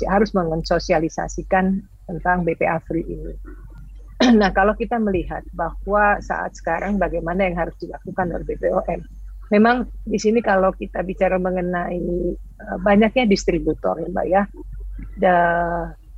harus 0.05 0.29
mensosialisasikan 0.33 1.65
tentang 2.09 2.45
BPA 2.45 2.81
Free 2.85 3.05
ini. 3.05 3.33
nah, 4.41 4.49
kalau 4.53 4.73
kita 4.73 4.97
melihat 4.97 5.45
bahwa 5.53 6.17
saat 6.21 6.57
sekarang 6.57 6.97
bagaimana 6.97 7.45
yang 7.45 7.57
harus 7.57 7.77
dilakukan 7.77 8.33
oleh 8.33 8.45
BPOM, 8.45 8.99
memang 9.53 9.85
di 10.05 10.17
sini 10.17 10.41
kalau 10.41 10.73
kita 10.73 11.05
bicara 11.05 11.37
mengenai 11.37 12.01
uh, 12.61 12.77
banyaknya 12.81 13.29
distributor 13.29 14.01
ya 14.01 14.09
Mbak 14.09 14.27
ya, 14.27 14.41
da, 15.21 15.35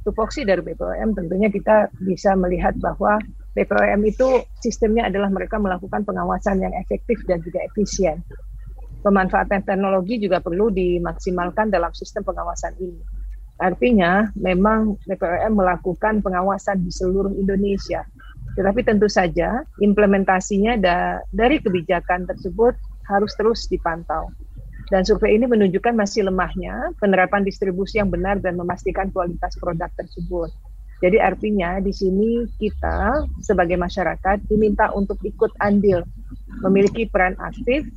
tupoksi 0.07 0.47
dari 0.47 0.63
BPOM 0.63 1.13
tentunya 1.13 1.51
kita 1.51 1.91
bisa 2.01 2.33
melihat 2.39 2.73
bahwa 2.79 3.19
BPOM 3.51 4.01
itu 4.07 4.47
sistemnya 4.63 5.11
adalah 5.11 5.27
mereka 5.27 5.59
melakukan 5.59 6.07
pengawasan 6.07 6.63
yang 6.63 6.73
efektif 6.79 7.19
dan 7.27 7.43
juga 7.43 7.59
efisien 7.67 8.23
pemanfaatan 9.01 9.65
teknologi 9.65 10.21
juga 10.21 10.39
perlu 10.39 10.69
dimaksimalkan 10.69 11.73
dalam 11.73 11.89
sistem 11.91 12.21
pengawasan 12.21 12.77
ini. 12.77 13.01
Artinya, 13.61 14.29
memang 14.37 14.97
BPOM 15.05 15.53
melakukan 15.53 16.21
pengawasan 16.25 16.81
di 16.81 16.89
seluruh 16.89 17.33
Indonesia. 17.37 18.01
Tetapi 18.57 18.81
tentu 18.81 19.05
saja 19.05 19.61
implementasinya 19.77 20.75
da 20.81 21.21
dari 21.29 21.61
kebijakan 21.61 22.25
tersebut 22.25 22.73
harus 23.05 23.31
terus 23.37 23.69
dipantau. 23.69 24.33
Dan 24.91 25.07
survei 25.07 25.39
ini 25.39 25.47
menunjukkan 25.47 25.93
masih 25.95 26.27
lemahnya 26.27 26.91
penerapan 26.99 27.47
distribusi 27.47 28.01
yang 28.01 28.11
benar 28.11 28.43
dan 28.43 28.59
memastikan 28.59 29.07
kualitas 29.13 29.55
produk 29.55 29.87
tersebut. 29.95 30.51
Jadi 31.01 31.17
artinya 31.17 31.81
di 31.81 31.89
sini 31.89 32.45
kita 32.61 33.25
sebagai 33.41 33.73
masyarakat 33.73 34.45
diminta 34.45 34.93
untuk 34.93 35.17
ikut 35.25 35.49
andil, 35.57 36.05
memiliki 36.61 37.09
peran 37.09 37.33
aktif 37.41 37.89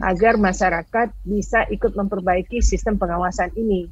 agar 0.00 0.40
masyarakat 0.40 1.12
bisa 1.28 1.68
ikut 1.68 1.92
memperbaiki 1.92 2.64
sistem 2.64 2.96
pengawasan 2.96 3.52
ini. 3.60 3.86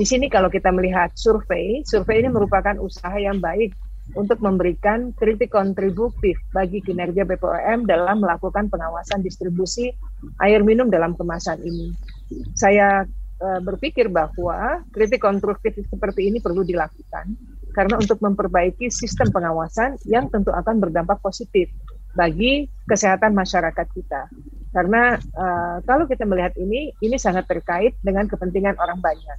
Di 0.00 0.04
sini 0.08 0.32
kalau 0.32 0.48
kita 0.48 0.72
melihat 0.72 1.12
survei, 1.12 1.84
survei 1.84 2.24
ini 2.24 2.32
merupakan 2.32 2.76
usaha 2.80 3.16
yang 3.20 3.36
baik 3.36 3.76
untuk 4.16 4.42
memberikan 4.42 5.12
kritik 5.14 5.52
kontributif 5.54 6.40
bagi 6.50 6.82
kinerja 6.82 7.22
BPOM 7.28 7.86
dalam 7.86 8.24
melakukan 8.24 8.66
pengawasan 8.72 9.22
distribusi 9.22 9.92
air 10.42 10.64
minum 10.64 10.88
dalam 10.88 11.14
kemasan 11.14 11.62
ini. 11.62 11.94
Saya 12.56 13.06
uh, 13.40 13.60
berpikir 13.62 14.10
bahwa 14.10 14.82
kritik 14.90 15.22
konstruktif 15.22 15.78
seperti 15.88 16.32
ini 16.32 16.42
perlu 16.42 16.66
dilakukan 16.66 17.59
karena 17.72 17.98
untuk 17.98 18.18
memperbaiki 18.18 18.90
sistem 18.90 19.30
pengawasan 19.30 19.96
yang 20.06 20.26
tentu 20.28 20.50
akan 20.50 20.82
berdampak 20.82 21.18
positif 21.22 21.70
bagi 22.14 22.66
kesehatan 22.90 23.34
masyarakat 23.34 23.86
kita. 23.94 24.26
Karena 24.70 25.18
uh, 25.18 25.82
kalau 25.82 26.06
kita 26.06 26.22
melihat 26.26 26.54
ini, 26.58 26.94
ini 27.02 27.16
sangat 27.18 27.50
terkait 27.50 27.98
dengan 28.02 28.26
kepentingan 28.30 28.78
orang 28.78 29.02
banyak. 29.02 29.38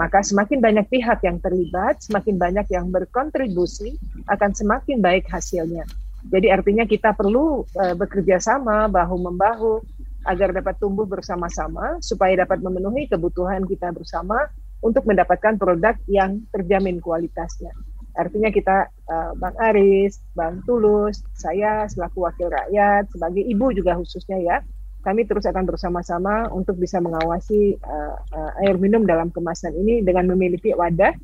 Maka 0.00 0.24
semakin 0.24 0.64
banyak 0.64 0.88
pihak 0.88 1.20
yang 1.20 1.36
terlibat, 1.44 2.00
semakin 2.00 2.40
banyak 2.40 2.64
yang 2.72 2.88
berkontribusi, 2.88 4.00
akan 4.32 4.56
semakin 4.56 5.04
baik 5.04 5.28
hasilnya. 5.28 5.84
Jadi 6.32 6.48
artinya 6.48 6.88
kita 6.88 7.12
perlu 7.12 7.68
uh, 7.76 7.94
bekerja 7.98 8.40
sama 8.40 8.88
bahu 8.88 9.16
membahu 9.20 9.84
agar 10.22 10.54
dapat 10.54 10.78
tumbuh 10.78 11.04
bersama-sama 11.04 11.98
supaya 11.98 12.46
dapat 12.46 12.62
memenuhi 12.62 13.10
kebutuhan 13.10 13.66
kita 13.66 13.90
bersama 13.90 14.48
untuk 14.82 15.06
mendapatkan 15.06 15.56
produk 15.56 15.94
yang 16.10 16.42
terjamin 16.50 16.98
kualitasnya. 16.98 17.70
Artinya 18.12 18.52
kita 18.52 18.92
uh, 19.08 19.32
Bang 19.40 19.56
Aris, 19.56 20.20
Bang 20.36 20.60
Tulus, 20.68 21.24
saya 21.32 21.88
selaku 21.88 22.28
wakil 22.28 22.52
rakyat, 22.52 23.08
sebagai 23.08 23.40
ibu 23.40 23.72
juga 23.72 23.96
khususnya 23.96 24.36
ya, 24.42 24.56
kami 25.00 25.24
terus 25.24 25.48
akan 25.48 25.64
bersama-sama 25.64 26.52
untuk 26.52 26.76
bisa 26.76 27.00
mengawasi 27.00 27.80
uh, 27.82 28.16
uh, 28.36 28.50
air 28.62 28.76
minum 28.76 29.08
dalam 29.08 29.32
kemasan 29.32 29.74
ini 29.74 30.04
dengan 30.04 30.28
memiliki 30.28 30.76
wadah 30.76 31.16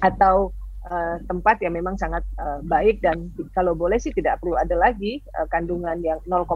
atau 0.00 0.54
uh, 0.88 1.16
tempat 1.28 1.60
yang 1.60 1.76
memang 1.76 2.00
sangat 2.00 2.24
uh, 2.40 2.64
baik 2.64 3.04
dan 3.04 3.28
kalau 3.52 3.76
boleh 3.76 4.00
sih 4.00 4.14
tidak 4.16 4.40
perlu 4.40 4.56
ada 4.56 4.72
lagi 4.78 5.20
uh, 5.36 5.46
kandungan 5.52 6.00
yang 6.00 6.22
0,6 6.24 6.46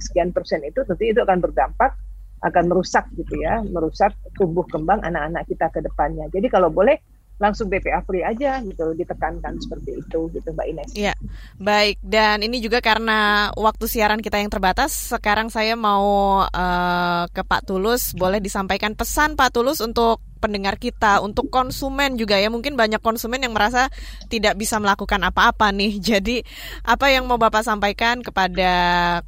sekian, 0.00 0.32
persen 0.32 0.64
itu 0.64 0.80
tentu 0.86 1.04
itu 1.04 1.20
akan 1.20 1.44
berdampak 1.44 1.92
akan 2.40 2.64
merusak 2.72 3.08
gitu 3.16 3.36
ya, 3.36 3.60
merusak 3.64 4.16
tumbuh 4.36 4.64
kembang 4.64 5.04
anak-anak 5.04 5.44
kita 5.44 5.68
ke 5.68 5.80
depannya. 5.84 6.26
Jadi 6.32 6.46
kalau 6.48 6.72
boleh 6.72 6.96
langsung 7.40 7.72
BPA 7.72 8.04
free 8.04 8.20
aja 8.20 8.60
gitu 8.60 8.92
ditekankan 8.92 9.56
seperti 9.64 9.96
itu 9.96 10.28
gitu 10.36 10.48
Mbak 10.52 10.66
Ines. 10.68 10.90
Iya. 10.92 11.16
Baik 11.56 11.96
dan 12.04 12.44
ini 12.44 12.60
juga 12.60 12.84
karena 12.84 13.48
waktu 13.56 13.88
siaran 13.88 14.20
kita 14.20 14.36
yang 14.36 14.52
terbatas 14.52 14.92
sekarang 15.16 15.48
saya 15.48 15.72
mau 15.72 16.44
uh, 16.44 17.24
ke 17.32 17.40
Pak 17.40 17.64
Tulus 17.64 18.12
boleh 18.12 18.44
disampaikan 18.44 18.92
pesan 18.92 19.40
Pak 19.40 19.56
Tulus 19.56 19.80
untuk 19.80 20.20
pendengar 20.40 20.80
kita 20.80 21.20
untuk 21.20 21.52
konsumen 21.52 22.16
juga 22.16 22.40
ya 22.40 22.48
mungkin 22.48 22.72
banyak 22.76 23.04
konsumen 23.04 23.44
yang 23.44 23.52
merasa 23.52 23.92
tidak 24.28 24.56
bisa 24.60 24.76
melakukan 24.76 25.20
apa-apa 25.24 25.72
nih. 25.72 25.96
Jadi 26.12 26.44
apa 26.84 27.08
yang 27.08 27.24
mau 27.24 27.40
Bapak 27.40 27.64
sampaikan 27.64 28.20
kepada 28.20 28.72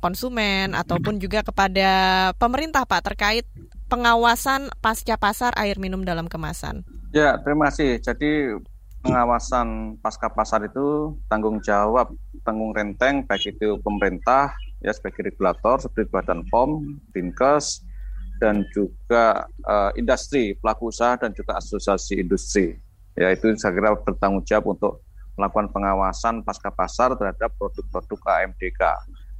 konsumen 0.04 0.76
ataupun 0.76 1.16
juga 1.16 1.40
kepada 1.40 1.90
pemerintah 2.36 2.84
Pak 2.84 3.00
terkait 3.08 3.48
pengawasan 3.88 4.68
pasca 4.84 5.16
pasar 5.16 5.56
air 5.56 5.80
minum 5.80 6.04
dalam 6.04 6.28
kemasan? 6.28 7.01
Ya, 7.12 7.36
terima 7.36 7.68
kasih. 7.68 8.00
Jadi 8.00 8.56
pengawasan 9.04 10.00
pasca 10.00 10.32
pasar 10.32 10.64
itu 10.64 11.12
tanggung 11.28 11.60
jawab 11.60 12.08
tanggung 12.40 12.72
renteng 12.72 13.20
baik 13.28 13.52
itu 13.52 13.76
pemerintah 13.84 14.56
ya 14.80 14.96
sebagai 14.96 15.28
regulator 15.28 15.76
seperti 15.76 16.08
Badan 16.08 16.40
POM, 16.48 16.96
Dinkes 17.12 17.84
dan 18.40 18.64
juga 18.72 19.44
uh, 19.68 19.92
industri 19.92 20.56
pelaku 20.56 20.88
usaha 20.88 21.20
dan 21.20 21.36
juga 21.36 21.60
asosiasi 21.60 22.16
industri. 22.16 22.80
Ya 23.12 23.28
itu 23.28 23.44
saya 23.60 23.76
kira 23.76 23.92
bertanggung 23.92 24.48
jawab 24.48 24.72
untuk 24.72 25.04
melakukan 25.36 25.68
pengawasan 25.68 26.40
pasca 26.40 26.72
pasar 26.72 27.12
terhadap 27.12 27.52
produk-produk 27.60 28.18
AMDK. 28.24 28.80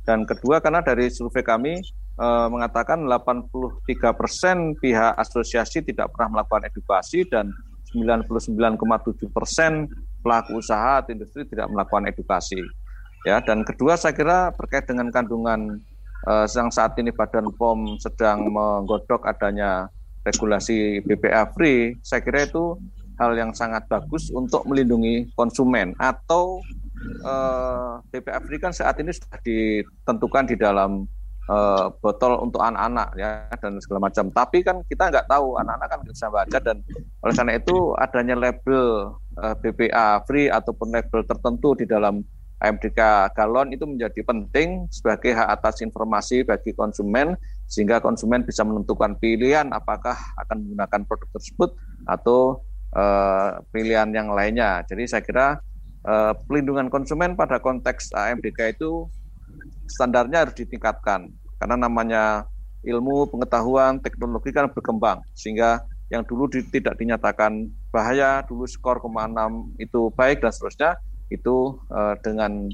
Dan 0.05 0.29
kedua 0.29 0.61
karena 0.61 0.85
dari 0.85 1.09
survei 1.09 1.41
kami 1.41 1.81
eh, 2.23 2.47
mengatakan 2.47 3.03
83 3.03 4.15
persen 4.15 4.79
pihak 4.79 5.19
asosiasi 5.19 5.83
tidak 5.83 6.15
pernah 6.15 6.39
melakukan 6.39 6.71
edukasi 6.71 7.27
dan 7.27 7.51
99,7 7.91 8.79
persen 9.35 9.91
pelaku 10.23 10.63
usaha 10.63 11.03
atau 11.03 11.13
industri 11.13 11.45
tidak 11.51 11.69
melakukan 11.69 12.09
edukasi. 12.09 12.63
Ya, 13.23 13.39
dan 13.39 13.63
kedua 13.63 13.95
saya 13.95 14.15
kira 14.15 14.51
terkait 14.55 14.87
dengan 14.87 15.11
kandungan 15.11 15.83
eh, 16.31 16.47
yang 16.55 16.71
saat 16.71 16.95
ini 16.99 17.11
Badan 17.11 17.51
POM 17.59 17.99
sedang 17.99 18.47
menggodok 18.49 19.27
adanya 19.27 19.91
regulasi 20.23 21.03
BPA 21.03 21.51
free, 21.51 21.99
saya 22.07 22.23
kira 22.23 22.47
itu 22.47 22.79
hal 23.19 23.35
yang 23.35 23.53
sangat 23.53 23.85
bagus 23.91 24.31
untuk 24.33 24.65
melindungi 24.65 25.31
konsumen 25.35 25.95
atau 25.99 26.63
eh, 27.03 27.95
BPA 28.15 28.39
free 28.43 28.63
kan 28.63 28.73
saat 28.75 28.99
ini 29.03 29.11
sudah 29.11 29.39
ditentukan 29.43 30.45
di 30.51 30.57
dalam 30.59 31.07
uh, 31.51 31.91
botol 31.99 32.39
untuk 32.45 32.63
anak-anak 32.63 33.09
ya 33.19 33.49
dan 33.59 33.79
segala 33.83 34.11
macam. 34.11 34.31
Tapi 34.31 34.63
kan 34.63 34.85
kita 34.87 35.11
nggak 35.11 35.27
tahu 35.27 35.59
anak-anak 35.59 35.89
kan 35.89 36.01
bisa 36.07 36.27
baca 36.31 36.59
dan 36.63 36.77
oleh 37.23 37.35
karena 37.35 37.55
itu 37.59 37.77
adanya 37.99 38.35
label 38.35 39.15
eh, 39.39 39.55
BPA 39.63 40.23
free 40.27 40.51
ataupun 40.51 40.91
label 40.91 41.23
tertentu 41.23 41.79
di 41.79 41.87
dalam 41.87 42.23
AMDK 42.63 43.31
galon 43.35 43.75
itu 43.75 43.83
menjadi 43.83 44.23
penting 44.23 44.87
sebagai 44.91 45.35
hak 45.35 45.49
atas 45.51 45.83
informasi 45.83 46.47
bagi 46.47 46.71
konsumen 46.75 47.35
sehingga 47.67 47.99
konsumen 47.99 48.47
bisa 48.47 48.63
menentukan 48.63 49.19
pilihan 49.19 49.67
apakah 49.75 50.15
akan 50.39 50.63
menggunakan 50.63 51.03
produk 51.07 51.29
tersebut 51.35 51.71
atau 52.07 52.63
uh, 52.95 53.59
pilihan 53.75 54.11
yang 54.15 54.31
lainnya. 54.31 54.87
Jadi 54.87 55.11
saya 55.11 55.23
kira 55.25 55.49
pelindungan 56.51 56.91
konsumen 56.91 57.39
pada 57.39 57.63
konteks 57.63 58.11
AMDK 58.11 58.75
itu 58.75 59.07
standarnya 59.87 60.49
harus 60.49 60.57
ditingkatkan. 60.57 61.31
Karena 61.59 61.77
namanya 61.79 62.47
ilmu, 62.83 63.31
pengetahuan, 63.31 64.03
teknologi 64.03 64.51
kan 64.51 64.67
berkembang. 64.71 65.23
Sehingga 65.35 65.87
yang 66.13 66.27
dulu 66.27 66.51
di, 66.51 66.61
tidak 66.69 66.99
dinyatakan 67.01 67.71
bahaya, 67.89 68.45
dulu 68.45 68.69
skor 68.69 69.01
6 69.01 69.09
itu 69.81 70.13
baik 70.13 70.45
dan 70.45 70.53
seterusnya 70.53 70.91
itu 71.33 71.81
uh, 71.89 72.13
dengan 72.21 72.69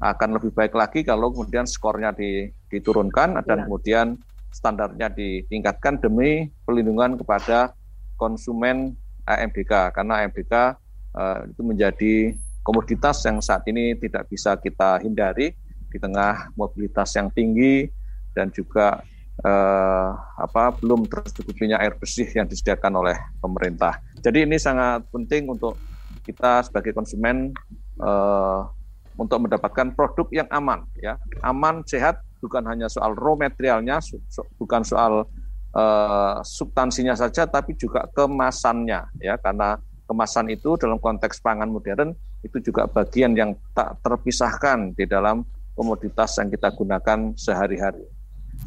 akan 0.00 0.40
lebih 0.40 0.50
baik 0.56 0.72
lagi 0.72 1.04
kalau 1.04 1.30
kemudian 1.30 1.68
skornya 1.68 2.10
di, 2.16 2.48
diturunkan 2.72 3.36
dan 3.44 3.58
ya. 3.60 3.64
kemudian 3.68 4.06
standarnya 4.50 5.12
ditingkatkan 5.12 6.00
demi 6.00 6.48
perlindungan 6.64 7.20
kepada 7.20 7.76
konsumen 8.16 8.96
AMDK 9.28 9.92
karena 9.94 10.24
AMDK 10.24 10.54
uh, 11.14 11.46
itu 11.46 11.62
menjadi 11.62 12.14
komoditas 12.64 13.22
yang 13.28 13.44
saat 13.44 13.62
ini 13.68 13.94
tidak 14.00 14.26
bisa 14.26 14.56
kita 14.56 14.98
hindari 15.04 15.52
di 15.90 15.98
tengah 15.98 16.54
mobilitas 16.54 17.12
yang 17.18 17.28
tinggi 17.34 17.90
dan 18.32 18.48
juga 18.54 19.02
uh, 19.42 20.10
apa 20.38 20.74
belum 20.78 21.10
tercukupinya 21.10 21.82
air 21.82 21.98
bersih 21.98 22.30
yang 22.30 22.46
disediakan 22.46 23.02
oleh 23.02 23.16
pemerintah. 23.42 23.98
Jadi 24.22 24.46
ini 24.46 24.56
sangat 24.56 25.04
penting 25.10 25.50
untuk 25.50 25.74
kita 26.22 26.62
sebagai 26.62 26.94
konsumen 26.94 27.50
uh, 27.98 28.70
untuk 29.20 29.38
mendapatkan 29.44 29.92
produk 29.92 30.28
yang 30.32 30.48
aman 30.48 30.88
ya 30.96 31.20
aman 31.44 31.84
sehat 31.84 32.24
bukan 32.40 32.64
hanya 32.64 32.88
soal 32.88 33.12
raw 33.12 33.36
materialnya 33.36 34.00
bukan 34.56 34.80
soal 34.80 35.28
uh, 35.76 36.40
substansinya 36.40 37.12
saja 37.12 37.44
tapi 37.44 37.76
juga 37.76 38.08
kemasannya 38.16 39.12
ya 39.20 39.36
karena 39.36 39.76
kemasan 40.08 40.48
itu 40.48 40.74
dalam 40.80 40.96
konteks 40.96 41.44
pangan 41.44 41.68
modern 41.68 42.16
itu 42.40 42.56
juga 42.64 42.88
bagian 42.88 43.36
yang 43.36 43.52
tak 43.76 44.00
terpisahkan 44.00 44.96
di 44.96 45.04
dalam 45.04 45.44
komoditas 45.80 46.36
yang 46.36 46.52
kita 46.52 46.68
gunakan 46.76 47.32
sehari-hari. 47.40 48.04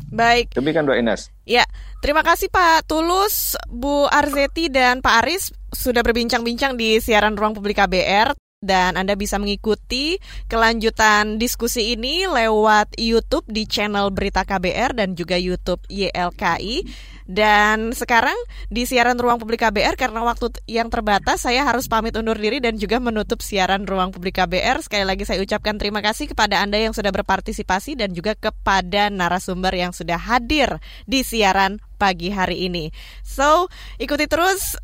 Baik. 0.09 0.57
Demikian 0.57 0.89
Mbak 0.89 0.97
Ines. 1.05 1.21
Ya, 1.45 1.65
terima 2.01 2.25
kasih 2.25 2.49
Pak 2.49 2.89
Tulus, 2.89 3.53
Bu 3.69 4.09
Arzeti 4.09 4.73
dan 4.73 5.05
Pak 5.05 5.21
Aris 5.21 5.53
sudah 5.69 6.01
berbincang-bincang 6.01 6.73
di 6.73 6.97
siaran 6.97 7.37
Ruang 7.37 7.53
Publik 7.53 7.77
KBR 7.77 8.33
dan 8.63 8.95
Anda 8.95 9.19
bisa 9.19 9.35
mengikuti 9.37 10.17
kelanjutan 10.47 11.35
diskusi 11.35 11.93
ini 11.93 12.23
lewat 12.25 12.95
YouTube 12.95 13.43
di 13.51 13.67
channel 13.67 14.09
Berita 14.09 14.47
KBR 14.47 14.95
dan 14.95 15.19
juga 15.19 15.35
YouTube 15.35 15.83
YLKI. 15.91 16.87
Dan 17.23 17.95
sekarang 17.95 18.35
di 18.67 18.83
siaran 18.83 19.15
Ruang 19.15 19.39
Publik 19.39 19.63
KBR 19.63 19.95
karena 19.95 20.23
waktu 20.27 20.51
yang 20.67 20.91
terbatas 20.91 21.47
saya 21.47 21.63
harus 21.63 21.87
pamit 21.87 22.15
undur 22.19 22.35
diri 22.35 22.59
dan 22.59 22.75
juga 22.75 22.99
menutup 22.99 23.39
siaran 23.39 23.87
Ruang 23.87 24.11
Publik 24.11 24.39
KBR. 24.39 24.83
Sekali 24.83 25.07
lagi 25.07 25.23
saya 25.23 25.39
ucapkan 25.39 25.79
terima 25.79 26.03
kasih 26.03 26.27
kepada 26.27 26.59
Anda 26.59 26.83
yang 26.83 26.91
sudah 26.91 27.15
berpartisipasi 27.15 27.95
dan 27.95 28.11
juga 28.11 28.35
kepada 28.35 29.07
narasumber 29.07 29.71
yang 29.71 29.95
sudah 29.95 30.19
hadir 30.19 30.79
di 31.07 31.23
siaran 31.23 31.79
pagi 31.95 32.27
hari 32.35 32.67
ini. 32.67 32.91
So, 33.23 33.71
ikuti 33.95 34.27
terus 34.27 34.75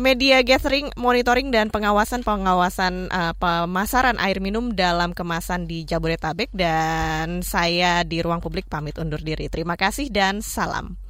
media 0.00 0.40
gathering, 0.40 0.88
monitoring 0.96 1.52
dan 1.52 1.68
pengawasan 1.68 2.24
pengawasan 2.24 3.12
uh, 3.12 3.36
pemasaran 3.36 4.16
air 4.16 4.40
minum 4.40 4.72
dalam 4.72 5.12
kemasan 5.12 5.68
di 5.68 5.84
Jabodetabek 5.84 6.48
dan 6.56 7.44
saya 7.44 8.00
di 8.08 8.24
ruang 8.24 8.40
publik 8.40 8.72
pamit 8.72 8.96
undur 8.96 9.20
diri. 9.20 9.52
Terima 9.52 9.76
kasih 9.76 10.08
dan 10.08 10.40
salam. 10.40 11.01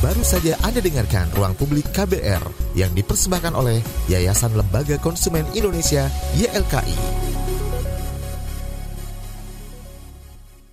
Baru 0.00 0.22
saja 0.26 0.58
Anda 0.66 0.82
dengarkan 0.82 1.30
Ruang 1.36 1.54
Publik 1.54 1.88
KBR 1.94 2.42
yang 2.74 2.90
dipersembahkan 2.92 3.54
oleh 3.54 3.78
Yayasan 4.10 4.56
Lembaga 4.58 4.98
Konsumen 4.98 5.46
Indonesia 5.54 6.10
YLKI. 6.36 6.96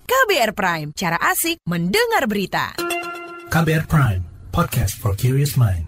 KBR 0.08 0.52
Prime, 0.52 0.88
cara 0.92 1.16
asik 1.32 1.64
mendengar 1.64 2.28
berita. 2.28 2.76
KBR 3.48 3.88
Prime, 3.88 4.22
podcast 4.52 5.00
for 5.00 5.16
curious 5.16 5.56
mind. 5.56 5.87